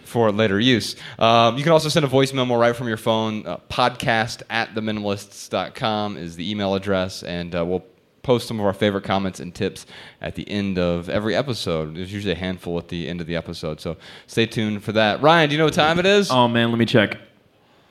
for 0.10 0.32
later 0.32 0.60
use. 0.60 0.96
Um, 1.18 1.58
you 1.58 1.64
can 1.64 1.72
also 1.72 1.88
send 1.88 2.04
a 2.04 2.08
voice 2.08 2.34
memo 2.34 2.58
right 2.58 2.76
from 2.76 2.88
your 2.88 2.98
phone. 2.98 3.46
Uh, 3.46 3.58
podcast 3.70 4.42
at 4.50 4.74
theminimalists.com 4.74 6.18
is 6.18 6.36
the 6.36 6.50
email 6.50 6.74
address, 6.74 7.24
and 7.24 7.56
uh, 7.56 7.64
we'll 7.64 7.86
post 8.24 8.48
some 8.48 8.60
of 8.60 8.66
our 8.66 8.74
favorite 8.74 9.04
comments 9.04 9.40
and 9.40 9.56
tips 9.56 9.86
at 10.22 10.36
the 10.36 10.50
end 10.50 10.78
of 10.78 11.10
every 11.10 11.36
episode. 11.36 11.96
There's 11.96 12.12
usually 12.12 12.34
a 12.34 12.38
handful 12.38 12.78
at 12.78 12.90
the 12.90 13.08
end 13.08 13.22
of 13.22 13.28
the 13.28 13.36
episode, 13.36 13.80
so 13.80 13.98
stay 14.28 14.46
tuned 14.46 14.84
for 14.84 14.92
that. 14.94 15.22
Ryan, 15.22 15.50
do 15.50 15.54
you 15.54 15.60
know 15.60 15.66
what 15.66 15.74
time 15.74 16.00
it 16.00 16.06
is? 16.06 16.30
Oh 16.32 16.48
man, 16.48 16.72
let 16.72 16.80
me 16.80 16.86
check. 16.86 17.18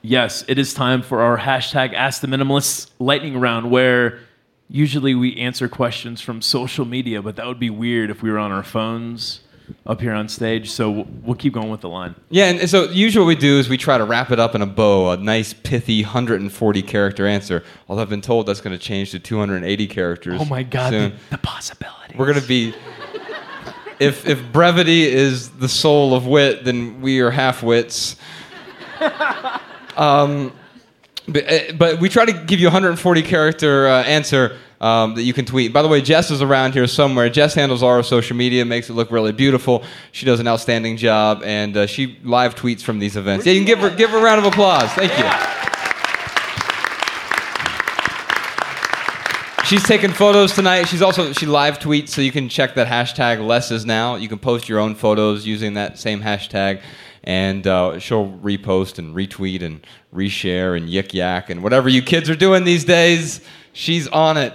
Yes, 0.03 0.45
it 0.49 0.59
is 0.59 0.75
time 0.75 1.03
for 1.03 1.21
our 1.23 1.39
hashtag 1.39 1.93
Ask 1.95 2.21
the 2.21 2.29
Minimalists 2.29 2.91
lightning 2.99 3.39
round, 3.39 3.71
where 3.71 4.21
usually 4.69 5.15
we 5.15 5.37
answer 5.37 5.69
questions 5.69 6.21
from 6.21 6.43
social 6.43 6.85
media, 6.85 7.23
but 7.23 7.37
that 7.37 7.47
would 7.47 7.59
be 7.59 7.71
weird 7.71 8.11
if 8.11 8.23
we 8.23 8.31
were 8.31 8.39
on 8.39 8.53
our 8.53 8.63
phones 8.63 9.41
up 9.87 10.01
here 10.01 10.13
on 10.13 10.29
stage. 10.29 10.71
So 10.71 11.07
we'll- 11.23 11.39
keep 11.39 11.55
going 11.55 11.71
with 11.71 11.83
the 11.83 11.89
line. 11.89 12.15
Yeah, 12.31 12.47
and 12.47 12.69
so 12.69 12.91
usually 12.91 13.25
what 13.25 13.29
we 13.29 13.37
do 13.37 13.59
is 13.59 13.69
we 13.69 13.77
try 13.77 13.97
to 13.97 14.05
wrap 14.05 14.33
it 14.33 14.41
up 14.41 14.55
in 14.57 14.63
a 14.63 14.67
bow, 14.67 15.13
a 15.13 15.17
nice, 15.17 15.53
pithy 15.53 16.03
140 16.03 16.83
character 16.83 17.27
answer. 17.27 17.63
Although 17.89 18.03
I've 18.03 18.09
been 18.09 18.21
told 18.21 18.47
that's 18.47 18.61
going 18.61 18.77
to 18.77 18.83
change 18.83 19.13
to 19.13 19.21
280 19.21 19.87
characters. 19.87 20.41
Oh 20.41 20.45
my 20.45 20.65
God, 20.65 20.91
soon. 20.91 21.11
the, 21.13 21.37
the 21.37 21.39
possibility. 21.39 22.17
We're 22.17 22.27
going 22.27 22.41
to 22.41 22.47
be. 22.49 22.75
If, 24.01 24.29
if 24.29 24.53
brevity 24.53 25.07
is 25.07 25.51
the 25.51 25.69
soul 25.69 26.15
of 26.15 26.27
wit, 26.27 26.65
then 26.65 27.01
we 27.01 27.21
are 27.21 27.31
half 27.31 27.63
wits. 27.63 28.17
Um, 29.99 30.53
but, 31.27 31.53
uh, 31.53 31.73
but 31.77 32.01
we 32.01 32.09
try 32.09 32.25
to 32.25 32.33
give 32.33 32.61
you 32.61 32.69
a 32.69 32.71
140 32.71 33.23
character 33.23 33.89
uh, 33.89 34.05
answer 34.05 34.57
um, 34.81 35.15
that 35.15 35.23
you 35.23 35.33
can 35.33 35.45
tweet. 35.45 35.73
By 35.73 35.83
the 35.83 35.89
way, 35.89 36.01
Jess 36.01 36.31
is 36.31 36.43
around 36.43 36.73
here 36.73 36.87
somewhere. 36.87 37.29
Jess 37.29 37.55
handles 37.55 37.83
all 37.83 37.91
our 37.91 38.03
social 38.03 38.37
media, 38.37 38.65
makes 38.65 38.89
it 38.91 38.95
look 38.95 39.11
really 39.11 39.33
beautiful. 39.33 39.83
She 40.13 40.27
does 40.27 40.41
an 40.41 40.49
outstanding 40.49 40.97
job, 40.97 41.43
and 41.45 41.77
uh, 41.77 41.87
she 41.87 42.19
live 42.23 42.55
tweets 42.55 42.83
from 42.83 42.99
these 42.99 43.17
events. 43.17 43.47
Yeah, 43.47 43.53
you 43.53 43.61
can 43.61 43.67
give 43.67 43.79
her 43.81 43.91
give 43.91 44.11
her 44.11 44.19
a 44.19 44.23
round 44.23 44.45
of 44.45 44.53
applause. 44.53 44.91
Thank 44.93 45.17
you. 45.19 45.59
She's 49.69 49.83
taking 49.83 50.13
photos 50.13 50.55
tonight. 50.55 50.85
She's 50.85 51.03
also 51.03 51.35
she 51.35 51.45
live 51.45 51.79
tweets, 51.79 52.09
so 52.09 52.23
you 52.23 52.33
can 52.33 52.49
check 52.49 52.75
that 52.77 52.87
hashtag 52.87 53.47
less 53.47 53.71
is 53.71 53.85
now. 53.85 54.15
You 54.15 54.27
can 54.27 54.39
post 54.39 54.67
your 54.67 54.79
own 54.79 54.95
photos 54.95 55.47
using 55.47 55.75
that 55.75 55.99
same 55.99 56.23
hashtag, 56.23 56.81
and 57.23 57.67
uh, 57.67 57.99
she'll 57.99 58.31
repost 58.39 58.99
and 58.99 59.15
retweet 59.15 59.61
and 59.63 59.87
reshare 60.15 60.75
and 60.75 60.89
yik 60.89 61.13
yak 61.13 61.51
and 61.51 61.63
whatever 61.63 61.91
you 61.91 62.01
kids 62.01 62.31
are 62.31 62.35
doing 62.35 62.65
these 62.65 62.87
days. 62.87 63.43
She's 63.79 64.09
on 64.09 64.37
it. 64.37 64.55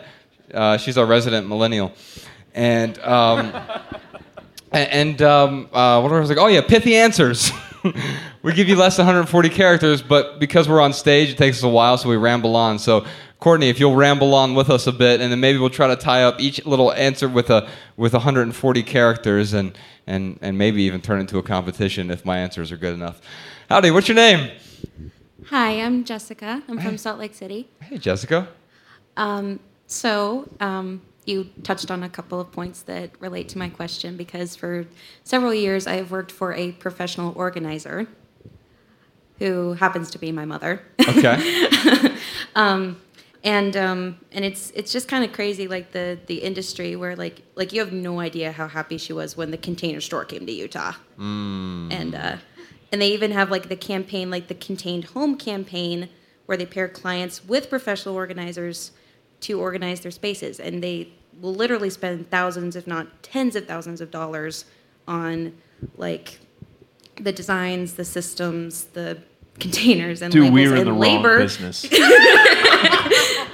Uh, 0.53 0.75
she's 0.75 0.97
our 0.97 1.05
resident 1.05 1.47
millennial, 1.47 1.93
and 2.53 2.99
um, 2.99 3.53
and 4.73 5.21
um, 5.21 5.69
uh, 5.71 6.01
what 6.01 6.11
was 6.11 6.29
I 6.29 6.33
like? 6.33 6.43
Oh 6.43 6.47
yeah, 6.47 6.59
pithy 6.59 6.97
answers. 6.97 7.49
we 8.43 8.51
give 8.51 8.67
you 8.67 8.75
less 8.75 8.97
than 8.97 9.05
140 9.05 9.47
characters, 9.47 10.01
but 10.01 10.39
because 10.39 10.67
we're 10.67 10.81
on 10.81 10.91
stage, 10.91 11.29
it 11.29 11.37
takes 11.37 11.59
us 11.59 11.63
a 11.63 11.69
while, 11.69 11.97
so 11.97 12.09
we 12.09 12.17
ramble 12.17 12.57
on. 12.57 12.77
So, 12.77 13.05
Courtney, 13.39 13.69
if 13.69 13.79
you'll 13.79 13.95
ramble 13.95 14.35
on 14.35 14.55
with 14.55 14.69
us 14.69 14.87
a 14.87 14.91
bit, 14.91 15.21
and 15.21 15.31
then 15.31 15.39
maybe 15.39 15.57
we'll 15.57 15.69
try 15.69 15.87
to 15.87 15.95
tie 15.95 16.23
up 16.23 16.41
each 16.41 16.65
little 16.65 16.91
answer 16.91 17.29
with 17.29 17.49
a 17.49 17.69
with 17.95 18.11
140 18.11 18.83
characters, 18.83 19.53
and 19.53 19.77
and 20.05 20.37
and 20.41 20.57
maybe 20.57 20.83
even 20.83 20.99
turn 20.99 21.21
into 21.21 21.37
a 21.37 21.43
competition 21.43 22.11
if 22.11 22.25
my 22.25 22.39
answers 22.39 22.73
are 22.73 22.77
good 22.77 22.93
enough. 22.93 23.21
Howdy, 23.69 23.89
what's 23.91 24.09
your 24.09 24.17
name? 24.17 24.51
Hi, 25.45 25.79
I'm 25.79 26.03
Jessica. 26.03 26.61
I'm 26.67 26.81
from 26.81 26.97
Salt 26.97 27.19
Lake 27.19 27.33
City. 27.33 27.69
Hey, 27.79 27.97
Jessica. 27.97 28.49
Um, 29.17 29.59
so, 29.87 30.49
um, 30.59 31.01
you 31.25 31.49
touched 31.63 31.89
on 31.89 32.03
a 32.03 32.09
couple 32.09 32.39
of 32.39 32.51
points 32.51 32.81
that 32.83 33.11
relate 33.19 33.47
to 33.49 33.57
my 33.57 33.69
question 33.69 34.17
because 34.17 34.55
for 34.55 34.85
several 35.23 35.53
years 35.53 35.87
I 35.87 35.93
have 35.93 36.11
worked 36.11 36.31
for 36.31 36.53
a 36.53 36.73
professional 36.73 37.33
organizer 37.37 38.07
who 39.39 39.73
happens 39.73 40.11
to 40.11 40.19
be 40.19 40.31
my 40.31 40.45
mother. 40.45 40.81
Okay. 41.07 41.37
and 43.43 43.75
um, 43.75 44.17
and 44.31 44.45
it's 44.45 44.71
it's 44.71 44.91
just 44.91 45.07
kind 45.07 45.23
of 45.23 45.33
crazy 45.33 45.67
like 45.67 45.91
the 45.91 46.17
the 46.27 46.37
industry 46.37 46.95
where 46.95 47.15
like 47.15 47.41
like 47.55 47.73
you 47.73 47.79
have 47.81 47.91
no 47.91 48.19
idea 48.19 48.51
how 48.51 48.67
happy 48.67 48.97
she 48.97 49.13
was 49.13 49.35
when 49.35 49.51
the 49.51 49.57
container 49.57 50.01
store 50.01 50.25
came 50.25 50.45
to 50.45 50.51
Utah 50.51 50.93
and 51.91 52.15
uh, 52.15 52.37
and 52.91 53.01
they 53.01 53.11
even 53.11 53.31
have 53.31 53.51
like 53.51 53.69
the 53.69 53.75
campaign 53.75 54.29
like 54.29 54.47
the 54.47 54.55
contained 54.55 55.05
home 55.05 55.35
campaign 55.35 56.09
where 56.45 56.57
they 56.57 56.65
pair 56.65 56.87
clients 56.87 57.45
with 57.45 57.69
professional 57.69 58.15
organizers 58.15 58.91
to 59.43 59.59
organize 59.59 60.01
their 60.01 60.11
spaces 60.11 60.59
and 60.59 60.83
they 60.83 61.09
will 61.41 61.53
literally 61.53 61.89
spend 61.89 62.29
thousands 62.29 62.75
if 62.75 62.87
not 62.87 63.23
tens 63.23 63.55
of 63.55 63.67
thousands 63.67 64.01
of 64.01 64.11
dollars 64.11 64.65
on 65.07 65.53
like 65.97 66.39
the 67.15 67.31
designs 67.31 67.93
the 67.93 68.05
systems 68.05 68.85
the 68.85 69.17
containers 69.59 70.21
and 70.21 70.31
Dude, 70.33 70.43
labels 70.43 70.55
we 70.55 70.67
were 70.67 70.75
in 70.75 70.87
and 70.87 70.89
the 70.89 70.99
labor 70.99 71.29
wrong 71.29 71.39
business. 71.39 71.81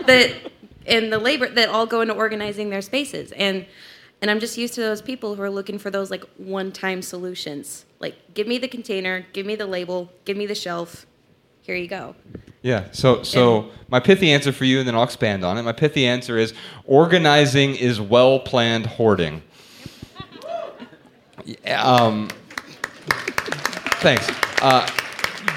that 0.06 0.34
and 0.86 1.12
the 1.12 1.20
labor 1.20 1.50
that 1.50 1.70
all 1.70 1.86
go 1.86 2.02
into 2.02 2.14
organizing 2.14 2.70
their 2.70 2.82
spaces 2.82 3.32
and 3.34 3.66
and 4.22 4.32
i'm 4.32 4.40
just 4.40 4.58
used 4.58 4.74
to 4.76 4.82
those 4.82 5.02
people 5.02 5.36
who 5.36 5.42
are 5.42 5.50
looking 5.50 5.78
for 5.78 5.90
those 5.92 6.10
like 6.10 6.24
one-time 6.38 7.02
solutions 7.02 7.86
like 8.00 8.16
give 8.34 8.48
me 8.48 8.58
the 8.58 8.68
container 8.68 9.26
give 9.34 9.46
me 9.46 9.56
the 9.56 9.66
label 9.66 10.10
give 10.26 10.38
me 10.38 10.46
the 10.46 10.56
shelf 10.56 11.06
here 11.70 11.78
you 11.78 11.88
go 11.88 12.16
Yeah. 12.64 12.86
So 12.92 13.22
so 13.22 13.70
my 13.90 14.00
pithy 14.00 14.32
answer 14.32 14.52
for 14.52 14.66
you, 14.66 14.80
and 14.80 14.88
then 14.88 14.96
I'll 14.96 15.04
expand 15.04 15.44
on 15.46 15.58
it. 15.60 15.62
My 15.62 15.72
pithy 15.72 16.08
answer 16.08 16.36
is 16.38 16.54
organizing 16.86 17.76
is 17.76 18.02
well 18.02 18.40
planned 18.40 18.88
hoarding. 18.88 19.44
Um, 21.66 22.30
thanks. 24.02 24.30
Uh, 24.62 24.88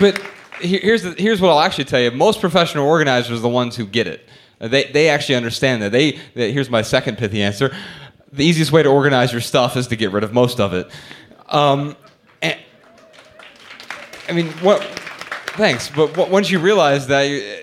but 0.01 0.18
here- 0.61 0.81
here's 0.81 1.03
the, 1.03 1.11
here's 1.18 1.40
what 1.40 1.51
I'll 1.51 1.61
actually 1.61 1.85
tell 1.85 2.01
you. 2.01 2.11
Most 2.11 2.40
professional 2.40 2.87
organizers 2.87 3.38
are 3.38 3.42
the 3.42 3.48
ones 3.48 3.77
who 3.77 3.85
get 3.85 4.07
it. 4.07 4.27
They 4.59 4.85
they 4.85 5.09
actually 5.11 5.35
understand 5.35 5.83
that. 5.83 5.92
They, 5.92 6.18
they 6.35 6.53
here's 6.53 6.70
my 6.70 6.83
second 6.83 7.18
pithy 7.18 7.42
answer. 7.42 7.75
The 8.33 8.44
easiest 8.44 8.70
way 8.72 8.83
to 8.83 8.88
organize 8.88 9.33
your 9.33 9.40
stuff 9.42 9.77
is 9.77 9.87
to 9.88 9.96
get 9.96 10.12
rid 10.12 10.25
of 10.25 10.33
most 10.33 10.61
of 10.61 10.72
it. 10.72 10.90
Um, 11.48 11.96
and, 12.40 12.59
I 14.29 14.33
mean, 14.33 14.48
what? 14.62 14.81
Thanks, 15.56 15.88
but 15.90 16.14
w- 16.14 16.30
once 16.32 16.50
you 16.50 16.58
realize 16.58 17.08
that, 17.08 17.22
you, 17.24 17.56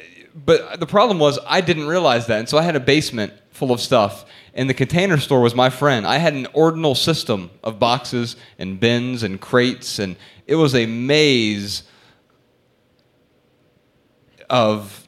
but 0.45 0.79
the 0.79 0.85
problem 0.85 1.17
was 1.19 1.39
I 1.47 1.61
didn't 1.61 1.87
realize 1.87 2.27
that, 2.27 2.39
and 2.39 2.47
so 2.47 2.57
I 2.57 2.61
had 2.61 2.75
a 2.75 2.79
basement 2.79 3.33
full 3.51 3.71
of 3.71 3.81
stuff, 3.81 4.25
and 4.53 4.69
the 4.69 4.73
container 4.73 5.17
store 5.17 5.41
was 5.41 5.55
my 5.55 5.69
friend. 5.69 6.05
I 6.05 6.17
had 6.17 6.33
an 6.33 6.47
ordinal 6.53 6.93
system 6.95 7.49
of 7.63 7.79
boxes 7.79 8.35
and 8.57 8.79
bins 8.79 9.23
and 9.23 9.41
crates, 9.41 9.97
and 9.99 10.15
it 10.45 10.55
was 10.55 10.75
a 10.75 10.85
maze 10.85 11.83
of. 14.49 15.07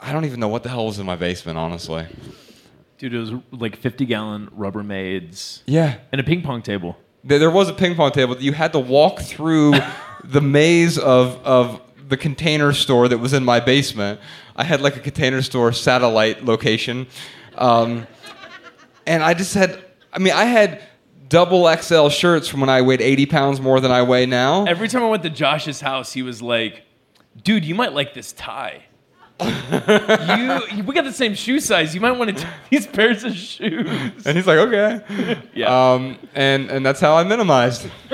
I 0.00 0.12
don't 0.12 0.24
even 0.26 0.38
know 0.40 0.48
what 0.48 0.62
the 0.64 0.68
hell 0.68 0.86
was 0.86 0.98
in 0.98 1.06
my 1.06 1.16
basement, 1.16 1.56
honestly. 1.56 2.06
Dude, 2.98 3.14
it 3.14 3.18
was 3.18 3.32
like 3.52 3.76
50 3.76 4.04
gallon 4.06 4.48
Rubbermaids 4.56 5.62
Yeah, 5.66 5.98
and 6.12 6.20
a 6.20 6.24
ping 6.24 6.42
pong 6.42 6.62
table. 6.62 6.96
There 7.22 7.38
there 7.38 7.50
was 7.50 7.68
a 7.68 7.72
ping 7.74 7.94
pong 7.94 8.10
table 8.12 8.34
that 8.34 8.42
you 8.42 8.52
had 8.52 8.72
to 8.72 8.78
walk 8.78 9.20
through 9.20 9.74
the 10.24 10.40
maze 10.40 10.98
of, 10.98 11.36
of 11.44 11.80
the 12.08 12.16
container 12.16 12.72
store 12.72 13.08
that 13.08 13.18
was 13.18 13.32
in 13.32 13.44
my 13.44 13.60
basement. 13.60 14.20
I 14.56 14.64
had 14.64 14.80
like 14.80 14.96
a 14.96 15.00
container 15.00 15.42
store 15.42 15.72
satellite 15.72 16.44
location. 16.44 17.06
Um, 17.56 18.06
and 19.06 19.22
I 19.22 19.34
just 19.34 19.54
had, 19.54 19.82
I 20.12 20.18
mean, 20.18 20.32
I 20.32 20.44
had 20.44 20.82
double 21.28 21.72
XL 21.74 22.08
shirts 22.08 22.48
from 22.48 22.60
when 22.60 22.70
I 22.70 22.82
weighed 22.82 23.00
80 23.00 23.26
pounds 23.26 23.60
more 23.60 23.80
than 23.80 23.90
I 23.90 24.02
weigh 24.02 24.26
now. 24.26 24.64
Every 24.64 24.88
time 24.88 25.02
I 25.02 25.08
went 25.08 25.22
to 25.24 25.30
Josh's 25.30 25.80
house, 25.80 26.12
he 26.12 26.22
was 26.22 26.40
like, 26.40 26.84
dude, 27.42 27.64
you 27.64 27.74
might 27.74 27.92
like 27.92 28.14
this 28.14 28.32
tie. 28.32 28.84
you, 29.40 30.84
we 30.84 30.94
got 30.94 31.02
the 31.02 31.12
same 31.12 31.34
shoe 31.34 31.58
size. 31.58 31.92
You 31.94 32.00
might 32.00 32.12
want 32.12 32.36
to 32.36 32.44
take 32.44 32.52
these 32.70 32.86
pairs 32.86 33.24
of 33.24 33.34
shoes. 33.34 34.26
And 34.26 34.36
he's 34.36 34.46
like, 34.46 34.58
okay. 34.58 35.40
Yeah. 35.54 35.92
Um, 35.92 36.18
and, 36.34 36.70
and 36.70 36.86
that's 36.86 37.00
how 37.00 37.16
I 37.16 37.24
minimized. 37.24 37.88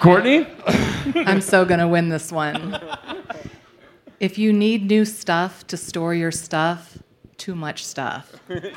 Courtney? 0.00 0.46
I'm 1.14 1.40
so 1.40 1.64
going 1.64 1.80
to 1.80 1.86
win 1.88 2.08
this 2.08 2.32
one. 2.32 2.78
If 4.18 4.38
you 4.38 4.52
need 4.52 4.88
new 4.88 5.04
stuff 5.04 5.66
to 5.68 5.76
store 5.76 6.14
your 6.14 6.32
stuff, 6.32 6.98
too 7.36 7.54
much 7.54 7.84
stuff. 7.84 8.32
yeah. 8.48 8.56
yeah. 8.56 8.70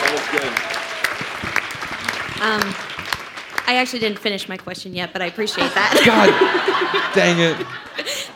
That 0.00 0.10
was 0.12 0.26
good. 0.30 0.52
Um, 2.42 2.74
I 3.66 3.76
actually 3.76 4.00
didn't 4.00 4.18
finish 4.18 4.48
my 4.48 4.56
question 4.56 4.94
yet, 4.94 5.12
but 5.12 5.22
I 5.22 5.26
appreciate 5.26 5.72
that. 5.74 6.02
God 6.04 7.14
dang 7.14 7.38
it. 7.38 7.66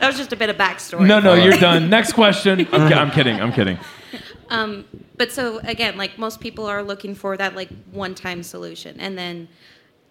that 0.00 0.06
was 0.06 0.16
just 0.16 0.32
a 0.32 0.36
bit 0.36 0.48
of 0.48 0.56
backstory. 0.56 1.06
No, 1.06 1.18
no, 1.18 1.34
you're 1.34 1.52
done. 1.54 1.90
Next 1.90 2.12
question. 2.12 2.60
I'm, 2.72 2.88
ki- 2.88 2.94
I'm 2.94 3.10
kidding. 3.10 3.40
I'm 3.40 3.52
kidding. 3.52 3.78
Um, 4.48 4.84
but 5.16 5.32
so 5.32 5.58
again, 5.60 5.96
like 5.96 6.18
most 6.18 6.40
people 6.40 6.66
are 6.66 6.82
looking 6.82 7.14
for 7.14 7.36
that 7.36 7.54
like 7.54 7.68
one-time 7.90 8.42
solution, 8.42 9.00
and 9.00 9.16
then, 9.16 9.48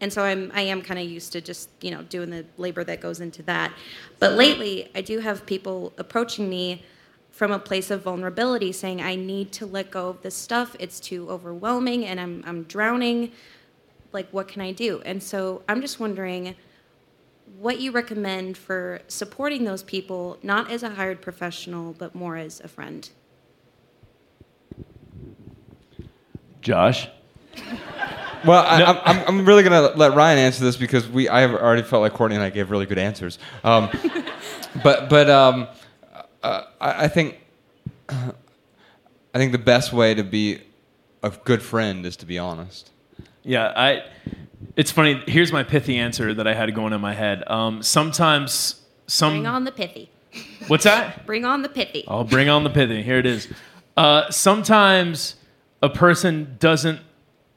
and 0.01 0.11
so 0.11 0.23
I'm 0.23 0.51
I 0.53 0.61
am 0.61 0.81
kind 0.81 0.99
of 0.99 1.05
used 1.05 1.31
to 1.33 1.41
just 1.41 1.69
you 1.81 1.91
know 1.91 2.03
doing 2.03 2.29
the 2.29 2.45
labor 2.57 2.83
that 2.83 3.01
goes 3.01 3.21
into 3.21 3.43
that. 3.43 3.71
But 4.19 4.33
lately, 4.33 4.89
I 4.95 5.01
do 5.01 5.19
have 5.19 5.45
people 5.45 5.93
approaching 5.97 6.49
me 6.49 6.83
from 7.31 7.51
a 7.51 7.59
place 7.59 7.91
of 7.91 8.01
vulnerability, 8.03 8.71
saying 8.71 9.01
I 9.01 9.15
need 9.15 9.51
to 9.53 9.65
let 9.65 9.91
go 9.91 10.09
of 10.09 10.21
this 10.21 10.35
stuff. 10.35 10.75
It's 10.79 10.99
too 10.99 11.29
overwhelming, 11.29 12.05
and 12.05 12.19
I'm 12.19 12.43
I'm 12.45 12.63
drowning. 12.63 13.31
Like, 14.11 14.29
what 14.31 14.47
can 14.47 14.61
I 14.61 14.71
do? 14.71 15.01
And 15.05 15.21
so 15.21 15.61
I'm 15.67 15.81
just 15.81 15.99
wondering 15.99 16.55
what 17.59 17.79
you 17.79 17.91
recommend 17.91 18.57
for 18.57 19.01
supporting 19.07 19.65
those 19.65 19.83
people, 19.83 20.37
not 20.41 20.71
as 20.71 20.83
a 20.83 20.89
hired 20.91 21.21
professional, 21.21 21.93
but 21.93 22.15
more 22.15 22.37
as 22.37 22.59
a 22.61 22.67
friend. 22.67 23.09
Josh. 26.65 27.07
Well, 28.43 28.63
I, 28.63 28.83
I'm, 28.83 28.97
I'm, 29.05 29.27
I'm 29.27 29.45
really 29.45 29.61
gonna 29.61 29.93
let 29.95 30.15
Ryan 30.15 30.39
answer 30.39 30.63
this 30.63 30.75
because 30.75 31.07
we 31.07 31.29
I 31.29 31.41
have 31.41 31.53
already 31.53 31.83
felt 31.83 32.01
like 32.01 32.13
Courtney 32.13 32.35
and 32.35 32.43
I 32.43 32.49
gave 32.49 32.71
really 32.71 32.87
good 32.87 32.97
answers. 32.97 33.37
Um, 33.63 33.87
but 34.83 35.07
but 35.07 35.29
um, 35.29 35.67
uh, 36.41 36.63
I, 36.81 37.03
I 37.03 37.07
think 37.07 37.39
I 38.09 38.33
think 39.35 39.51
the 39.51 39.59
best 39.59 39.93
way 39.93 40.15
to 40.15 40.23
be 40.23 40.61
a 41.21 41.29
good 41.29 41.61
friend 41.61 42.03
is 42.03 42.17
to 42.17 42.25
be 42.25 42.39
honest. 42.39 42.89
Yeah, 43.43 43.71
I. 43.75 44.03
It's 44.75 44.91
funny. 44.91 45.23
Here's 45.27 45.53
my 45.53 45.63
pithy 45.63 45.97
answer 45.97 46.33
that 46.33 46.47
I 46.47 46.55
had 46.55 46.73
going 46.73 46.93
in 46.93 47.01
my 47.01 47.13
head. 47.13 47.43
Um, 47.47 47.83
sometimes 47.83 48.81
some. 49.05 49.33
Bring 49.33 49.47
on 49.47 49.65
the 49.65 49.71
pithy. 49.71 50.09
What's 50.67 50.83
that? 50.85 51.27
Bring 51.27 51.45
on 51.45 51.61
the 51.61 51.69
pithy. 51.69 52.05
I'll 52.07 52.23
bring 52.23 52.49
on 52.49 52.63
the 52.63 52.71
pithy. 52.71 53.03
Here 53.03 53.19
it 53.19 53.27
is. 53.27 53.47
Uh, 53.95 54.29
sometimes 54.31 55.35
a 55.85 55.89
person 55.89 56.57
doesn't 56.59 56.99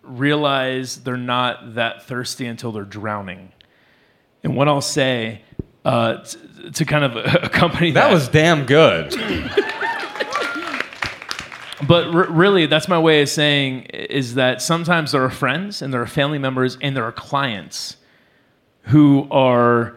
realize 0.03 1.03
they're 1.03 1.17
not 1.17 1.75
that 1.75 2.03
thirsty 2.03 2.47
until 2.47 2.73
they're 2.73 2.85
drowning. 2.85 3.53
And 4.43 4.55
what 4.55 4.69
I'll 4.69 4.81
say 4.81 5.43
uh, 5.85 6.23
t- 6.23 6.71
to 6.71 6.85
kind 6.85 7.05
of 7.05 7.17
accompany 7.45 7.91
that, 7.93 8.09
That 8.09 8.13
was 8.13 8.29
damn 8.29 8.67
good. 8.67 9.15
But 11.87 12.09
r- 12.09 12.31
really, 12.31 12.67
that's 12.67 12.89
my 12.89 12.99
way 12.99 13.23
of 13.23 13.29
saying 13.29 13.83
is 13.85 14.35
that 14.35 14.61
sometimes 14.61 15.13
there 15.13 15.25
are 15.25 15.31
friends 15.31 15.81
and 15.81 15.93
there 15.93 16.03
are 16.03 16.07
family 16.07 16.39
members 16.39 16.77
and 16.81 16.97
there 16.97 17.05
are 17.05 17.13
clients 17.13 17.97
who 18.83 19.29
are 19.31 19.97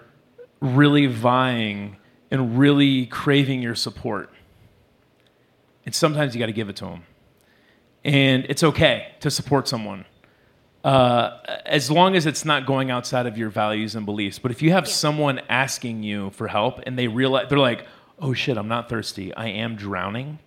really 0.60 1.08
vying 1.08 1.98
and 2.30 2.58
really 2.58 3.08
craving 3.08 3.62
your 3.62 3.76
support. 3.76 4.30
And 5.86 5.96
sometimes 5.96 6.36
you 6.36 6.40
got 6.40 6.46
to 6.46 6.54
give 6.54 6.70
it 6.70 6.76
to 6.78 6.86
them. 6.86 7.04
And 8.04 8.46
it's 8.50 8.64
okay 8.64 9.14
to 9.20 9.30
support 9.30 9.68
someone 9.68 10.06
uh, 10.84 11.38
as 11.66 11.92
long 11.92 12.16
as 12.16 12.26
it's 12.26 12.44
not 12.46 12.66
going 12.66 12.90
outside 12.90 13.28
of 13.28 13.38
your 13.38 13.50
values 13.50 13.96
and 13.96 14.06
beliefs. 14.06 14.40
But 14.40 14.52
if 14.52 14.62
you 14.62 14.72
have 14.72 14.88
someone 14.88 15.40
asking 15.50 16.04
you 16.04 16.32
for 16.32 16.48
help 16.48 16.80
and 16.86 16.98
they 16.98 17.08
realize 17.08 17.48
they're 17.50 17.60
like, 17.60 17.86
"Oh 18.20 18.34
shit, 18.34 18.58
I'm 18.58 18.68
not 18.68 18.90
thirsty. 18.90 19.34
I 19.36 19.48
am 19.50 19.76
drowning." 19.76 20.40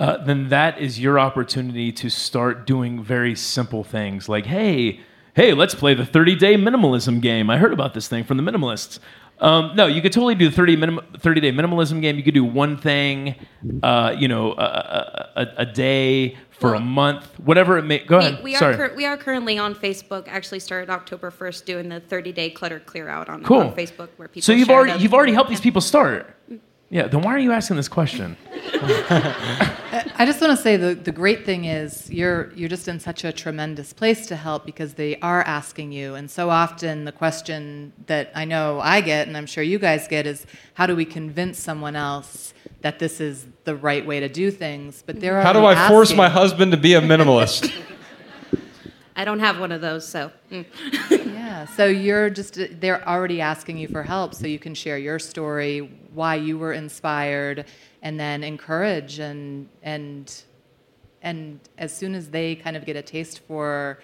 uh, 0.00 0.18
then 0.24 0.48
that 0.48 0.78
is 0.78 1.00
your 1.00 1.18
opportunity 1.18 1.90
to 1.92 2.08
start 2.08 2.66
doing 2.66 3.02
very 3.02 3.34
simple 3.34 3.82
things 3.82 4.28
like, 4.28 4.46
hey, 4.46 5.00
hey, 5.34 5.52
let's 5.52 5.74
play 5.74 5.94
the 5.94 6.06
30 6.06 6.36
day 6.36 6.54
minimalism 6.54 7.20
game. 7.20 7.50
I 7.50 7.58
heard 7.58 7.72
about 7.72 7.94
this 7.94 8.08
thing 8.08 8.24
from 8.24 8.36
the 8.36 8.42
minimalists. 8.42 9.00
Um, 9.40 9.72
no, 9.76 9.86
you 9.86 10.02
could 10.02 10.12
totally 10.12 10.34
do 10.34 10.48
the 10.48 10.56
30, 10.56 10.76
minim- 10.76 11.00
30 11.18 11.40
day 11.40 11.52
minimalism 11.52 12.00
game. 12.00 12.16
You 12.16 12.22
could 12.22 12.34
do 12.34 12.44
one 12.44 12.76
thing, 12.76 13.34
uh, 13.82 14.14
you 14.16 14.28
know, 14.28 14.52
a, 14.52 14.56
a, 14.56 15.30
a, 15.36 15.46
a 15.58 15.66
day 15.66 16.36
for 16.58 16.74
a 16.74 16.80
month, 16.80 17.24
whatever 17.38 17.78
it 17.78 17.84
may. 17.84 18.00
Go 18.00 18.18
We, 18.18 18.24
ahead. 18.26 18.42
we 18.44 18.54
are 18.56 18.58
Sorry. 18.58 18.76
cur- 18.76 18.94
we 18.96 19.06
are 19.06 19.16
currently 19.16 19.58
on 19.58 19.74
Facebook. 19.74 20.26
Actually, 20.28 20.60
started 20.60 20.90
October 20.90 21.30
first 21.30 21.66
doing 21.66 21.88
the 21.88 22.00
30 22.00 22.32
day 22.32 22.50
clutter 22.50 22.80
clear 22.80 23.08
out 23.08 23.28
on, 23.28 23.42
cool. 23.44 23.58
on 23.60 23.74
Facebook 23.74 24.08
where 24.16 24.28
people. 24.28 24.42
so 24.42 24.52
you've 24.52 24.70
already 24.70 25.00
you've 25.00 25.14
already 25.14 25.32
helped 25.32 25.50
these 25.50 25.60
people 25.60 25.80
start. 25.80 26.34
Yeah. 26.90 27.06
Then 27.06 27.20
why 27.20 27.34
are 27.34 27.38
you 27.38 27.52
asking 27.52 27.76
this 27.76 27.88
question? 27.88 28.36
I 29.10 30.24
just 30.26 30.40
want 30.40 30.56
to 30.56 30.62
say 30.62 30.76
the, 30.76 30.94
the 30.94 31.12
great 31.12 31.44
thing 31.44 31.64
is 31.66 32.10
you're 32.10 32.50
you're 32.54 32.68
just 32.68 32.88
in 32.88 32.98
such 32.98 33.24
a 33.24 33.32
tremendous 33.32 33.92
place 33.92 34.26
to 34.28 34.36
help 34.36 34.64
because 34.66 34.94
they 34.94 35.16
are 35.20 35.42
asking 35.42 35.92
you. 35.92 36.14
And 36.14 36.30
so 36.30 36.50
often 36.50 37.04
the 37.04 37.12
question 37.12 37.92
that 38.06 38.30
I 38.34 38.44
know 38.44 38.80
I 38.80 39.00
get 39.00 39.28
and 39.28 39.36
I'm 39.36 39.46
sure 39.46 39.62
you 39.62 39.78
guys 39.78 40.08
get 40.08 40.26
is 40.26 40.46
how 40.74 40.86
do 40.86 40.96
we 40.96 41.04
convince 41.04 41.58
someone 41.58 41.94
else 41.94 42.52
that 42.80 42.98
this 42.98 43.20
is 43.20 43.46
the 43.64 43.76
right 43.76 44.06
way 44.06 44.20
to 44.20 44.28
do 44.28 44.50
things? 44.50 45.02
But 45.04 45.20
there 45.20 45.38
are. 45.38 45.42
How 45.42 45.52
do 45.52 45.60
I 45.60 45.74
already 45.74 45.88
force 45.88 46.14
my 46.14 46.28
husband 46.28 46.72
to 46.72 46.78
be 46.78 46.94
a 46.94 47.00
minimalist? 47.00 47.72
I 49.16 49.24
don't 49.24 49.40
have 49.40 49.58
one 49.58 49.72
of 49.72 49.80
those, 49.80 50.06
so. 50.06 50.30
mm. 50.50 50.64
Yeah, 51.10 51.66
so 51.66 51.86
you're 51.86 52.30
just 52.30 52.56
they're 52.80 53.06
already 53.08 53.40
asking 53.40 53.78
you 53.78 53.88
for 53.88 54.04
help 54.04 54.32
so 54.32 54.46
you 54.46 54.60
can 54.60 54.74
share 54.74 54.96
your 54.96 55.18
story, 55.18 55.90
why 56.14 56.36
you 56.36 56.56
were 56.56 56.72
inspired 56.72 57.64
and 58.02 58.18
then 58.18 58.44
encourage 58.44 59.18
and 59.18 59.68
and 59.82 60.42
and 61.20 61.58
as 61.78 61.92
soon 61.92 62.14
as 62.14 62.30
they 62.30 62.54
kind 62.54 62.76
of 62.76 62.86
get 62.86 62.94
a 62.94 63.02
taste 63.02 63.40
for 63.40 63.98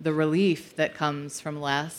the 0.00 0.12
relief 0.12 0.76
that 0.76 0.94
comes 0.94 1.40
from 1.40 1.60
less 1.60 1.94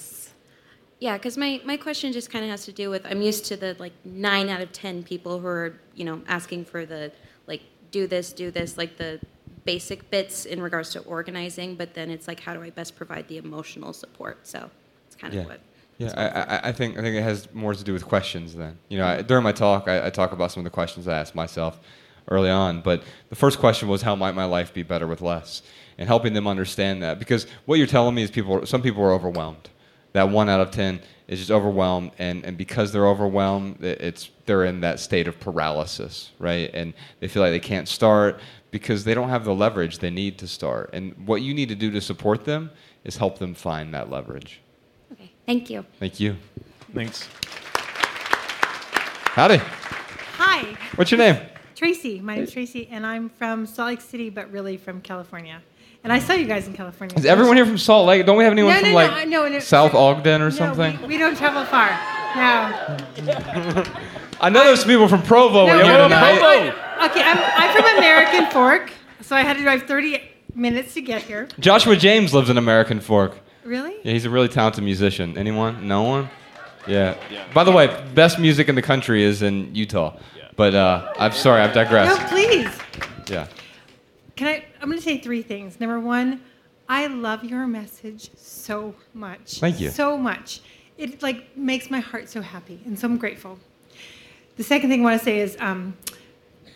Yeah, 1.04 1.18
because 1.18 1.36
my, 1.36 1.60
my 1.66 1.76
question 1.76 2.14
just 2.14 2.32
kind 2.32 2.46
of 2.46 2.52
has 2.52 2.64
to 2.64 2.72
do 2.72 2.90
with 2.90 3.06
I'm 3.06 3.22
used 3.22 3.44
to 3.48 3.58
the 3.58 3.76
like 3.78 3.92
nine 4.06 4.48
out 4.48 4.62
of 4.62 4.72
ten 4.72 5.04
people 5.04 5.38
who 5.38 5.48
are 5.48 5.74
you 5.96 6.06
know 6.06 6.22
asking 6.30 6.64
for 6.64 6.86
the 6.86 7.12
like 7.46 7.62
do 7.92 8.08
this 8.08 8.32
do 8.32 8.52
this 8.52 8.78
like 8.78 8.96
the 8.96 9.20
basic 9.66 10.10
bits 10.10 10.46
in 10.46 10.62
regards 10.62 10.92
to 10.92 11.00
organizing, 11.02 11.76
but 11.76 11.94
then 11.94 12.10
it's 12.10 12.26
like 12.26 12.40
how 12.40 12.54
do 12.54 12.64
I 12.64 12.70
best 12.70 12.96
provide 12.96 13.28
the 13.28 13.38
emotional 13.38 13.92
support? 13.92 14.48
So 14.48 14.70
it's 15.08 15.18
kind 15.18 15.34
of 15.34 15.42
Yeah. 15.42 15.46
what. 15.46 15.60
Yeah, 15.98 16.14
I, 16.16 16.26
I, 16.26 16.70
I 16.70 16.72
think 16.72 16.98
I 16.98 17.02
think 17.02 17.18
it 17.18 17.22
has 17.22 17.54
more 17.54 17.74
to 17.74 17.84
do 17.84 17.92
with 17.92 18.06
questions. 18.06 18.56
Then 18.56 18.78
you 18.88 18.98
know, 18.98 19.06
I, 19.06 19.18
mm-hmm. 19.18 19.28
during 19.28 19.44
my 19.44 19.52
talk, 19.52 19.90
I, 19.90 20.08
I 20.08 20.10
talk 20.10 20.32
about 20.32 20.54
some 20.54 20.62
of 20.62 20.64
the 20.64 20.70
questions 20.70 21.10
I 21.10 21.20
asked 21.20 21.36
myself 21.36 21.82
early 22.30 22.50
on. 22.50 22.80
But 22.80 23.04
the 23.28 23.36
first 23.36 23.60
question 23.60 23.90
was, 23.90 24.04
how 24.04 24.16
might 24.16 24.36
my 24.36 24.46
life 24.46 24.74
be 24.74 24.84
better 24.84 25.06
with 25.06 25.20
less? 25.22 25.64
And 25.98 26.08
helping 26.08 26.32
them 26.32 26.48
understand 26.48 27.04
that, 27.04 27.20
because 27.20 27.46
what 27.66 27.78
you're 27.78 27.88
telling 27.88 28.16
me 28.16 28.24
is 28.24 28.32
people, 28.32 28.66
some 28.66 28.82
people 28.82 29.04
are 29.04 29.12
overwhelmed. 29.12 29.70
That 30.14 30.30
one 30.30 30.50
out 30.50 30.62
of 30.62 30.72
ten 30.72 31.02
is 31.28 31.40
just 31.40 31.52
overwhelmed, 31.52 32.12
and, 32.20 32.46
and 32.46 32.58
because 32.58 32.92
they're 32.92 33.08
overwhelmed, 33.08 33.84
it's 33.84 34.30
they're 34.46 34.66
in 34.66 34.82
that 34.82 35.00
state 35.00 35.28
of 35.28 35.40
paralysis, 35.40 36.32
right? 36.40 36.70
And 36.74 36.94
they 37.20 37.28
feel 37.28 37.42
like 37.42 37.52
they 37.52 37.60
can't 37.60 37.88
start 37.88 38.40
because 38.72 39.04
they 39.04 39.14
don't 39.14 39.30
have 39.30 39.46
the 39.46 39.54
leverage 39.54 40.00
they 40.00 40.10
need 40.10 40.38
to 40.40 40.48
start. 40.48 40.90
And 40.94 41.28
what 41.28 41.42
you 41.42 41.54
need 41.54 41.70
to 41.70 41.76
do 41.76 41.92
to 41.92 42.02
support 42.02 42.46
them 42.46 42.72
is 43.04 43.18
help 43.18 43.40
them 43.40 43.54
find 43.54 43.94
that 43.94 44.10
leverage. 44.10 44.62
Okay, 45.12 45.32
thank 45.46 45.70
you. 45.70 45.86
Thank 46.00 46.20
you. 46.20 46.36
Thanks. 46.94 47.28
Howdy. 49.36 49.58
Hi, 50.38 50.78
What's 50.96 51.10
your 51.10 51.18
name? 51.18 51.38
Tracy. 51.76 52.20
My 52.20 52.36
name's 52.36 52.52
Tracy, 52.52 52.88
and 52.92 53.06
I'm 53.06 53.30
from 53.30 53.66
Salt 53.66 53.88
Lake 53.88 54.02
City, 54.02 54.30
but 54.30 54.52
really 54.52 54.78
from 54.78 55.02
California. 55.02 55.62
And 56.04 56.12
I 56.12 56.20
saw 56.20 56.34
you 56.34 56.46
guys 56.46 56.68
in 56.68 56.74
California. 56.74 57.18
Is 57.18 57.26
everyone 57.26 57.56
here 57.56 57.66
from 57.66 57.78
Salt 57.78 58.06
Lake? 58.08 58.26
Don't 58.26 58.38
we 58.38 58.44
have 58.44 58.52
anyone 58.52 58.74
No, 58.74 58.80
from 58.82 58.90
no, 58.90 58.96
like 58.96 59.28
no, 59.30 59.44
no, 59.44 59.48
no. 59.50 59.60
South 59.60 59.94
Ogden 59.94 60.42
or 60.42 60.46
No, 60.46 60.50
something? 60.50 61.00
We, 61.02 61.08
we 61.08 61.18
don't 61.18 61.38
travel 61.38 61.64
far. 61.66 61.90
No. 62.36 63.86
I 64.42 64.50
know 64.50 64.66
there's 64.66 64.84
people 64.84 65.08
from 65.08 65.22
Provo 65.22 65.66
No, 65.68 65.74
here 65.76 65.84
no, 65.86 65.98
no, 66.00 66.04
tonight. 66.10 66.42
I- 66.42 67.06
okay, 67.10 67.22
I'm, 67.24 67.38
I'm 67.38 67.76
from 67.76 67.98
American 67.98 68.52
Fork, 68.52 68.92
so 69.22 69.36
I 69.36 69.42
had 69.44 69.56
to 69.58 69.64
drive 69.64 69.84
30 69.84 70.22
minutes 70.56 70.94
to 70.96 71.02
get 71.02 71.22
here. 71.22 71.48
Joshua 71.60 71.96
James 71.96 72.34
lives 72.34 72.50
in 72.50 72.58
American 72.58 73.00
Fork. 73.00 73.38
Really? 73.64 73.96
Yeah, 74.04 74.12
he's 74.12 74.26
a 74.26 74.30
really 74.30 74.50
talented 74.50 74.84
musician. 74.84 75.38
Anyone? 75.38 75.88
No 75.88 76.04
one? 76.04 76.30
Yeah. 76.86 77.16
yeah. 77.32 77.46
By 77.54 77.64
the 77.64 77.72
way, 77.72 77.88
best 78.14 78.40
music 78.40 78.68
in 78.68 78.76
the 78.76 78.82
country 78.82 79.24
is 79.24 79.42
in 79.42 79.74
Utah. 79.74 80.18
Yeah. 80.38 80.50
But 80.58 80.76
uh, 80.76 81.14
I'm 81.18 81.32
sorry, 81.32 81.62
I've 81.62 81.74
digressed. 81.74 82.20
No, 82.20 82.28
please. 82.28 82.68
Yeah. 83.30 83.48
Can 84.36 84.48
I? 84.48 84.66
I'm 84.84 84.90
going 84.90 85.00
to 85.00 85.04
say 85.04 85.18
three 85.18 85.42
things. 85.42 85.80
Number 85.80 85.98
one, 85.98 86.42
I 86.90 87.08
love 87.08 87.46
your 87.46 87.66
message 87.66 88.30
so 88.36 88.94
much. 89.14 89.62
Thank 89.62 89.80
you. 89.80 89.90
So 89.90 90.18
much. 90.18 90.60
It 90.98 91.24
like 91.24 91.56
makes 91.56 91.90
my 91.90 92.02
heart 92.02 92.28
so 92.28 92.42
happy, 92.42 92.82
and 92.86 93.00
so 93.00 93.08
I'm 93.08 93.18
grateful. 93.18 93.58
The 94.58 94.64
second 94.64 94.90
thing 94.90 95.00
I 95.00 95.04
want 95.04 95.20
to 95.20 95.24
say 95.24 95.40
is, 95.40 95.56
um, 95.62 95.96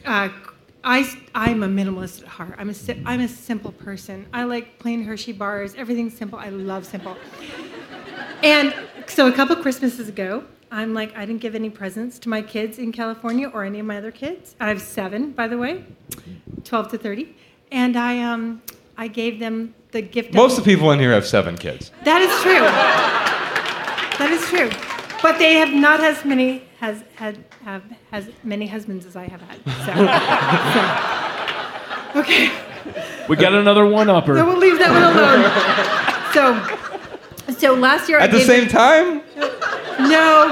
uh, 0.06 0.30
I 0.86 1.18
I'm 1.36 1.64
a 1.64 1.68
minimalist 1.68 2.22
at 2.22 2.30
heart. 2.30 2.56
I'm 2.58 2.70
a 2.70 2.76
I'm 3.06 3.20
a 3.20 3.28
simple 3.28 3.74
person. 3.74 4.26
I 4.32 4.46
like 4.46 4.80
plain 4.80 5.04
Hershey 5.04 5.34
bars. 5.34 5.76
Everything's 5.76 6.18
simple. 6.18 6.40
I 6.40 6.48
love 6.48 6.86
simple. 6.86 7.18
And 8.42 8.74
so 9.08 9.28
a 9.28 9.34
couple 9.34 9.58
Christmases 9.58 10.08
ago, 10.08 10.46
I'm 10.72 10.94
like, 10.94 11.14
I 11.18 11.26
didn't 11.26 11.42
give 11.42 11.56
any 11.56 11.70
presents 11.70 12.20
to 12.20 12.30
my 12.30 12.42
kids 12.42 12.80
in 12.80 12.94
California 12.94 13.50
or 13.50 13.66
any 13.66 13.80
of 13.80 13.86
my 13.86 13.98
other 13.98 14.12
kids. 14.12 14.56
I 14.62 14.70
have 14.70 14.82
seven, 14.82 15.32
by 15.32 15.50
the 15.50 15.58
way, 15.58 15.84
12 16.64 16.92
to 16.92 16.98
30. 16.98 17.36
And 17.72 17.98
I, 17.98 18.22
um, 18.24 18.62
I 18.98 19.08
gave 19.08 19.40
them 19.40 19.74
the 19.92 19.98
the 19.98 20.08
gift. 20.08 20.34
Most 20.34 20.58
of 20.58 20.64
the 20.64 20.70
people 20.76 20.92
in 20.92 21.00
here 21.00 21.12
have 21.12 21.26
seven 21.26 21.58
kids. 21.58 21.92
That 22.04 22.22
is 22.22 22.30
true. 22.42 22.62
that 24.20 24.30
is 24.32 24.46
true. 24.48 24.70
But 25.22 25.40
they 25.40 25.56
have 25.56 25.74
not 25.74 26.02
as 26.02 26.24
many 26.26 26.64
has 26.80 27.04
had 27.16 27.44
have 27.64 27.84
as 28.12 28.30
many 28.44 28.68
husbands 28.68 29.06
as 29.06 29.16
I 29.16 29.28
have 29.28 29.42
had. 29.42 29.58
So, 29.86 29.94
so. 32.14 32.20
okay. 32.22 32.52
We 33.28 33.36
got 33.36 33.54
another 33.54 33.86
one 33.86 34.10
upper. 34.10 34.38
So 34.38 34.46
we'll 34.46 34.58
leave 34.58 34.78
that 34.80 34.92
one 34.92 35.04
alone. 35.04 35.44
So, 36.34 37.60
so 37.60 37.74
last 37.74 38.08
year 38.08 38.20
I 38.20 38.24
At 38.26 38.32
the 38.32 38.38
gave 38.38 38.48
same 38.48 38.68
time? 38.68 39.24
no, 40.08 40.50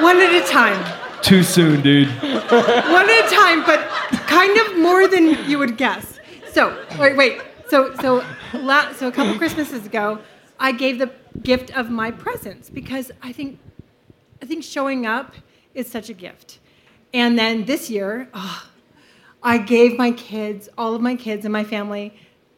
one 0.00 0.20
at 0.20 0.32
a 0.32 0.46
time, 0.46 0.78
Too 1.22 1.42
soon, 1.42 1.82
dude. 1.82 2.08
one 2.08 3.10
at 3.10 3.26
a 3.26 3.28
time, 3.34 3.64
but 3.66 3.80
kind 4.26 4.56
of 4.58 4.78
more 4.78 5.08
than 5.08 5.36
you 5.50 5.58
would 5.58 5.76
guess. 5.76 6.13
So 6.54 6.86
wait, 7.00 7.16
wait. 7.16 7.42
So 7.68 7.92
so 7.96 8.24
la- 8.52 8.92
so 8.92 9.08
a 9.08 9.12
couple 9.12 9.36
Christmases 9.36 9.86
ago, 9.86 10.20
I 10.60 10.70
gave 10.70 11.00
the 11.00 11.10
gift 11.42 11.76
of 11.76 11.90
my 11.90 12.12
presence 12.12 12.70
because 12.70 13.10
I 13.20 13.32
think 13.32 13.58
I 14.40 14.46
think 14.46 14.62
showing 14.62 15.04
up 15.04 15.34
is 15.74 15.90
such 15.90 16.10
a 16.10 16.14
gift. 16.14 16.60
And 17.12 17.36
then 17.36 17.64
this 17.64 17.90
year, 17.90 18.28
oh, 18.34 18.68
I 19.42 19.58
gave 19.58 19.98
my 19.98 20.12
kids, 20.12 20.68
all 20.78 20.94
of 20.94 21.02
my 21.02 21.16
kids 21.16 21.44
and 21.44 21.52
my 21.52 21.64
family, 21.64 22.14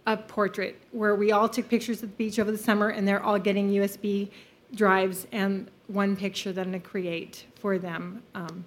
a 0.06 0.18
portrait 0.18 0.76
where 0.92 1.14
we 1.14 1.32
all 1.32 1.48
took 1.48 1.66
pictures 1.70 2.02
at 2.02 2.10
the 2.10 2.16
beach 2.16 2.38
over 2.38 2.52
the 2.52 2.58
summer, 2.58 2.90
and 2.90 3.08
they're 3.08 3.22
all 3.22 3.38
getting 3.38 3.70
USB 3.70 4.28
drives 4.74 5.26
and 5.32 5.70
one 5.86 6.16
picture 6.16 6.52
that 6.52 6.60
I'm 6.60 6.72
gonna 6.72 6.80
create 6.80 7.46
for 7.54 7.78
them. 7.78 8.22
Um, 8.34 8.66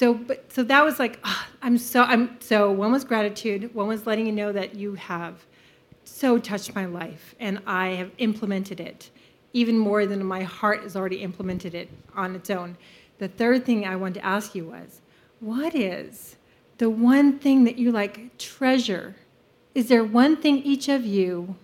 so, 0.00 0.14
but 0.14 0.50
so 0.50 0.62
that 0.62 0.82
was 0.82 0.98
like, 0.98 1.20
ah, 1.24 1.46
I'm 1.60 1.76
so 1.76 2.04
I'm 2.04 2.40
so. 2.40 2.72
One 2.72 2.90
was 2.90 3.04
gratitude. 3.04 3.74
One 3.74 3.86
was 3.86 4.06
letting 4.06 4.24
you 4.24 4.32
know 4.32 4.50
that 4.50 4.74
you 4.74 4.94
have 4.94 5.44
so 6.04 6.38
touched 6.38 6.74
my 6.74 6.86
life, 6.86 7.34
and 7.38 7.60
I 7.66 7.88
have 7.88 8.10
implemented 8.16 8.80
it 8.80 9.10
even 9.52 9.76
more 9.76 10.06
than 10.06 10.24
my 10.24 10.42
heart 10.42 10.84
has 10.84 10.96
already 10.96 11.16
implemented 11.16 11.74
it 11.74 11.90
on 12.16 12.34
its 12.34 12.48
own. 12.48 12.78
The 13.18 13.28
third 13.28 13.66
thing 13.66 13.84
I 13.84 13.94
wanted 13.96 14.20
to 14.20 14.24
ask 14.24 14.54
you 14.54 14.64
was, 14.64 15.02
what 15.40 15.74
is 15.74 16.36
the 16.78 16.88
one 16.88 17.38
thing 17.38 17.64
that 17.64 17.76
you 17.76 17.92
like 17.92 18.38
treasure? 18.38 19.16
Is 19.74 19.88
there 19.88 20.02
one 20.02 20.34
thing 20.34 20.62
each 20.62 20.88
of 20.88 21.04
you 21.04 21.56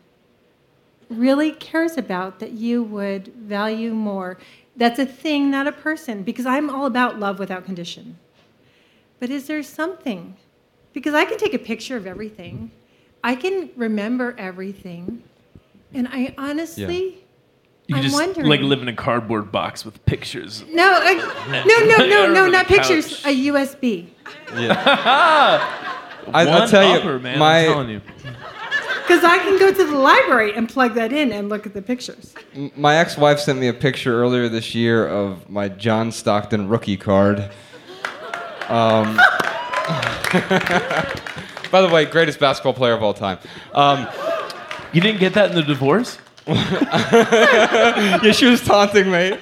really 1.08 1.52
cares 1.52 1.96
about 1.96 2.38
that 2.40 2.52
you 2.52 2.82
would 2.82 3.28
value 3.28 3.94
more? 3.94 4.36
That's 4.76 4.98
a 4.98 5.06
thing, 5.06 5.50
not 5.50 5.66
a 5.66 5.72
person, 5.72 6.22
because 6.22 6.44
I'm 6.44 6.68
all 6.68 6.84
about 6.84 7.18
love 7.18 7.38
without 7.38 7.64
condition. 7.64 8.18
But 9.18 9.30
is 9.30 9.46
there 9.46 9.62
something? 9.62 10.36
Because 10.92 11.14
I 11.14 11.24
can 11.24 11.38
take 11.38 11.54
a 11.54 11.58
picture 11.58 11.96
of 11.96 12.06
everything, 12.06 12.70
I 13.22 13.34
can 13.34 13.70
remember 13.76 14.34
everything, 14.38 15.22
and 15.92 16.08
I 16.08 16.34
honestly. 16.38 17.22
You 17.88 17.94
I'm 17.96 18.02
just 18.02 18.14
wondering. 18.16 18.48
like 18.48 18.60
live 18.62 18.82
in 18.82 18.88
a 18.88 18.92
cardboard 18.92 19.52
box 19.52 19.84
with 19.84 20.04
pictures. 20.06 20.64
No, 20.72 20.92
uh, 20.92 21.02
no, 21.48 21.64
no, 21.64 22.06
no, 22.06 22.32
no, 22.34 22.48
not 22.48 22.66
the 22.66 22.74
pictures. 22.74 23.22
couch. 23.22 23.26
A 23.26 23.46
USB. 23.46 24.08
I, 24.48 26.02
I'll 26.34 26.60
One 26.60 26.68
tell 26.68 26.88
you, 26.88 26.98
upper, 26.98 27.20
man. 27.20 27.38
my 27.38 27.60
I'm 27.60 27.64
telling 27.66 27.90
you. 27.90 28.00
Because 29.06 29.22
I 29.22 29.38
can 29.38 29.56
go 29.56 29.72
to 29.72 29.84
the 29.86 29.96
library 29.96 30.52
and 30.54 30.68
plug 30.68 30.94
that 30.94 31.12
in 31.12 31.30
and 31.30 31.48
look 31.48 31.64
at 31.64 31.74
the 31.74 31.82
pictures. 31.82 32.34
my 32.74 32.96
ex-wife 32.96 33.38
sent 33.38 33.60
me 33.60 33.68
a 33.68 33.72
picture 33.72 34.20
earlier 34.20 34.48
this 34.48 34.74
year 34.74 35.06
of 35.06 35.48
my 35.48 35.68
John 35.68 36.10
Stockton 36.10 36.68
rookie 36.68 36.96
card. 36.96 37.52
Um, 38.68 39.16
by 41.70 41.80
the 41.82 41.88
way, 41.92 42.04
greatest 42.04 42.40
basketball 42.40 42.74
player 42.74 42.94
of 42.94 43.02
all 43.02 43.14
time. 43.14 43.38
Um, 43.74 44.08
You 44.92 45.00
didn't 45.00 45.20
get 45.20 45.34
that 45.34 45.50
in 45.50 45.56
the 45.56 45.62
divorce? 45.62 46.18
yeah, 46.46 48.32
she 48.32 48.46
was 48.46 48.62
taunting 48.62 49.10
me. 49.10 49.38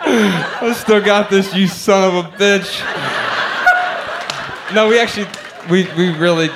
I 0.00 0.72
still 0.76 1.02
got 1.02 1.30
this, 1.30 1.54
you 1.54 1.68
son 1.68 2.04
of 2.04 2.14
a 2.24 2.28
bitch. 2.36 2.82
No, 4.74 4.88
we 4.88 4.98
actually, 4.98 5.26
we, 5.70 5.86
we 5.96 6.16
really 6.18 6.50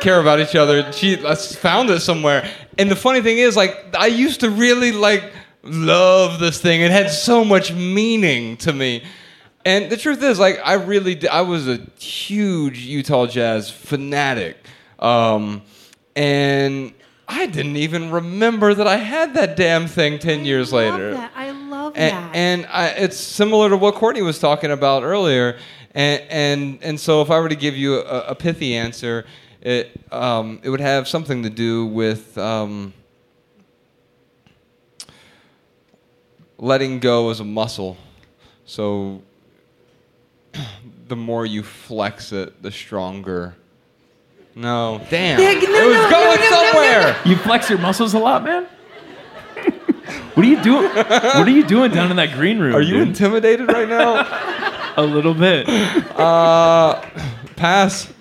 care 0.00 0.20
about 0.20 0.40
each 0.40 0.54
other. 0.54 0.90
She 0.92 1.24
I 1.24 1.34
found 1.34 1.90
it 1.90 2.00
somewhere. 2.00 2.48
And 2.78 2.90
the 2.90 2.96
funny 2.96 3.22
thing 3.22 3.38
is, 3.38 3.56
like, 3.56 3.76
I 3.96 4.06
used 4.06 4.40
to 4.40 4.50
really, 4.50 4.92
like, 4.92 5.32
love 5.62 6.40
this 6.40 6.60
thing. 6.60 6.80
It 6.80 6.90
had 6.90 7.10
so 7.10 7.44
much 7.44 7.72
meaning 7.72 8.56
to 8.58 8.72
me. 8.72 9.02
And 9.66 9.90
the 9.90 9.96
truth 9.96 10.22
is, 10.22 10.38
like, 10.38 10.60
I 10.64 10.74
really, 10.74 11.16
did, 11.16 11.28
I 11.28 11.40
was 11.40 11.66
a 11.66 11.78
huge 11.98 12.78
Utah 12.78 13.26
Jazz 13.26 13.68
fanatic. 13.68 14.56
Um, 15.00 15.62
and 16.14 16.94
I 17.26 17.46
didn't 17.46 17.76
even 17.76 18.12
remember 18.12 18.74
that 18.74 18.86
I 18.86 18.96
had 18.96 19.34
that 19.34 19.56
damn 19.56 19.88
thing 19.88 20.20
10 20.20 20.44
years 20.44 20.72
I 20.72 20.76
later. 20.76 21.10
Love 21.10 21.16
that. 21.20 21.32
I 21.34 21.50
love 21.50 21.92
And, 21.96 22.12
that. 22.12 22.36
and 22.36 22.66
I, 22.66 22.86
it's 22.90 23.16
similar 23.16 23.68
to 23.68 23.76
what 23.76 23.96
Courtney 23.96 24.22
was 24.22 24.38
talking 24.38 24.70
about 24.70 25.02
earlier. 25.02 25.58
And, 25.96 26.22
and, 26.30 26.78
and 26.82 27.00
so 27.00 27.20
if 27.20 27.30
I 27.32 27.40
were 27.40 27.48
to 27.48 27.56
give 27.56 27.76
you 27.76 27.96
a, 28.02 28.20
a 28.28 28.34
pithy 28.36 28.76
answer, 28.76 29.26
it, 29.62 29.90
um, 30.12 30.60
it 30.62 30.70
would 30.70 30.78
have 30.80 31.08
something 31.08 31.42
to 31.42 31.50
do 31.50 31.86
with 31.86 32.38
um, 32.38 32.92
letting 36.56 37.00
go 37.00 37.30
as 37.30 37.40
a 37.40 37.44
muscle. 37.44 37.96
So 38.64 39.22
the 41.08 41.16
more 41.16 41.46
you 41.46 41.62
flex 41.62 42.32
it, 42.32 42.62
the 42.62 42.70
stronger. 42.70 43.54
No, 44.54 45.00
damn. 45.10 45.38
Yeah, 45.40 45.52
no, 45.52 45.58
it 45.58 45.60
was 45.60 45.96
no, 45.96 46.02
no, 46.02 46.10
going 46.10 46.40
no, 46.40 46.50
no, 46.50 46.62
no, 46.62 46.70
somewhere. 46.72 47.16
You 47.24 47.36
flex 47.36 47.68
your 47.68 47.78
muscles 47.78 48.14
a 48.14 48.18
lot, 48.18 48.42
man. 48.42 48.64
what 50.34 50.46
are 50.46 50.48
you 50.48 50.62
doing? 50.62 50.88
What 50.94 51.46
are 51.46 51.50
you 51.50 51.64
doing 51.66 51.90
down 51.92 52.10
in 52.10 52.16
that 52.16 52.32
green 52.32 52.58
room? 52.58 52.74
Are 52.74 52.80
you 52.80 52.94
dude? 52.98 53.08
intimidated 53.08 53.70
right 53.70 53.88
now? 53.88 54.94
a 54.96 55.02
little 55.02 55.34
bit? 55.34 55.68
Uh, 55.68 57.02
pass. 57.56 58.12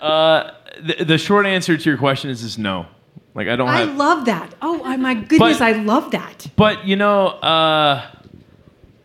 Uh, 0.00 0.50
the, 0.80 1.04
the 1.04 1.18
short 1.18 1.46
answer 1.46 1.76
to 1.76 1.88
your 1.88 1.98
question 1.98 2.30
is 2.30 2.42
is 2.42 2.58
no. 2.58 2.86
Like 3.34 3.48
I 3.48 3.56
don't 3.56 3.68
I 3.68 3.80
have. 3.80 3.96
love 3.96 4.24
that. 4.26 4.54
Oh, 4.62 4.96
my 4.96 5.14
goodness, 5.14 5.58
But- 5.58 5.62
I 5.62 5.72
love 5.72 6.10
that. 6.12 6.46
But 6.56 6.86
you 6.86 6.96
know, 6.96 7.28
uh, 7.28 8.02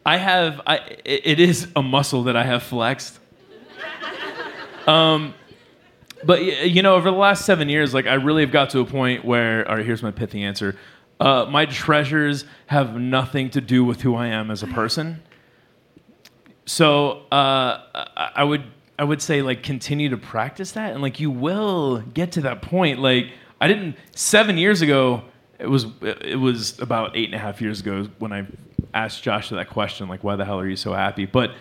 I 0.06 0.18
have. 0.18 0.62
I 0.66 0.78
it, 1.06 1.39
is 1.39 1.68
a 1.76 1.82
muscle 1.82 2.24
that 2.24 2.36
I 2.36 2.43
have 2.43 2.64
flexed. 2.64 3.20
Um, 4.88 5.36
but 6.24 6.43
you 6.43 6.82
know, 6.82 6.95
over 6.95 7.12
the 7.12 7.18
last 7.18 7.45
seven 7.45 7.70
years, 7.70 7.93
like 7.93 8.08
I 8.08 8.16
really 8.16 8.41
have 8.41 8.52
got 8.52 8.72
to 8.72 8.80
a 8.80 8.86
point 8.86 9.24
where. 9.24 9.68
All 9.70 9.76
right, 9.76 9.86
here's 9.86 10.04
my 10.04 10.12
pithy 10.12 10.43
answer. 10.43 10.76
Uh, 11.20 11.45
my 11.49 11.66
treasures 11.66 12.45
have 12.66 12.95
nothing 12.95 13.52
to 13.52 13.62
do 13.62 13.86
with 13.86 14.02
who 14.02 14.16
I 14.16 14.28
am 14.28 14.49
as 14.49 14.64
a 14.64 14.68
person. 14.68 15.22
So 16.66 17.24
uh, 17.32 17.82
I 18.36 18.43
would 18.43 18.64
I 18.97 19.04
would 19.04 19.22
say 19.22 19.41
like 19.41 19.62
continue 19.62 20.10
to 20.10 20.18
practice 20.18 20.72
that, 20.74 20.93
and 20.93 21.02
like 21.02 21.20
you 21.20 21.30
will 21.30 21.99
get 21.99 22.32
to 22.34 22.41
that 22.41 22.62
point. 22.62 22.99
Like 22.99 23.32
I 23.60 23.68
didn't 23.68 23.97
seven 24.16 24.58
years 24.58 24.82
ago. 24.82 25.24
It 25.62 25.68
was 25.70 25.86
it 26.01 26.39
was 26.39 26.80
about 26.80 27.16
eight 27.16 27.26
and 27.26 27.36
a 27.36 27.38
half 27.38 27.62
years 27.62 27.80
ago 27.82 28.07
when 28.20 28.34
I 28.34 28.47
asked 28.93 29.22
Josh 29.24 29.49
that 29.49 29.70
question, 29.70 30.07
like 30.09 30.24
why 30.24 30.36
the 30.36 30.43
hell 30.45 30.59
are 30.59 30.68
you 30.68 30.76
so 30.76 30.93
happy? 30.93 31.26
But 31.26 31.51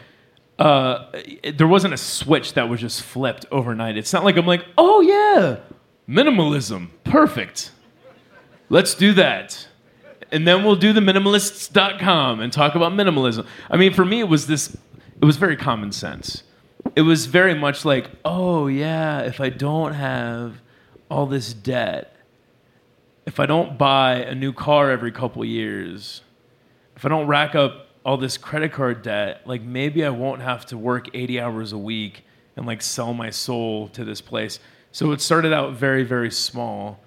uh, 0.59 1.07
it- 1.15 1.59
there 1.59 1.67
wasn't 1.69 1.95
a 1.95 1.99
switch 1.99 2.55
that 2.55 2.69
was 2.69 2.81
just 2.81 3.03
flipped 3.03 3.47
overnight. 3.53 3.97
It's 3.97 4.13
not 4.13 4.25
like 4.25 4.37
I'm 4.37 4.47
like, 4.47 4.65
oh 4.79 5.01
yeah, 5.03 5.57
minimalism, 6.09 6.89
perfect. 7.05 7.73
Let's 8.69 8.95
do 8.95 9.13
that. 9.15 9.67
And 10.33 10.47
then 10.47 10.65
we'll 10.65 10.77
do 10.77 10.93
the 10.93 11.01
minimalists.com 11.01 12.41
and 12.41 12.53
talk 12.53 12.75
about 12.77 12.93
minimalism. 12.93 13.47
I 13.71 13.77
mean, 13.77 13.93
for 13.93 14.05
me, 14.05 14.21
it 14.21 14.29
was 14.29 14.47
this, 14.47 14.77
it 15.21 15.25
was 15.25 15.37
very 15.37 15.57
common 15.57 15.91
sense. 15.93 16.45
It 16.95 17.03
was 17.03 17.27
very 17.27 17.55
much 17.55 17.85
like, 17.85 18.09
oh, 18.25 18.69
yeah, 18.69 19.21
if 19.23 19.41
I 19.41 19.49
don't 19.49 19.95
have 19.95 20.61
all 21.11 21.27
this 21.27 21.53
debt, 21.53 22.15
if 23.27 23.39
I 23.41 23.47
don't 23.47 23.77
buy 23.79 24.15
a 24.17 24.35
new 24.35 24.53
car 24.53 24.91
every 24.91 25.13
couple 25.13 25.45
years, 25.45 26.23
if 26.97 27.05
I 27.05 27.09
don't 27.09 27.27
rack 27.27 27.55
up 27.55 27.87
all 28.05 28.17
this 28.17 28.37
credit 28.39 28.73
card 28.73 29.03
debt, 29.03 29.43
like 29.47 29.63
maybe 29.63 30.05
I 30.05 30.11
won't 30.11 30.41
have 30.43 30.65
to 30.67 30.79
work 30.79 31.09
80 31.15 31.41
hours 31.41 31.73
a 31.73 31.79
week 31.79 32.25
and 32.57 32.67
like 32.67 32.83
sell 32.83 33.13
my 33.13 33.31
soul 33.31 33.89
to 33.89 34.05
this 34.05 34.21
place. 34.21 34.59
So 34.93 35.13
it 35.13 35.21
started 35.21 35.53
out 35.53 35.75
very, 35.75 36.03
very 36.03 36.31
small. 36.31 37.01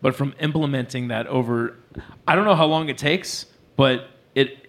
But 0.00 0.14
from 0.14 0.34
implementing 0.40 1.08
that 1.08 1.26
over, 1.26 1.76
I 2.28 2.34
don't 2.36 2.44
know 2.44 2.54
how 2.54 2.66
long 2.66 2.88
it 2.88 2.98
takes, 2.98 3.46
but 3.76 4.08
it 4.34 4.66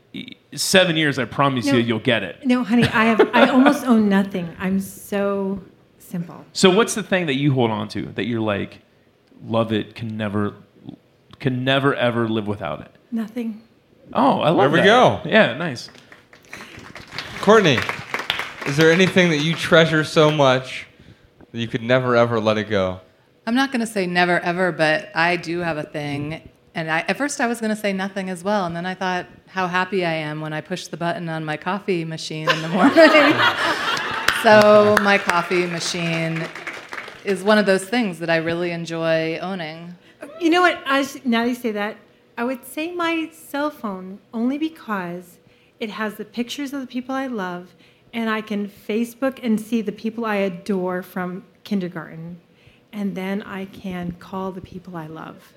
seven 0.55 0.95
years. 0.95 1.19
I 1.19 1.25
promise 1.25 1.65
No. 1.67 1.73
you, 1.73 1.79
you'll 1.79 1.99
get 1.99 2.23
it. 2.23 2.45
No, 2.45 2.63
honey, 2.63 2.85
I 2.85 3.05
have. 3.05 3.29
I 3.33 3.47
almost 3.49 3.85
own 3.85 4.09
nothing. 4.09 4.55
I'm 4.57 4.79
so 4.79 5.61
simple. 5.99 6.45
So 6.53 6.69
what's 6.69 6.95
the 6.95 7.03
thing 7.03 7.25
that 7.27 7.35
you 7.35 7.53
hold 7.53 7.69
on 7.71 7.87
to 7.89 8.03
that 8.15 8.25
you're 8.25 8.39
like, 8.41 8.79
love 9.45 9.71
it, 9.73 9.93
can 9.95 10.15
never, 10.17 10.55
can 11.39 11.63
never 11.63 11.93
ever 11.95 12.27
live 12.27 12.47
without 12.47 12.81
it? 12.81 12.91
Nothing. 13.11 13.61
Oh, 14.13 14.39
I 14.41 14.49
love 14.49 14.57
There 14.57 14.69
we 14.69 14.77
that. 14.79 14.85
go. 14.85 15.29
Yeah, 15.29 15.53
nice. 15.57 15.89
Courtney, 17.41 17.77
is 18.65 18.77
there 18.77 18.91
anything 18.91 19.29
that 19.29 19.37
you 19.39 19.53
treasure 19.55 20.03
so 20.03 20.31
much 20.31 20.85
that 21.51 21.59
You 21.59 21.67
could 21.67 21.83
never 21.83 22.15
ever 22.15 22.39
let 22.39 22.57
it 22.57 22.69
go. 22.69 22.99
I'm 23.45 23.55
not 23.55 23.71
going 23.71 23.79
to 23.79 23.87
say 23.87 24.05
never 24.05 24.39
ever, 24.41 24.71
but 24.73 25.09
I 25.15 25.37
do 25.37 25.59
have 25.59 25.77
a 25.77 25.83
thing. 25.83 26.49
And 26.75 26.91
I, 26.91 26.99
at 27.07 27.17
first, 27.17 27.39
I 27.39 27.47
was 27.47 27.59
going 27.61 27.69
to 27.69 27.75
say 27.81 27.93
nothing 27.93 28.29
as 28.29 28.43
well. 28.43 28.65
And 28.65 28.75
then 28.75 28.85
I 28.85 28.93
thought 28.93 29.25
how 29.47 29.67
happy 29.67 30.05
I 30.05 30.13
am 30.13 30.41
when 30.41 30.51
I 30.53 30.61
push 30.61 30.87
the 30.87 30.97
button 30.97 31.29
on 31.29 31.43
my 31.45 31.55
coffee 31.57 32.03
machine 32.05 32.49
in 32.49 32.61
the 32.61 32.67
morning. 32.67 32.93
so, 34.43 34.95
my 35.01 35.17
coffee 35.17 35.65
machine 35.65 36.45
is 37.23 37.41
one 37.43 37.57
of 37.57 37.65
those 37.65 37.83
things 37.85 38.19
that 38.19 38.29
I 38.29 38.35
really 38.37 38.71
enjoy 38.71 39.37
owning. 39.39 39.95
You 40.39 40.49
know 40.49 40.61
what? 40.61 40.79
I 40.85 40.99
s- 40.99 41.17
now 41.25 41.43
you 41.43 41.55
say 41.55 41.71
that, 41.71 41.97
I 42.37 42.43
would 42.43 42.65
say 42.65 42.91
my 42.93 43.29
cell 43.33 43.69
phone 43.69 44.19
only 44.33 44.57
because 44.57 45.37
it 45.79 45.89
has 45.91 46.15
the 46.15 46.25
pictures 46.25 46.73
of 46.73 46.81
the 46.81 46.87
people 46.87 47.13
I 47.15 47.27
love, 47.27 47.75
and 48.13 48.29
I 48.29 48.41
can 48.41 48.67
Facebook 48.69 49.39
and 49.43 49.59
see 49.59 49.81
the 49.81 49.91
people 49.91 50.25
I 50.25 50.35
adore 50.35 51.01
from 51.03 51.43
kindergarten, 51.63 52.39
and 52.93 53.15
then 53.15 53.41
I 53.43 53.65
can 53.65 54.13
call 54.13 54.51
the 54.51 54.61
people 54.61 54.95
I 54.97 55.07
love. 55.07 55.53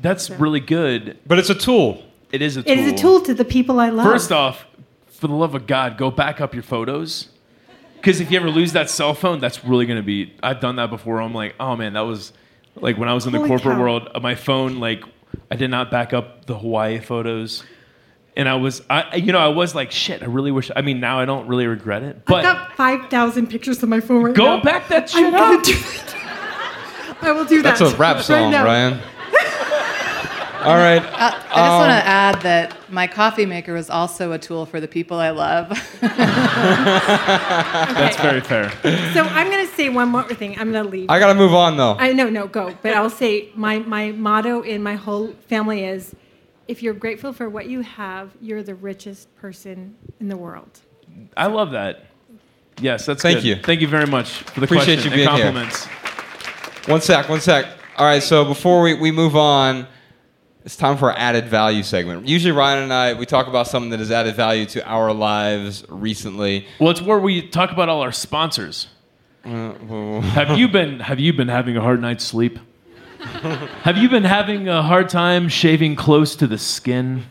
That's 0.00 0.28
really 0.30 0.60
good. 0.60 1.18
But 1.26 1.38
it's 1.38 1.48
a 1.50 1.54
tool. 1.54 2.02
It 2.32 2.42
is 2.42 2.56
a 2.56 2.62
tool. 2.62 2.72
It 2.72 2.78
is 2.78 2.92
a 2.92 2.96
tool 2.96 3.20
to 3.22 3.32
the 3.34 3.44
people 3.44 3.80
I 3.80 3.88
love. 3.90 4.06
First 4.06 4.32
off, 4.32 4.66
for 5.08 5.28
the 5.28 5.34
love 5.34 5.54
of 5.54 5.66
God, 5.66 5.96
go 5.96 6.10
back 6.10 6.40
up 6.40 6.52
your 6.52 6.62
photos. 6.62 7.28
Because 7.96 8.20
if 8.20 8.30
you 8.30 8.38
ever 8.38 8.50
lose 8.50 8.72
that 8.72 8.90
cell 8.90 9.14
phone, 9.14 9.40
that's 9.40 9.64
really 9.64 9.86
going 9.86 9.96
to 9.98 10.02
be. 10.02 10.34
I've 10.42 10.60
done 10.60 10.76
that 10.76 10.90
before. 10.90 11.20
I'm 11.20 11.32
like, 11.34 11.54
oh 11.58 11.76
man, 11.76 11.94
that 11.94 12.02
was 12.02 12.32
like 12.76 12.96
when 12.98 13.08
I 13.08 13.14
was 13.14 13.26
in 13.26 13.32
the 13.32 13.38
Holy 13.38 13.48
corporate 13.48 13.76
cow. 13.76 13.80
world. 13.80 14.08
uh, 14.14 14.20
My 14.20 14.34
phone, 14.34 14.78
like, 14.80 15.04
I 15.50 15.56
did 15.56 15.70
not 15.70 15.90
back 15.90 16.12
up 16.12 16.46
the 16.46 16.56
Hawaii 16.58 16.98
photos. 17.00 17.64
And 18.38 18.48
I 18.50 18.54
was, 18.56 18.82
I, 18.90 19.16
you 19.16 19.32
know, 19.32 19.38
I 19.38 19.48
was 19.48 19.74
like, 19.74 19.90
shit, 19.90 20.22
I 20.22 20.26
really 20.26 20.52
wish. 20.52 20.70
I 20.76 20.82
mean, 20.82 21.00
now 21.00 21.18
I 21.18 21.24
don't 21.24 21.46
really 21.48 21.66
regret 21.66 22.02
it. 22.02 22.26
But 22.26 22.44
I've 22.44 22.54
got 22.54 22.72
five 22.76 23.08
thousand 23.10 23.46
pictures 23.48 23.82
on 23.82 23.88
my 23.88 24.00
phone 24.00 24.22
right 24.22 24.34
go 24.34 24.44
now. 24.44 24.56
Go 24.58 24.62
back 24.62 24.88
that 24.88 25.04
I'm 25.14 25.24
shit 25.24 25.32
gonna 25.32 25.56
up. 25.56 25.62
do 25.64 25.72
that. 25.72 27.16
I 27.22 27.32
will 27.32 27.46
do 27.46 27.62
that. 27.62 27.78
That's 27.78 27.92
a 27.94 27.96
rap 27.96 28.16
right 28.16 28.24
song, 28.24 28.50
now. 28.50 28.64
Ryan. 28.64 29.00
All 30.66 30.76
right. 30.76 31.00
Uh, 31.02 31.08
I 31.12 31.30
just 31.30 31.78
want 31.78 31.90
to 31.90 32.04
add 32.06 32.42
that 32.42 32.76
my 32.90 33.06
coffee 33.06 33.46
maker 33.46 33.76
is 33.76 33.88
also 33.88 34.32
a 34.32 34.38
tool 34.38 34.66
for 34.66 34.80
the 34.80 34.88
people 34.88 35.18
I 35.18 35.30
love. 35.30 35.68
That's 38.00 38.16
very 38.16 38.40
fair. 38.40 38.70
So 39.14 39.22
I'm 39.22 39.48
going 39.48 39.64
to 39.66 39.72
say 39.74 39.88
one 39.88 40.08
more 40.08 40.24
thing. 40.24 40.58
I'm 40.58 40.72
going 40.72 40.84
to 40.84 40.90
leave. 40.90 41.08
I 41.08 41.18
gotta 41.20 41.38
move 41.38 41.54
on 41.54 41.76
though. 41.76 41.94
I 41.98 42.12
no 42.12 42.28
no 42.28 42.48
go, 42.48 42.76
but 42.82 42.94
I'll 42.94 43.10
say 43.10 43.50
my 43.54 43.78
my 43.78 44.10
motto 44.12 44.62
in 44.62 44.82
my 44.82 44.94
whole 44.96 45.32
family 45.48 45.84
is, 45.84 46.14
if 46.66 46.82
you're 46.82 46.94
grateful 46.94 47.32
for 47.32 47.48
what 47.48 47.68
you 47.68 47.82
have, 47.82 48.32
you're 48.40 48.62
the 48.64 48.74
richest 48.74 49.34
person 49.36 49.94
in 50.20 50.28
the 50.28 50.36
world. 50.36 50.80
I 51.36 51.46
love 51.46 51.70
that. 51.70 52.06
Yes, 52.80 53.06
that's 53.06 53.22
Thank 53.22 53.38
good. 53.38 53.44
you. 53.44 53.56
Thank 53.56 53.80
you 53.80 53.88
very 53.88 54.06
much 54.06 54.30
for 54.42 54.60
the 54.60 54.64
Appreciate 54.66 54.96
question 54.96 55.12
you 55.12 55.16
being 55.16 55.28
and 55.28 55.36
here. 55.36 55.46
compliments. 55.46 55.86
One 56.88 57.00
sec, 57.00 57.28
one 57.28 57.40
sec. 57.40 57.66
All 57.96 58.04
right, 58.04 58.22
so 58.22 58.44
before 58.44 58.82
we, 58.82 58.94
we 58.94 59.10
move 59.10 59.34
on, 59.36 59.86
it's 60.66 60.76
time 60.76 60.96
for 60.98 61.10
our 61.12 61.16
added 61.16 61.48
value 61.48 61.84
segment. 61.84 62.26
Usually, 62.26 62.50
Ryan 62.50 62.82
and 62.82 62.92
I, 62.92 63.14
we 63.14 63.24
talk 63.24 63.46
about 63.46 63.68
something 63.68 63.90
that 63.90 64.00
has 64.00 64.10
added 64.10 64.34
value 64.34 64.66
to 64.66 64.84
our 64.86 65.12
lives 65.14 65.84
recently. 65.88 66.66
Well, 66.80 66.90
it's 66.90 67.00
where 67.00 67.20
we 67.20 67.46
talk 67.48 67.70
about 67.70 67.88
all 67.88 68.02
our 68.02 68.10
sponsors. 68.10 68.88
Uh, 69.44 69.74
well, 69.88 70.20
Have 70.22 70.58
you 70.58 70.66
been 70.78 70.98
Have 70.98 71.20
you 71.20 71.32
been 71.32 71.46
having 71.48 71.76
a 71.76 71.80
hard 71.80 72.00
night's 72.02 72.24
sleep? 72.24 72.58
have 73.20 73.96
you 73.96 74.08
been 74.08 74.24
having 74.24 74.68
a 74.68 74.82
hard 74.82 75.08
time 75.08 75.48
shaving 75.48 75.94
close 75.96 76.34
to 76.36 76.46
the 76.48 76.58
skin? 76.58 77.22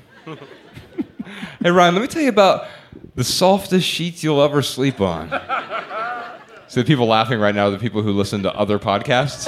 hey, 1.62 1.70
Ryan, 1.72 1.94
let 1.94 2.02
me 2.02 2.08
tell 2.08 2.22
you 2.22 2.30
about 2.30 2.68
the 3.16 3.24
softest 3.24 3.86
sheets 3.88 4.24
you'll 4.24 4.42
ever 4.42 4.62
sleep 4.62 5.02
on. 5.02 5.30
So 6.68 6.82
the 6.82 6.88
people 6.88 7.06
laughing 7.06 7.40
right 7.40 7.54
now 7.54 7.68
are 7.68 7.72
the 7.72 7.78
people 7.78 8.02
who 8.02 8.12
listen 8.12 8.42
to 8.44 8.54
other 8.54 8.80
podcasts. 8.80 9.46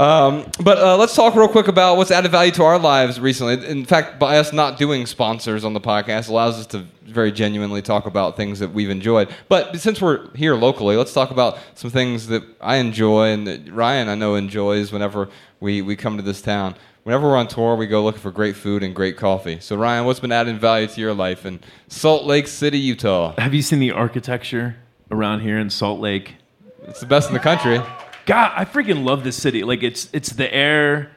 Um, 0.00 0.46
but 0.58 0.78
uh, 0.78 0.96
let's 0.96 1.14
talk 1.14 1.34
real 1.34 1.46
quick 1.46 1.68
about 1.68 1.98
what's 1.98 2.10
added 2.10 2.30
value 2.30 2.52
to 2.52 2.64
our 2.64 2.78
lives 2.78 3.20
recently. 3.20 3.66
In 3.66 3.84
fact, 3.84 4.18
by 4.18 4.38
us 4.38 4.50
not 4.50 4.78
doing 4.78 5.04
sponsors 5.04 5.62
on 5.62 5.74
the 5.74 5.80
podcast 5.80 6.30
allows 6.30 6.58
us 6.58 6.66
to 6.68 6.86
very 7.04 7.30
genuinely 7.30 7.82
talk 7.82 8.06
about 8.06 8.34
things 8.34 8.60
that 8.60 8.72
we've 8.72 8.88
enjoyed. 8.88 9.28
But 9.50 9.78
since 9.78 10.00
we're 10.00 10.34
here 10.34 10.54
locally, 10.54 10.96
let's 10.96 11.12
talk 11.12 11.30
about 11.30 11.58
some 11.74 11.90
things 11.90 12.28
that 12.28 12.42
I 12.62 12.76
enjoy 12.76 13.28
and 13.28 13.46
that 13.46 13.70
Ryan 13.70 14.08
I 14.08 14.14
know 14.14 14.36
enjoys 14.36 14.90
whenever 14.90 15.28
we, 15.60 15.82
we 15.82 15.96
come 15.96 16.16
to 16.16 16.22
this 16.22 16.40
town. 16.40 16.76
Whenever 17.02 17.28
we're 17.28 17.36
on 17.36 17.48
tour, 17.48 17.76
we 17.76 17.86
go 17.86 18.02
looking 18.02 18.22
for 18.22 18.30
great 18.30 18.56
food 18.56 18.82
and 18.82 18.94
great 18.94 19.18
coffee. 19.18 19.58
So 19.60 19.76
Ryan, 19.76 20.06
what's 20.06 20.20
been 20.20 20.32
adding 20.32 20.58
value 20.58 20.86
to 20.86 21.00
your 21.00 21.12
life 21.12 21.44
in 21.44 21.60
Salt 21.88 22.24
Lake 22.24 22.46
City, 22.46 22.78
Utah? 22.78 23.34
Have 23.36 23.52
you 23.52 23.60
seen 23.60 23.80
the 23.80 23.90
architecture 23.90 24.76
around 25.10 25.40
here 25.40 25.58
in 25.58 25.68
Salt 25.68 26.00
Lake? 26.00 26.36
It's 26.84 27.00
the 27.00 27.06
best 27.06 27.28
in 27.28 27.34
the 27.34 27.40
country. 27.40 27.82
God, 28.26 28.52
I 28.54 28.64
freaking 28.64 29.04
love 29.04 29.24
this 29.24 29.36
city. 29.36 29.62
Like 29.64 29.82
it's 29.82 30.08
it's 30.12 30.30
the 30.30 30.52
air. 30.52 31.10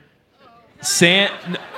Sand, 0.82 1.32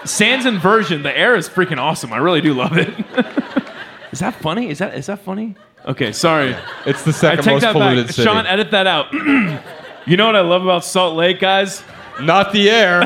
Sans 0.04 0.46
inversion. 0.48 1.04
The 1.04 1.16
air 1.16 1.36
is 1.36 1.48
freaking 1.48 1.78
awesome. 1.78 2.12
I 2.12 2.18
really 2.18 2.42
do 2.42 2.54
love 2.56 2.76
it. 2.78 2.90
is 4.12 4.20
that 4.20 4.34
funny? 4.42 4.70
Is 4.70 4.80
that 4.80 4.96
is 4.96 5.06
that 5.08 5.20
funny? 5.20 5.56
Okay, 5.86 6.12
sorry. 6.12 6.56
It's 6.86 7.04
the 7.04 7.10
I 7.10 7.14
second 7.14 7.44
take 7.44 7.54
most 7.54 7.62
that 7.62 7.74
polluted 7.74 8.08
back. 8.08 8.16
city. 8.16 8.26
Sean, 8.26 8.48
edit 8.48 8.72
that 8.72 8.88
out. 8.88 9.14
you 10.08 10.18
know 10.18 10.26
what 10.26 10.36
I 10.36 10.42
love 10.42 10.64
about 10.64 10.84
Salt 10.84 11.16
Lake, 11.16 11.40
guys? 11.40 11.84
Not 12.20 12.52
the 12.52 12.70
air. 12.70 13.02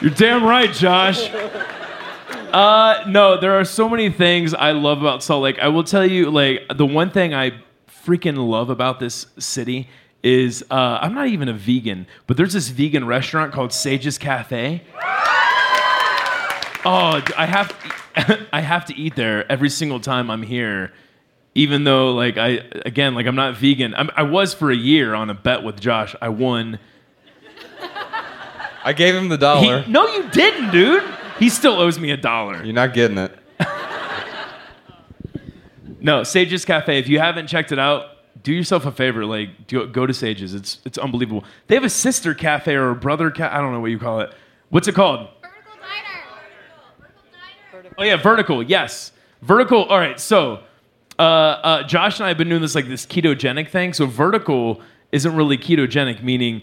You're 0.00 0.10
damn 0.10 0.44
right, 0.44 0.72
Josh. 0.72 1.28
Uh, 2.52 3.04
no, 3.08 3.38
there 3.38 3.58
are 3.58 3.64
so 3.64 3.88
many 3.88 4.10
things 4.10 4.54
I 4.54 4.72
love 4.72 4.98
about 5.00 5.22
Salt 5.22 5.42
Lake. 5.42 5.58
I 5.58 5.68
will 5.68 5.84
tell 5.84 6.06
you, 6.06 6.30
like, 6.30 6.62
the 6.74 6.86
one 6.86 7.10
thing 7.10 7.34
I 7.34 7.52
freaking 8.06 8.48
love 8.48 8.70
about 8.70 8.98
this 9.00 9.26
city 9.38 9.88
is 10.22 10.64
uh, 10.70 10.98
I'm 11.02 11.14
not 11.14 11.26
even 11.28 11.48
a 11.48 11.52
vegan, 11.52 12.06
but 12.26 12.36
there's 12.36 12.54
this 12.54 12.68
vegan 12.68 13.06
restaurant 13.06 13.52
called 13.52 13.72
Sage's 13.72 14.16
Cafe. 14.18 14.82
Oh, 16.84 17.22
I 17.36 17.46
have, 17.46 18.46
I 18.52 18.60
have 18.60 18.86
to 18.86 18.96
eat 18.96 19.14
there 19.14 19.50
every 19.52 19.68
single 19.68 20.00
time 20.00 20.30
I'm 20.30 20.42
here, 20.42 20.92
even 21.54 21.84
though, 21.84 22.12
like, 22.14 22.38
I 22.38 22.62
again, 22.86 23.14
like, 23.14 23.26
I'm 23.26 23.36
not 23.36 23.56
vegan. 23.56 23.94
I'm, 23.94 24.10
I 24.16 24.22
was 24.22 24.54
for 24.54 24.70
a 24.70 24.76
year 24.76 25.12
on 25.14 25.28
a 25.28 25.34
bet 25.34 25.62
with 25.62 25.80
Josh. 25.80 26.14
I 26.22 26.30
won. 26.30 26.78
I 28.84 28.92
gave 28.94 29.14
him 29.14 29.28
the 29.28 29.34
He- 29.36 29.40
dollar. 29.40 29.84
no, 29.86 30.06
you 30.06 30.30
didn't, 30.30 30.70
dude. 30.70 31.02
He 31.38 31.48
still 31.48 31.80
owes 31.80 31.98
me 31.98 32.10
a 32.10 32.16
dollar. 32.16 32.64
You're 32.64 32.74
not 32.74 32.94
getting 32.94 33.18
it. 33.18 33.38
No, 36.00 36.22
Sage's 36.22 36.64
Cafe. 36.64 36.98
If 36.98 37.08
you 37.08 37.18
haven't 37.18 37.48
checked 37.48 37.72
it 37.72 37.78
out, 37.78 38.18
do 38.44 38.52
yourself 38.52 38.86
a 38.86 38.92
favor. 38.92 39.24
Like, 39.24 39.66
do, 39.66 39.86
go 39.88 40.06
to 40.06 40.14
Sage's. 40.14 40.54
It's 40.54 40.78
it's 40.84 40.96
unbelievable. 40.96 41.44
They 41.66 41.74
have 41.74 41.84
a 41.84 41.90
sister 41.90 42.34
cafe 42.34 42.74
or 42.76 42.90
a 42.90 42.94
brother 42.94 43.30
ca- 43.30 43.50
I 43.52 43.58
don't 43.58 43.72
know 43.72 43.80
what 43.80 43.90
you 43.90 43.98
call 43.98 44.20
it. 44.20 44.32
What's 44.70 44.86
it 44.86 44.94
called? 44.94 45.28
Vertical. 47.72 47.96
Oh 47.98 48.04
yeah, 48.04 48.16
vertical. 48.16 48.62
Yes, 48.62 49.12
vertical. 49.42 49.84
All 49.84 49.98
right. 49.98 50.20
So, 50.20 50.62
uh, 51.18 51.22
uh, 51.22 51.82
Josh 51.82 52.20
and 52.20 52.26
I 52.26 52.28
have 52.28 52.38
been 52.38 52.48
doing 52.48 52.62
this 52.62 52.76
like 52.76 52.86
this 52.86 53.04
ketogenic 53.04 53.68
thing. 53.70 53.92
So 53.92 54.06
vertical 54.06 54.80
isn't 55.10 55.34
really 55.34 55.58
ketogenic, 55.58 56.22
meaning 56.22 56.62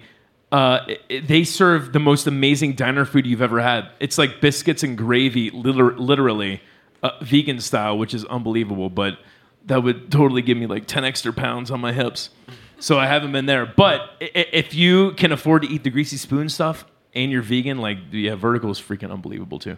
uh, 0.55 0.87
they 1.09 1.43
serve 1.43 1.91
the 1.91 1.99
most 1.99 2.27
amazing 2.27 2.75
diner 2.75 3.03
food 3.03 3.27
you've 3.27 3.41
ever 3.41 3.59
had. 3.59 3.89
It's 3.99 4.17
like 4.17 4.39
biscuits 4.39 4.83
and 4.83 4.97
gravy, 4.97 5.49
liter- 5.49 5.97
literally, 5.97 6.61
uh, 7.03 7.11
vegan 7.21 7.59
style, 7.59 7.97
which 7.97 8.13
is 8.13 8.23
unbelievable. 8.23 8.89
But 8.89 9.19
that 9.65 9.83
would 9.83 10.09
totally 10.09 10.41
give 10.41 10.57
me 10.57 10.65
like 10.65 10.87
ten 10.87 11.03
extra 11.03 11.33
pounds 11.33 11.71
on 11.71 11.81
my 11.81 11.91
hips. 11.91 12.29
So 12.79 12.97
I 12.97 13.05
haven't 13.05 13.33
been 13.33 13.47
there. 13.47 13.65
But 13.65 14.11
if 14.21 14.73
you 14.73 15.11
can 15.15 15.33
afford 15.33 15.63
to 15.63 15.67
eat 15.67 15.83
the 15.83 15.89
greasy 15.89 16.15
spoon 16.15 16.47
stuff 16.47 16.85
and 17.13 17.33
you're 17.33 17.41
vegan, 17.41 17.79
like 17.79 17.97
yeah, 18.11 18.35
vertical 18.35 18.71
is 18.71 18.79
freaking 18.79 19.11
unbelievable 19.11 19.59
too. 19.59 19.75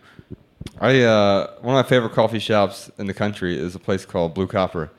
I 0.79 1.01
uh, 1.01 1.53
one 1.61 1.75
of 1.75 1.83
my 1.83 1.89
favorite 1.89 2.13
coffee 2.13 2.37
shops 2.37 2.91
in 2.99 3.07
the 3.07 3.15
country 3.15 3.57
is 3.57 3.73
a 3.73 3.79
place 3.79 4.05
called 4.05 4.35
Blue 4.35 4.45
Copper, 4.45 4.91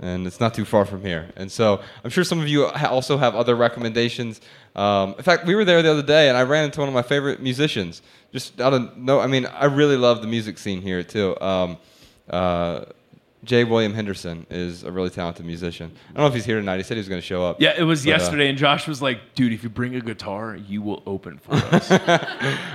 and 0.00 0.26
it's 0.26 0.40
not 0.40 0.54
too 0.54 0.64
far 0.64 0.84
from 0.84 1.02
here. 1.02 1.30
And 1.36 1.50
so 1.50 1.80
I'm 2.04 2.10
sure 2.10 2.24
some 2.24 2.40
of 2.40 2.48
you 2.48 2.66
also 2.66 3.16
have 3.16 3.34
other 3.34 3.54
recommendations. 3.54 4.40
Um, 4.74 5.14
in 5.16 5.22
fact, 5.22 5.46
we 5.46 5.54
were 5.54 5.64
there 5.64 5.82
the 5.82 5.90
other 5.90 6.02
day, 6.02 6.28
and 6.28 6.36
I 6.36 6.42
ran 6.42 6.64
into 6.64 6.80
one 6.80 6.88
of 6.88 6.94
my 6.94 7.02
favorite 7.02 7.40
musicians. 7.40 8.02
Just 8.32 8.60
out 8.60 8.74
of 8.74 8.96
no, 8.96 9.20
I 9.20 9.26
mean, 9.26 9.46
I 9.46 9.66
really 9.66 9.96
love 9.96 10.20
the 10.20 10.26
music 10.26 10.58
scene 10.58 10.82
here 10.82 11.02
too. 11.02 11.38
Um, 11.40 11.78
uh, 12.28 12.84
J. 13.46 13.62
William 13.62 13.94
Henderson 13.94 14.44
is 14.50 14.82
a 14.82 14.90
really 14.90 15.08
talented 15.08 15.46
musician. 15.46 15.92
I 16.10 16.14
don't 16.14 16.22
know 16.22 16.26
if 16.26 16.34
he's 16.34 16.44
here 16.44 16.58
tonight. 16.58 16.78
He 16.78 16.82
said 16.82 16.96
he 16.96 16.98
was 16.98 17.08
going 17.08 17.20
to 17.20 17.26
show 17.26 17.44
up. 17.44 17.60
Yeah, 17.60 17.74
it 17.78 17.84
was 17.84 18.04
But, 18.04 18.10
uh, 18.10 18.16
yesterday, 18.16 18.48
and 18.48 18.58
Josh 18.58 18.88
was 18.88 19.00
like, 19.00 19.34
"Dude, 19.34 19.52
if 19.52 19.62
you 19.62 19.70
bring 19.70 19.94
a 19.94 20.00
guitar, 20.00 20.56
you 20.56 20.82
will 20.82 21.02
open 21.06 21.38
for 21.38 21.54
us." 21.54 21.88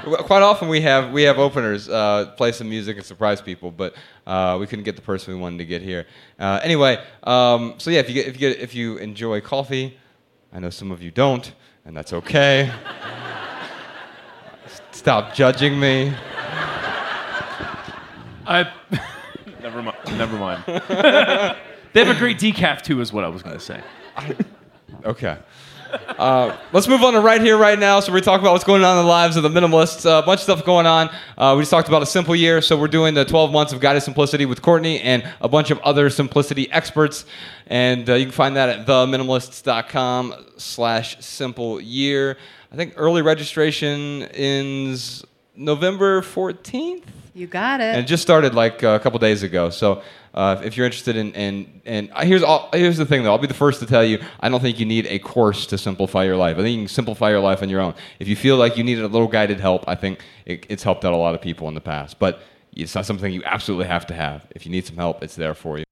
Quite 0.03 0.41
often 0.41 0.69
we 0.69 0.79
have 0.81 1.11
we 1.11 1.23
have 1.23 1.39
openers 1.39 1.89
uh, 1.89 2.33
play 2.37 2.53
some 2.53 2.69
music 2.69 2.95
and 2.95 3.05
surprise 3.05 3.41
people, 3.41 3.69
but 3.69 3.95
uh, 4.25 4.57
we 4.59 4.65
couldn't 4.65 4.85
get 4.85 4.95
the 4.95 5.01
person 5.01 5.33
we 5.33 5.39
wanted 5.39 5.57
to 5.57 5.65
get 5.65 5.81
here. 5.81 6.07
Uh, 6.39 6.61
anyway, 6.63 7.03
um, 7.23 7.75
so 7.77 7.91
yeah, 7.91 7.99
if 7.99 8.07
you 8.07 8.15
get, 8.15 8.27
if 8.27 8.33
you 8.35 8.39
get 8.39 8.59
if 8.59 8.73
you 8.73 8.97
enjoy 8.97 9.41
coffee, 9.41 9.97
I 10.53 10.59
know 10.59 10.69
some 10.69 10.91
of 10.91 11.03
you 11.03 11.11
don't, 11.11 11.53
and 11.85 11.95
that's 11.95 12.13
okay. 12.13 12.71
Stop 14.91 15.33
judging 15.33 15.79
me. 15.79 16.13
I 18.47 18.71
never 19.61 19.81
mind. 19.81 19.97
Never 20.17 20.37
mind. 20.37 20.63
they 20.65 22.03
have 22.05 22.15
a 22.15 22.19
great 22.19 22.37
decaf 22.37 22.81
too, 22.81 23.01
is 23.01 23.11
what 23.13 23.23
I 23.23 23.27
was 23.27 23.41
going 23.43 23.57
to 23.57 23.63
say. 23.63 23.81
Okay. 25.03 25.37
Uh, 26.17 26.55
let's 26.71 26.87
move 26.87 27.03
on 27.03 27.13
to 27.13 27.19
right 27.19 27.41
here, 27.41 27.57
right 27.57 27.77
now. 27.77 27.99
So 27.99 28.13
we 28.13 28.21
talk 28.21 28.39
about 28.39 28.53
what's 28.53 28.63
going 28.63 28.83
on 28.83 28.97
in 28.97 29.03
the 29.03 29.09
lives 29.09 29.35
of 29.35 29.43
the 29.43 29.49
minimalists. 29.49 30.05
Uh, 30.05 30.21
a 30.21 30.25
bunch 30.25 30.39
of 30.39 30.43
stuff 30.43 30.63
going 30.65 30.85
on. 30.85 31.09
Uh, 31.37 31.53
we 31.57 31.63
just 31.63 31.71
talked 31.71 31.89
about 31.89 32.01
a 32.01 32.05
simple 32.05 32.35
year, 32.35 32.61
so 32.61 32.77
we're 32.79 32.87
doing 32.87 33.13
the 33.13 33.25
12 33.25 33.51
months 33.51 33.73
of 33.73 33.81
guided 33.81 34.01
simplicity 34.01 34.45
with 34.45 34.61
Courtney 34.61 35.01
and 35.01 35.23
a 35.41 35.49
bunch 35.49 35.69
of 35.69 35.79
other 35.79 36.09
simplicity 36.09 36.71
experts. 36.71 37.25
And 37.67 38.09
uh, 38.09 38.13
you 38.13 38.25
can 38.25 38.31
find 38.31 38.55
that 38.55 38.69
at 38.69 38.85
theminimalists.com 38.87 40.35
slash 40.57 41.19
simple 41.23 41.81
year. 41.81 42.37
I 42.71 42.77
think 42.77 42.93
early 42.95 43.21
registration 43.21 44.23
ends 44.23 45.25
November 45.57 46.21
14th. 46.21 47.03
You 47.33 47.47
got 47.47 47.79
it. 47.79 47.95
And 47.95 47.99
it 47.99 48.07
just 48.07 48.21
started 48.21 48.53
like 48.53 48.83
a 48.83 48.99
couple 48.99 49.17
days 49.19 49.41
ago. 49.41 49.69
So 49.69 50.01
uh, 50.33 50.61
if 50.63 50.75
you're 50.75 50.85
interested 50.85 51.15
in, 51.15 51.33
in 51.33 51.81
and 51.85 52.11
here's 52.19 52.43
all, 52.43 52.69
here's 52.73 52.97
the 52.97 53.05
thing 53.05 53.23
though, 53.23 53.31
I'll 53.31 53.37
be 53.37 53.47
the 53.47 53.53
first 53.53 53.79
to 53.79 53.85
tell 53.85 54.03
you, 54.03 54.19
I 54.39 54.49
don't 54.49 54.59
think 54.59 54.79
you 54.79 54.85
need 54.85 55.05
a 55.07 55.19
course 55.19 55.65
to 55.67 55.77
simplify 55.77 56.25
your 56.25 56.35
life. 56.35 56.57
I 56.57 56.61
think 56.61 56.75
you 56.75 56.81
can 56.81 56.87
simplify 56.89 57.29
your 57.29 57.39
life 57.39 57.61
on 57.61 57.69
your 57.69 57.81
own. 57.81 57.93
If 58.19 58.27
you 58.27 58.35
feel 58.35 58.57
like 58.57 58.77
you 58.77 58.83
needed 58.83 59.03
a 59.03 59.07
little 59.07 59.27
guided 59.27 59.59
help, 59.59 59.85
I 59.87 59.95
think 59.95 60.19
it, 60.45 60.65
it's 60.69 60.83
helped 60.83 61.05
out 61.05 61.13
a 61.13 61.17
lot 61.17 61.33
of 61.33 61.41
people 61.41 61.67
in 61.69 61.73
the 61.73 61.81
past. 61.81 62.19
But 62.19 62.41
it's 62.73 62.95
not 62.95 63.05
something 63.05 63.31
you 63.31 63.43
absolutely 63.45 63.87
have 63.87 64.07
to 64.07 64.13
have. 64.13 64.45
If 64.51 64.65
you 64.65 64.71
need 64.71 64.85
some 64.85 64.97
help, 64.97 65.23
it's 65.23 65.35
there 65.35 65.53
for 65.53 65.77
you. 65.77 65.85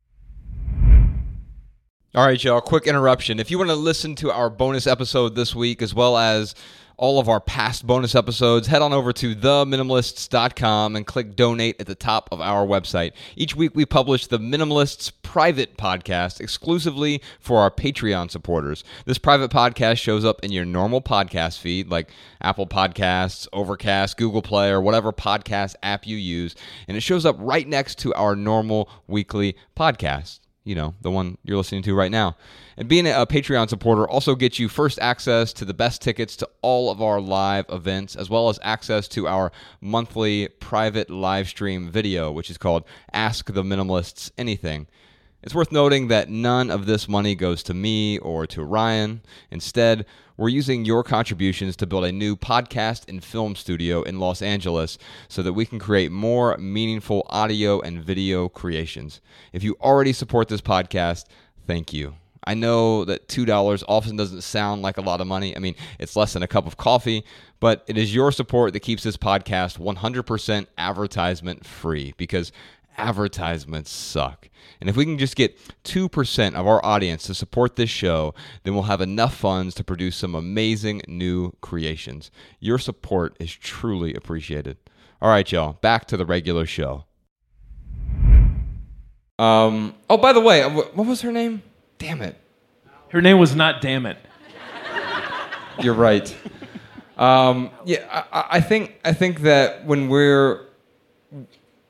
All 2.16 2.26
right, 2.26 2.44
y'all, 2.44 2.60
quick 2.60 2.88
interruption. 2.88 3.40
If 3.40 3.52
you 3.52 3.60
want 3.60 3.70
to 3.70 3.76
listen 3.76 4.16
to 4.16 4.32
our 4.32 4.50
bonus 4.50 4.88
episode 4.88 5.36
this 5.36 5.54
week, 5.54 5.82
as 5.82 5.94
well 5.94 6.18
as 6.18 6.56
all 7.00 7.18
of 7.18 7.30
our 7.30 7.39
past 7.39 7.88
bonus 7.88 8.14
episodes, 8.14 8.68
head 8.68 8.82
on 8.82 8.91
over 8.91 9.14
to 9.14 9.34
theminimalists.com 9.34 10.97
and 10.97 11.08
click 11.08 11.34
donate 11.34 11.80
at 11.80 11.88
the 11.88 11.95
top 11.95 12.28
of 12.32 12.41
our 12.41 12.68
website. 12.68 13.14
Each 13.38 13.56
week 13.56 13.74
we 13.74 13.86
publish 13.86 14.28
the 14.28 14.38
Minimalists 14.38 15.10
private 15.24 15.78
podcast 15.78 16.41
exclusively 16.41 17.22
for 17.39 17.60
our 17.60 17.72
Patreon 17.72 18.30
supporters. 18.30 18.84
This 19.06 19.18
private 19.18 19.50
podcast 19.50 19.97
shows 20.00 20.26
up 20.26 20.43
in 20.43 20.52
your 20.52 20.66
normal 20.66 21.02
podcast 21.02 21.60
feed 21.60 21.89
like 21.89 22.12
Apple 22.41 22.68
Podcasts, 22.68 23.47
Overcast, 23.54 24.18
Google 24.18 24.41
Play, 24.41 24.70
or 24.70 24.82
whatever 24.82 25.14
podcast 25.14 25.76
app 25.82 26.06
you 26.06 26.18
use, 26.18 26.54
and 26.89 26.97
it 26.97 27.02
shows 27.02 27.26
up 27.26 27.38
right 27.39 27.68
next 27.68 27.97
to 28.00 28.14
our 28.14 28.36
normal 28.36 28.89
weekly 29.08 29.56
podcast 29.74 30.39
you 30.70 30.76
know, 30.76 30.93
the 31.01 31.09
one 31.09 31.36
you're 31.43 31.57
listening 31.57 31.82
to 31.82 31.95
right 31.95 32.11
now. 32.11 32.38
And 32.78 32.88
being 32.88 33.07
a 33.07 33.26
Patreon 33.26 33.70
supporter 33.70 34.07
also 34.07 34.36
gets 34.36 34.59
you 34.59 34.70
first 34.70 34.99
access 34.99 35.51
to 35.53 35.65
the 35.65 35.74
best 35.74 35.99
tickets 35.99 36.36
to 36.38 36.49
all 36.61 36.91
of 36.91 37.01
our 37.01 37.20
live 37.20 37.65
events, 37.70 38.15
as 38.15 38.30
well 38.30 38.49
as 38.49 38.59
access 38.61 39.07
to 39.09 39.28
our 39.28 39.51
monthly 39.82 40.47
private 40.47 41.09
live 41.09 41.47
stream 41.47 41.89
video, 41.89 42.32
which 42.32 42.51
is 42.51 42.59
called 42.59 42.84
Ask 43.11 43.51
the 43.51 43.63
Minimalists 43.63 44.30
Anything. 44.38 44.86
It's 45.42 45.56
worth 45.56 45.72
noting 45.72 46.10
that 46.10 46.30
none 46.30 46.70
of 46.70 46.86
this 46.86 47.08
money 47.08 47.34
goes 47.34 47.64
to 47.64 47.74
me 47.74 48.18
or 48.18 48.46
to 48.48 48.62
Ryan. 48.62 49.22
Instead, 49.50 50.06
we're 50.36 50.50
using 50.50 50.84
your 50.84 51.02
contributions 51.02 51.78
to 51.78 51.88
build 51.88 52.04
a 52.04 52.12
new 52.12 52.36
podcast 52.36 53.08
and 53.08 53.24
film 53.24 53.56
studio 53.56 54.02
in 54.02 54.20
Los 54.20 54.42
Angeles 54.42 54.98
so 55.30 55.42
that 55.42 55.54
we 55.54 55.66
can 55.66 55.80
create 55.80 56.12
more 56.12 56.58
meaningful 56.58 57.26
audio 57.30 57.80
and 57.80 58.04
video 58.04 58.50
creations. 58.50 59.22
If 59.54 59.64
you 59.64 59.78
already 59.80 60.12
support 60.12 60.50
this 60.50 60.60
podcast, 60.60 61.24
thank 61.66 61.94
you. 61.94 62.16
I 62.44 62.54
know 62.54 63.06
that 63.06 63.28
$2 63.30 63.84
often 63.88 64.16
doesn't 64.18 64.42
sound 64.42 64.82
like 64.82 64.98
a 64.98 65.02
lot 65.02 65.22
of 65.22 65.28
money. 65.28 65.56
I 65.56 65.60
mean, 65.60 65.76
it's 66.00 66.16
less 66.16 66.34
than 66.34 66.44
a 66.44 66.48
cup 66.48 66.68
of 66.68 66.78
coffee, 66.78 67.24
but 67.60 67.84
it 67.88 67.98
is 67.98 68.14
your 68.14 68.32
support 68.32 68.74
that 68.74 68.80
keeps 68.82 69.04
this 69.04 69.18
podcast 69.18 69.78
100% 69.78 70.68
advertisement 70.78 71.66
free 71.66 72.14
because 72.18 72.52
advertisements 73.00 73.91
suck. 73.91 74.50
And 74.82 74.89
if 74.89 74.97
we 74.97 75.06
can 75.06 75.18
just 75.18 75.36
get 75.36 75.58
2% 75.86 76.54
of 76.54 76.68
our 76.68 76.84
audience 76.86 77.24
to 77.24 77.34
support 77.34 77.76
this 77.76 77.89
show, 77.89 78.34
then 78.64 78.74
we'll 78.74 78.84
have 78.84 79.02
enough 79.02 79.36
funds 79.36 79.74
to 79.76 79.84
produce 79.84 80.18
some 80.18 80.36
amazing 80.36 81.02
new 81.08 81.54
creations. 81.62 82.30
Your 82.60 82.78
support 82.78 83.36
is 83.39 83.52
truly 83.52 84.14
appreciated. 84.14 84.78
All 85.22 85.30
right, 85.30 85.50
y'all, 85.52 85.74
back 85.74 86.06
to 86.08 86.18
the 86.18 86.26
regular 86.26 86.66
show. 86.66 87.06
Um, 89.38 89.95
oh, 90.10 90.18
by 90.18 90.34
the 90.34 90.41
way, 90.41 90.64
what 90.64 91.06
was 91.06 91.22
her 91.22 91.32
name? 91.32 91.64
Damn 91.97 92.22
it. 92.22 92.36
Her 93.10 93.22
name 93.22 93.39
was 93.39 93.56
not 93.56 93.82
Damn 93.82 94.06
It. 94.06 94.18
You're 95.82 95.93
right. 95.93 96.36
Um, 97.18 97.72
yeah, 97.86 98.26
I, 98.32 98.45
I 98.58 98.62
think 98.62 99.00
I 99.04 99.14
think 99.14 99.41
that 99.41 99.86
when 99.86 100.10
we're 100.10 100.68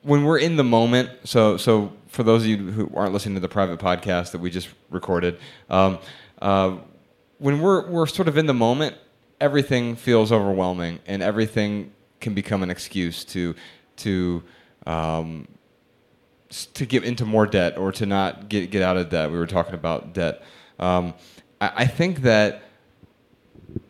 when 0.02 0.24
we're 0.24 0.40
in 0.40 0.56
the 0.56 0.64
moment, 0.64 1.10
so 1.24 1.58
so 1.58 1.94
for 2.08 2.24
those 2.24 2.44
of 2.44 2.48
you 2.48 2.58
who 2.58 2.92
aren't 2.96 3.14
listening 3.14 3.36
to 3.36 3.42
the 3.42 3.50
private 3.50 3.80
podcast 3.80 4.32
that 4.32 4.40
we 4.40 4.50
just 4.50 4.70
recorded, 4.90 5.40
um, 5.70 6.00
uh, 6.42 6.78
when 7.38 7.60
we're 7.60 7.88
we're 7.90 8.06
sort 8.06 8.28
of 8.28 8.38
in 8.38 8.46
the 8.46 8.54
moment, 8.54 8.96
everything 9.42 9.96
feels 9.96 10.32
overwhelming, 10.32 11.00
and 11.06 11.22
everything 11.22 11.92
can 12.22 12.34
become 12.34 12.64
an 12.64 12.70
excuse 12.70 13.26
to 13.26 13.56
to 13.98 14.44
um, 14.86 15.48
to 16.74 16.86
get 16.86 17.04
into 17.04 17.26
more 17.26 17.46
debt 17.46 17.78
or 17.78 17.92
to 17.92 18.06
not 18.06 18.50
get 18.50 18.72
get 18.72 18.82
out 18.82 18.98
of 18.98 19.10
debt. 19.10 19.32
We 19.32 19.38
were 19.38 19.48
talking 19.48 19.74
about 19.74 20.14
debt. 20.14 20.42
Um, 20.80 21.14
I, 21.60 21.72
I 21.78 21.86
think 21.88 22.22
that 22.22 22.64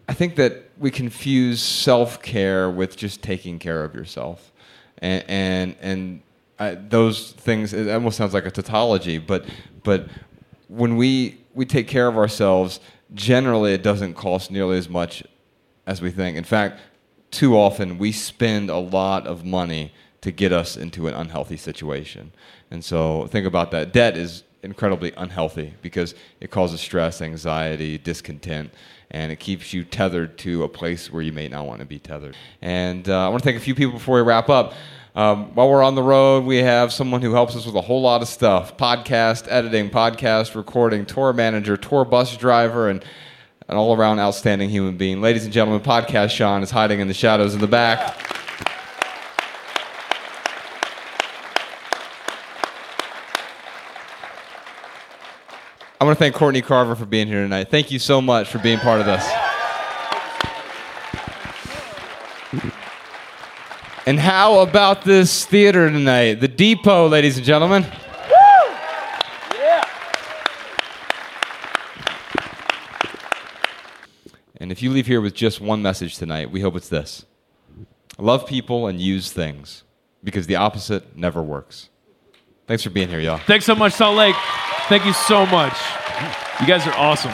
I 0.07 0.13
think 0.13 0.35
that 0.37 0.69
we 0.79 0.89
confuse 0.89 1.61
self 1.61 2.21
care 2.21 2.69
with 2.69 2.97
just 2.97 3.21
taking 3.21 3.59
care 3.59 3.83
of 3.83 3.93
yourself 3.93 4.51
and 4.99 5.23
and, 5.27 5.75
and 5.81 6.21
I, 6.59 6.75
those 6.75 7.31
things 7.31 7.73
it 7.73 7.89
almost 7.89 8.17
sounds 8.17 8.33
like 8.33 8.45
a 8.45 8.51
tautology 8.51 9.17
but 9.17 9.45
but 9.83 10.07
when 10.67 10.97
we 10.97 11.39
we 11.53 11.65
take 11.65 11.87
care 11.87 12.07
of 12.07 12.17
ourselves 12.17 12.79
generally 13.13 13.73
it 13.73 13.83
doesn't 13.83 14.13
cost 14.13 14.51
nearly 14.51 14.77
as 14.77 14.89
much 14.89 15.23
as 15.87 16.01
we 16.01 16.11
think. 16.11 16.37
In 16.37 16.43
fact 16.43 16.79
too 17.31 17.57
often 17.57 17.97
we 17.97 18.11
spend 18.11 18.69
a 18.69 18.77
lot 18.77 19.27
of 19.27 19.45
money 19.45 19.93
to 20.21 20.31
get 20.31 20.51
us 20.51 20.75
into 20.75 21.07
an 21.07 21.13
unhealthy 21.13 21.57
situation. 21.57 22.31
And 22.71 22.83
so 22.83 23.27
think 23.27 23.47
about 23.47 23.71
that. 23.71 23.93
Debt 23.93 24.17
is 24.17 24.43
incredibly 24.63 25.13
unhealthy 25.15 25.73
because 25.81 26.13
it 26.41 26.51
causes 26.51 26.81
stress 26.81 27.21
anxiety 27.21 27.97
discontent 27.97 28.73
and 29.11 29.31
it 29.31 29.39
keeps 29.39 29.73
you 29.73 29.83
tethered 29.83 30.37
to 30.39 30.63
a 30.63 30.69
place 30.69 31.11
where 31.11 31.21
you 31.21 31.31
may 31.31 31.47
not 31.47 31.65
want 31.65 31.79
to 31.79 31.85
be 31.85 31.99
tethered. 31.99 32.35
And 32.61 33.07
uh, 33.09 33.25
I 33.25 33.29
want 33.29 33.43
to 33.43 33.45
thank 33.45 33.57
a 33.57 33.63
few 33.63 33.75
people 33.75 33.93
before 33.93 34.17
we 34.17 34.21
wrap 34.21 34.49
up. 34.49 34.73
Um, 35.15 35.55
while 35.55 35.69
we're 35.69 35.83
on 35.83 35.95
the 35.95 36.03
road, 36.03 36.45
we 36.45 36.57
have 36.57 36.93
someone 36.93 37.21
who 37.21 37.33
helps 37.33 37.55
us 37.55 37.65
with 37.65 37.75
a 37.75 37.81
whole 37.81 38.01
lot 38.01 38.21
of 38.21 38.27
stuff 38.27 38.77
podcast 38.77 39.47
editing, 39.49 39.89
podcast 39.89 40.55
recording, 40.55 41.05
tour 41.05 41.33
manager, 41.33 41.75
tour 41.75 42.05
bus 42.05 42.37
driver, 42.37 42.89
and 42.89 43.03
an 43.67 43.77
all 43.77 43.95
around 43.95 44.19
outstanding 44.19 44.69
human 44.69 44.97
being. 44.97 45.21
Ladies 45.21 45.43
and 45.43 45.53
gentlemen, 45.53 45.81
Podcast 45.81 46.31
Sean 46.31 46.63
is 46.63 46.71
hiding 46.71 46.99
in 46.99 47.07
the 47.07 47.13
shadows 47.13 47.53
in 47.53 47.61
the 47.61 47.67
back. 47.67 48.48
I 56.01 56.05
want 56.05 56.17
to 56.17 56.19
thank 56.23 56.33
Courtney 56.33 56.61
Carver 56.61 56.95
for 56.95 57.05
being 57.05 57.27
here 57.27 57.41
tonight. 57.41 57.69
Thank 57.69 57.91
you 57.91 57.99
so 57.99 58.21
much 58.21 58.47
for 58.47 58.57
being 58.59 58.79
part 58.79 59.01
of 59.01 59.05
this. 59.05 59.29
And 64.05 64.17
how 64.17 64.59
about 64.59 65.03
this 65.03 65.45
theater 65.45 65.89
tonight? 65.89 66.35
The 66.35 66.47
Depot, 66.47 67.09
ladies 67.09 67.35
and 67.35 67.45
gentlemen. 67.45 67.85
And 74.55 74.71
if 74.71 74.81
you 74.81 74.91
leave 74.91 75.05
here 75.05 75.19
with 75.19 75.33
just 75.33 75.59
one 75.59 75.81
message 75.81 76.17
tonight, 76.17 76.49
we 76.49 76.61
hope 76.61 76.77
it's 76.77 76.89
this 76.89 77.25
love 78.17 78.47
people 78.47 78.87
and 78.87 79.01
use 79.01 79.33
things 79.33 79.83
because 80.23 80.47
the 80.47 80.55
opposite 80.55 81.17
never 81.17 81.43
works. 81.43 81.89
Thanks 82.67 82.83
for 82.83 82.89
being 82.89 83.09
here, 83.09 83.19
y'all. 83.19 83.39
Thanks 83.39 83.65
so 83.65 83.75
much, 83.75 83.93
Salt 83.93 84.15
Lake. 84.15 84.35
Thank 84.89 85.05
you 85.05 85.13
so 85.13 85.45
much. 85.45 85.79
You 86.59 86.65
guys 86.65 86.87
are 86.87 86.93
awesome. 86.95 87.31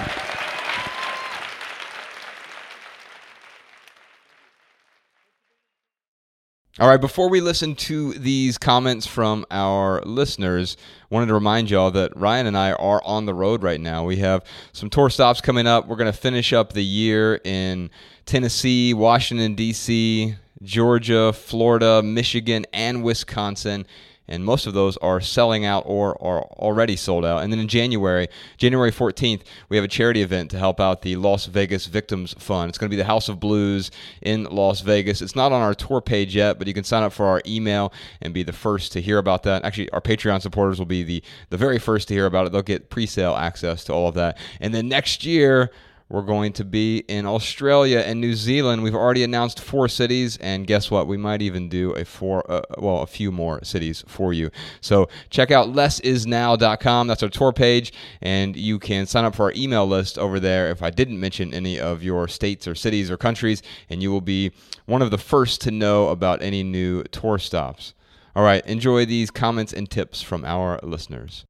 All 6.78 6.90
right, 6.90 7.00
before 7.00 7.30
we 7.30 7.40
listen 7.40 7.76
to 7.76 8.12
these 8.12 8.58
comments 8.58 9.08
from 9.08 9.46
our 9.52 10.02
listeners, 10.02 10.76
wanted 11.10 11.28
to 11.28 11.34
remind 11.34 11.70
y'all 11.70 11.92
that 11.92 12.12
Ryan 12.18 12.48
and 12.48 12.58
I 12.58 12.74
are 12.74 13.02
on 13.06 13.26
the 13.26 13.34
road 13.34 13.64
right 13.64 13.80
now. 13.80 14.04
We 14.04 14.18
have 14.18 14.44
some 14.74 14.90
tour 14.90 15.10
stops 15.10 15.40
coming 15.40 15.66
up. 15.66 15.88
We're 15.88 15.96
going 15.96 16.12
to 16.12 16.18
finish 16.18 16.52
up 16.52 16.74
the 16.74 16.84
year 16.84 17.40
in 17.46 17.90
Tennessee, 18.26 18.94
Washington, 18.94 19.56
D.C., 19.56 20.36
Georgia, 20.62 21.32
Florida, 21.32 22.04
Michigan, 22.04 22.66
and 22.74 23.02
Wisconsin 23.02 23.86
and 24.28 24.44
most 24.44 24.66
of 24.66 24.74
those 24.74 24.98
are 24.98 25.22
selling 25.22 25.66
out 25.66 25.84
or 25.86 26.22
are 26.22 26.44
already 26.44 26.96
sold 26.96 27.26
out. 27.26 27.44
And 27.44 27.52
then 27.52 27.60
in 27.60 27.68
January, 27.68 28.28
January 28.58 28.92
14th, 28.92 29.42
we 29.70 29.78
have 29.78 29.84
a 29.84 29.90
charity 29.90 30.22
event 30.22 30.52
to 30.52 30.58
help 30.58 30.80
out 30.80 31.02
the 31.02 31.16
Las 31.16 31.46
Vegas 31.46 31.86
Victims 31.86 32.34
Fund. 32.40 32.70
It's 32.70 32.78
going 32.78 32.90
to 32.90 32.96
be 32.96 33.02
the 33.02 33.06
House 33.06 33.30
of 33.30 33.40
Blues 33.40 33.92
in 34.22 34.46
Las 34.46 34.82
Vegas. 34.82 35.22
It's 35.22 35.36
not 35.36 35.52
on 35.52 35.62
our 35.62 35.74
tour 35.74 36.02
page 36.02 36.36
yet, 36.36 36.58
but 36.58 36.68
you 36.68 36.74
can 36.74 36.84
sign 36.84 37.04
up 37.04 37.14
for 37.14 37.26
our 37.26 37.42
email 37.46 37.94
and 38.22 38.34
be 38.34 38.44
the 38.44 38.54
first 38.54 38.92
to 38.94 39.02
hear 39.02 39.18
about 39.18 39.44
that. 39.44 39.64
Actually, 39.64 39.90
our 39.92 40.02
Patreon 40.02 40.42
supporters 40.42 40.80
will 40.80 40.86
be 40.86 41.04
the, 41.04 41.24
the 41.50 41.58
very 41.58 41.80
first 41.80 42.08
to 42.08 42.14
hear 42.14 42.26
about 42.26 42.48
it. 42.48 42.52
They'll 42.52 42.62
get 42.62 42.90
pre 42.90 43.06
sale 43.06 43.36
access 43.36 43.84
to 43.86 43.94
all 43.94 44.08
of 44.08 44.16
that. 44.16 44.38
And 44.60 44.74
then 44.74 44.88
next 44.88 45.26
year, 45.26 45.72
we're 46.08 46.22
going 46.22 46.54
to 46.54 46.64
be 46.64 47.00
in 47.08 47.26
Australia 47.26 48.00
and 48.00 48.22
New 48.22 48.36
Zealand. 48.36 48.84
We've 48.84 48.96
already 48.96 49.24
announced 49.24 49.60
four 49.60 49.88
cities, 49.88 50.38
and 50.38 50.68
guess 50.68 50.92
what? 50.92 51.08
We 51.08 51.18
might 51.18 51.42
even 51.42 51.68
do 51.68 51.92
a 51.94 52.06
four, 52.06 52.50
uh, 52.50 52.62
well, 52.78 53.02
a 53.02 53.08
few 53.08 53.32
more 53.32 53.64
cities 53.64 54.04
for 54.08 54.32
you. 54.32 54.52
So 54.82 55.10
check 55.32 55.50
out 55.50 55.70
lessisnow.com. 55.70 57.08
That's 57.08 57.24
our 57.24 57.30
tour 57.30 57.54
page, 57.54 57.92
and 58.22 58.56
you 58.56 58.78
can 58.78 59.08
sign 59.08 59.26
up 59.26 59.36
for 59.36 59.46
our 59.46 59.54
email 59.56 59.88
list 59.88 60.20
over 60.20 60.40
there. 60.40 60.70
If 60.70 60.84
I 60.84 60.92
didn't 60.92 61.20
mention 61.20 61.54
any 61.54 61.80
of 61.80 62.04
your 62.04 62.28
states 62.28 62.68
or 62.68 62.76
cities 62.76 63.10
or 63.10 63.18
countries, 63.18 63.64
and 63.90 64.04
you 64.04 64.12
will 64.12 64.22
be 64.22 64.52
one 64.86 65.02
of 65.02 65.10
the 65.10 65.18
first 65.18 65.62
to 65.62 65.72
know 65.72 66.10
about 66.10 66.44
any 66.44 66.62
new 66.62 67.04
tour 67.06 67.40
stops. 67.40 67.96
All 68.36 68.44
right, 68.44 68.64
enjoy 68.68 69.06
these 69.06 69.32
comments 69.32 69.74
and 69.74 69.90
tips 69.90 70.22
from 70.22 70.46
our 70.46 70.80
listeners. 70.84 71.46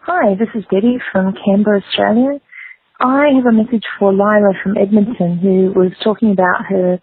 Hi, 0.00 0.34
this 0.34 0.48
is 0.54 0.64
Betty 0.70 0.98
from 1.12 1.34
Canberra, 1.44 1.82
Australia. 1.86 2.40
I 3.00 3.28
have 3.34 3.46
a 3.46 3.52
message 3.52 3.84
for 3.98 4.12
Lila 4.12 4.52
from 4.62 4.76
Edmonton 4.76 5.38
who 5.38 5.72
was 5.74 5.92
talking 6.04 6.32
about 6.32 6.66
her 6.68 7.00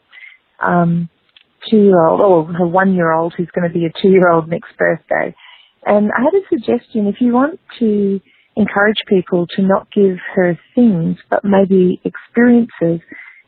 um, 0.64 1.10
two-year-old, 1.70 2.22
or 2.22 2.54
her 2.54 2.68
one-year-old 2.68 3.34
who's 3.36 3.50
going 3.56 3.68
to 3.68 3.74
be 3.74 3.86
a 3.86 4.02
two-year-old 4.02 4.48
next 4.48 4.78
birthday. 4.78 5.36
And 5.86 6.12
I 6.16 6.22
had 6.22 6.36
a 6.36 6.46
suggestion. 6.50 7.08
If 7.08 7.16
you 7.20 7.34
want 7.34 7.60
to 7.80 8.20
encourage 8.56 8.98
people 9.08 9.48
to 9.56 9.64
not 9.64 9.88
give 9.92 10.18
her 10.36 10.60
things, 10.76 11.18
but 11.32 11.44
maybe 11.44 12.00
experiences, 12.06 13.02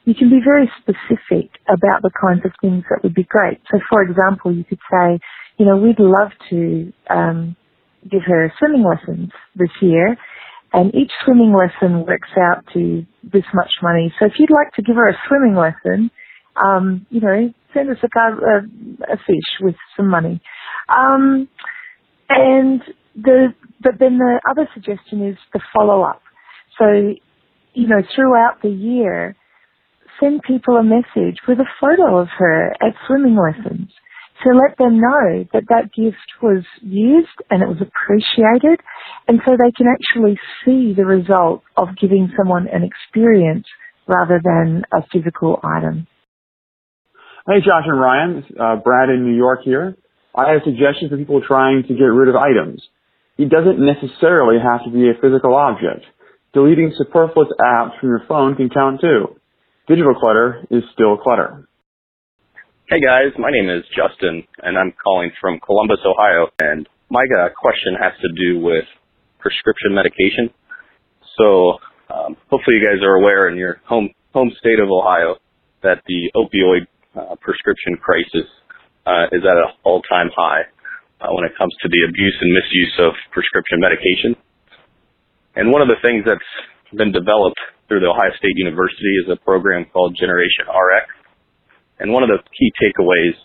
you 0.06 0.16
can 0.16 0.32
be 0.32 0.40
very 0.44 0.72
specific 0.82 1.52
about 1.68 2.02
the 2.02 2.12
kinds 2.20 2.42
of 2.46 2.52
things 2.62 2.84
that 2.90 3.04
would 3.04 3.14
be 3.14 3.28
great. 3.30 3.60
So, 3.72 3.80
for 3.90 4.02
example, 4.02 4.52
you 4.52 4.64
could 4.64 4.80
say, 4.92 5.20
you 5.58 5.68
know, 5.68 5.78
we'd 5.78 6.00
love 6.00 6.32
to 6.50 6.92
um, 7.12 7.56
give 8.10 8.22
her 8.26 8.52
swimming 8.58 8.84
lessons 8.84 9.30
this 9.56 9.70
year 9.82 10.18
and 10.74 10.94
each 10.94 11.12
swimming 11.26 11.54
lesson 11.54 12.06
works 12.06 12.30
out 12.38 12.66
to 12.74 13.06
this 13.24 13.44
much 13.54 13.72
money. 13.82 14.14
So 14.20 14.26
if 14.26 14.34
you'd 14.38 14.52
like 14.52 14.74
to 14.76 14.82
give 14.82 14.96
her 14.96 15.08
a 15.08 15.18
swimming 15.28 15.56
lesson, 15.56 16.12
um, 16.56 17.06
you 17.10 17.22
know, 17.22 17.54
send 17.74 17.90
us 17.90 17.98
a, 18.04 18.20
a, 18.20 19.14
a 19.14 19.18
fish 19.18 19.50
with 19.62 19.76
some 19.98 20.10
money. 20.10 20.42
Um, 20.90 21.48
and 22.30 22.82
the, 23.16 23.54
but 23.82 23.94
then 24.00 24.18
the 24.18 24.40
other 24.50 24.68
suggestion 24.74 25.28
is 25.28 25.38
the 25.54 25.62
follow 25.74 26.04
up. 26.04 26.22
So, 26.78 26.86
you 27.74 27.88
know, 27.88 28.02
throughout 28.16 28.62
the 28.62 28.70
year, 28.70 29.36
send 30.20 30.42
people 30.44 30.78
a 30.78 30.84
message 30.84 31.38
with 31.48 31.60
a 31.60 31.70
photo 31.80 32.18
of 32.18 32.28
her 32.38 32.72
at 32.82 32.94
swimming 33.08 33.38
lessons 33.38 33.90
to 34.44 34.50
let 34.52 34.78
them 34.78 35.00
know 35.00 35.46
that 35.54 35.64
that 35.70 35.92
gift 35.96 36.18
was 36.42 36.64
used 36.82 37.28
and 37.50 37.62
it 37.62 37.68
was 37.68 37.82
appreciated 37.82 38.80
and 39.28 39.40
so 39.46 39.52
they 39.52 39.72
can 39.78 39.88
actually 39.88 40.38
see 40.64 40.94
the 40.96 41.06
result 41.06 41.64
of 41.78 41.90
giving 42.00 42.32
someone 42.38 42.68
an 42.68 42.84
experience 42.84 43.66
rather 44.08 44.42
than 44.44 44.84
a 44.92 45.04
physical 45.12 45.60
item. 45.64 46.08
Hey 47.48 47.60
Josh 47.60 47.86
and 47.86 48.00
Ryan, 48.00 48.46
uh, 48.60 48.76
Brad 48.78 49.10
in 49.10 49.26
New 49.26 49.36
York 49.36 49.62
here. 49.64 49.96
I 50.36 50.52
have 50.52 50.62
a 50.62 50.66
suggestion 50.66 51.10
for 51.10 51.18
people 51.18 51.42
trying 51.46 51.84
to 51.84 51.94
get 51.94 52.06
rid 52.06 52.30
of 52.30 52.36
items. 52.36 52.82
It 53.38 53.50
doesn't 53.50 53.80
necessarily 53.80 54.58
have 54.62 54.84
to 54.86 54.92
be 54.92 55.10
a 55.10 55.20
physical 55.22 55.56
object. 55.56 56.06
Deleting 56.54 56.94
superfluous 56.98 57.50
apps 57.62 58.00
from 58.00 58.10
your 58.10 58.24
phone 58.28 58.56
can 58.56 58.70
count 58.70 59.02
too. 59.02 59.36
Digital 59.88 60.14
clutter 60.14 60.66
is 60.70 60.84
still 60.94 61.18
clutter. 61.18 61.68
Hey 62.90 63.00
guys, 63.02 63.34
my 63.38 63.50
name 63.52 63.70
is 63.70 63.84
Justin, 63.94 64.44
and 64.64 64.78
I'm 64.78 64.94
calling 65.04 65.32
from 65.40 65.60
Columbus, 65.60 66.00
Ohio. 66.06 66.50
And 66.60 66.90
my 67.10 67.22
uh, 67.22 67.50
question 67.54 67.94
has 68.02 68.14
to 68.22 68.30
do 68.34 68.60
with 68.60 68.86
prescription 69.40 69.96
medication. 69.96 70.52
So 71.38 71.80
um, 72.12 72.38
hopefully 72.50 72.78
you 72.78 72.84
guys 72.84 73.02
are 73.04 73.16
aware 73.16 73.50
in 73.50 73.58
your 73.58 73.82
home 73.88 74.10
home 74.34 74.52
state 74.60 74.80
of 74.80 74.90
Ohio 74.92 75.38
that 75.82 76.04
the 76.06 76.30
opioid 76.36 76.86
uh, 77.16 77.36
prescription 77.42 77.98
crisis 77.98 78.46
uh, 79.08 79.26
is 79.32 79.42
at 79.42 79.58
an 79.58 79.74
all-time 79.84 80.30
high 80.36 80.70
uh, 81.22 81.34
when 81.34 81.46
it 81.46 81.54
comes 81.58 81.74
to 81.82 81.90
the 81.90 82.06
abuse 82.08 82.38
and 82.42 82.54
misuse 82.54 82.94
of 83.00 83.14
prescription 83.32 83.80
medication. 83.80 84.36
And 85.56 85.72
one 85.72 85.82
of 85.82 85.88
the 85.88 85.98
things 86.04 86.24
that's 86.28 86.52
been 86.94 87.12
developed 87.12 87.58
through 87.88 88.02
the 88.02 88.12
Ohio 88.12 88.30
State 88.38 88.54
University 88.56 89.18
is 89.26 89.32
a 89.34 89.38
program 89.42 89.86
called 89.92 90.16
Generation 90.20 90.70
RX 90.70 91.20
and 92.00 92.12
one 92.12 92.24
of 92.24 92.30
the 92.30 92.40
key 92.58 92.72
takeaways 92.82 93.36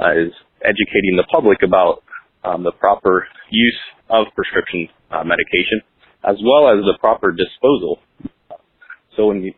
uh, 0.00 0.12
is 0.18 0.32
educating 0.64 1.16
the 1.16 1.26
public 1.30 1.58
about 1.62 2.02
um, 2.44 2.62
the 2.62 2.72
proper 2.72 3.28
use 3.50 3.78
of 4.10 4.26
prescription 4.34 4.88
uh, 5.10 5.24
medication 5.24 5.80
as 6.24 6.36
well 6.44 6.68
as 6.68 6.84
the 6.84 6.96
proper 7.00 7.32
disposal. 7.32 7.98
So 9.16 9.28
when 9.28 9.42
you, 9.42 9.52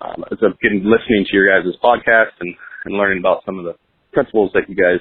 um, 0.00 0.24
as 0.30 0.38
I've 0.42 0.58
been 0.60 0.84
listening 0.84 1.26
to 1.28 1.36
your 1.36 1.48
guys' 1.48 1.74
podcast 1.82 2.38
and, 2.40 2.54
and 2.84 2.94
learning 2.94 3.18
about 3.18 3.42
some 3.44 3.58
of 3.58 3.64
the 3.64 3.74
principles 4.12 4.50
that 4.54 4.68
you 4.68 4.76
guys, 4.76 5.00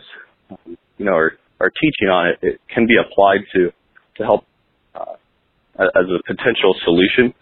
um, 0.52 0.78
you 0.98 1.06
know, 1.06 1.14
are, 1.14 1.34
are 1.60 1.70
teaching 1.70 2.10
on 2.10 2.28
it, 2.28 2.40
it 2.42 2.62
can 2.74 2.88
be 2.88 2.96
applied 2.98 3.42
to, 3.54 3.72
to 4.18 4.24
help 4.24 4.46
uh, 4.96 5.16
as 5.80 6.06
a 6.10 6.20
potential 6.26 6.76
solution 6.84 7.34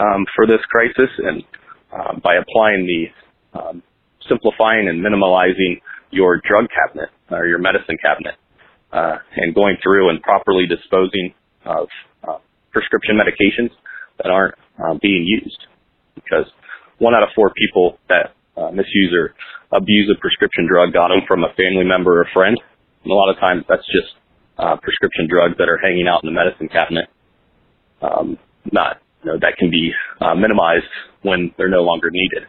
um, 0.00 0.24
for 0.34 0.46
this 0.46 0.60
crisis. 0.70 1.10
And 1.18 1.44
uh, 1.92 2.18
by 2.22 2.36
applying 2.36 2.86
the 2.86 3.58
um, 3.58 3.82
simplifying 4.28 4.88
and 4.88 5.04
minimalizing 5.04 5.80
your 6.10 6.40
drug 6.48 6.66
cabinet 6.72 7.10
or 7.30 7.46
your 7.46 7.58
medicine 7.58 7.96
cabinet, 8.02 8.34
uh, 8.92 9.16
and 9.36 9.54
going 9.54 9.76
through 9.82 10.10
and 10.10 10.22
properly 10.22 10.66
disposing 10.66 11.34
of 11.64 11.88
uh, 12.28 12.38
prescription 12.72 13.16
medications 13.16 13.70
that 14.18 14.30
aren't 14.30 14.54
uh, 14.78 14.94
being 15.00 15.24
used. 15.24 15.66
Because 16.14 16.46
one 16.98 17.14
out 17.14 17.22
of 17.22 17.30
four 17.34 17.52
people 17.56 17.98
that 18.08 18.34
uh, 18.56 18.70
misuse 18.70 19.12
or 19.16 19.34
abuse 19.76 20.12
a 20.14 20.20
prescription 20.20 20.68
drug 20.68 20.92
got 20.92 21.08
them 21.08 21.22
from 21.26 21.44
a 21.44 21.48
family 21.56 21.84
member 21.84 22.20
or 22.20 22.26
friend. 22.32 22.56
And 23.04 23.10
a 23.10 23.14
lot 23.14 23.30
of 23.32 23.40
times 23.40 23.64
that's 23.68 23.86
just 23.86 24.12
uh, 24.58 24.76
prescription 24.76 25.26
drugs 25.28 25.56
that 25.58 25.68
are 25.68 25.78
hanging 25.78 26.06
out 26.06 26.22
in 26.22 26.28
the 26.28 26.36
medicine 26.36 26.68
cabinet. 26.68 27.08
Um, 28.02 28.38
not, 28.70 29.00
you 29.24 29.32
know, 29.32 29.38
that 29.40 29.56
can 29.58 29.70
be 29.70 29.90
uh, 30.20 30.34
minimized 30.34 30.90
when 31.22 31.52
they're 31.56 31.70
no 31.70 31.82
longer 31.82 32.10
needed. 32.10 32.48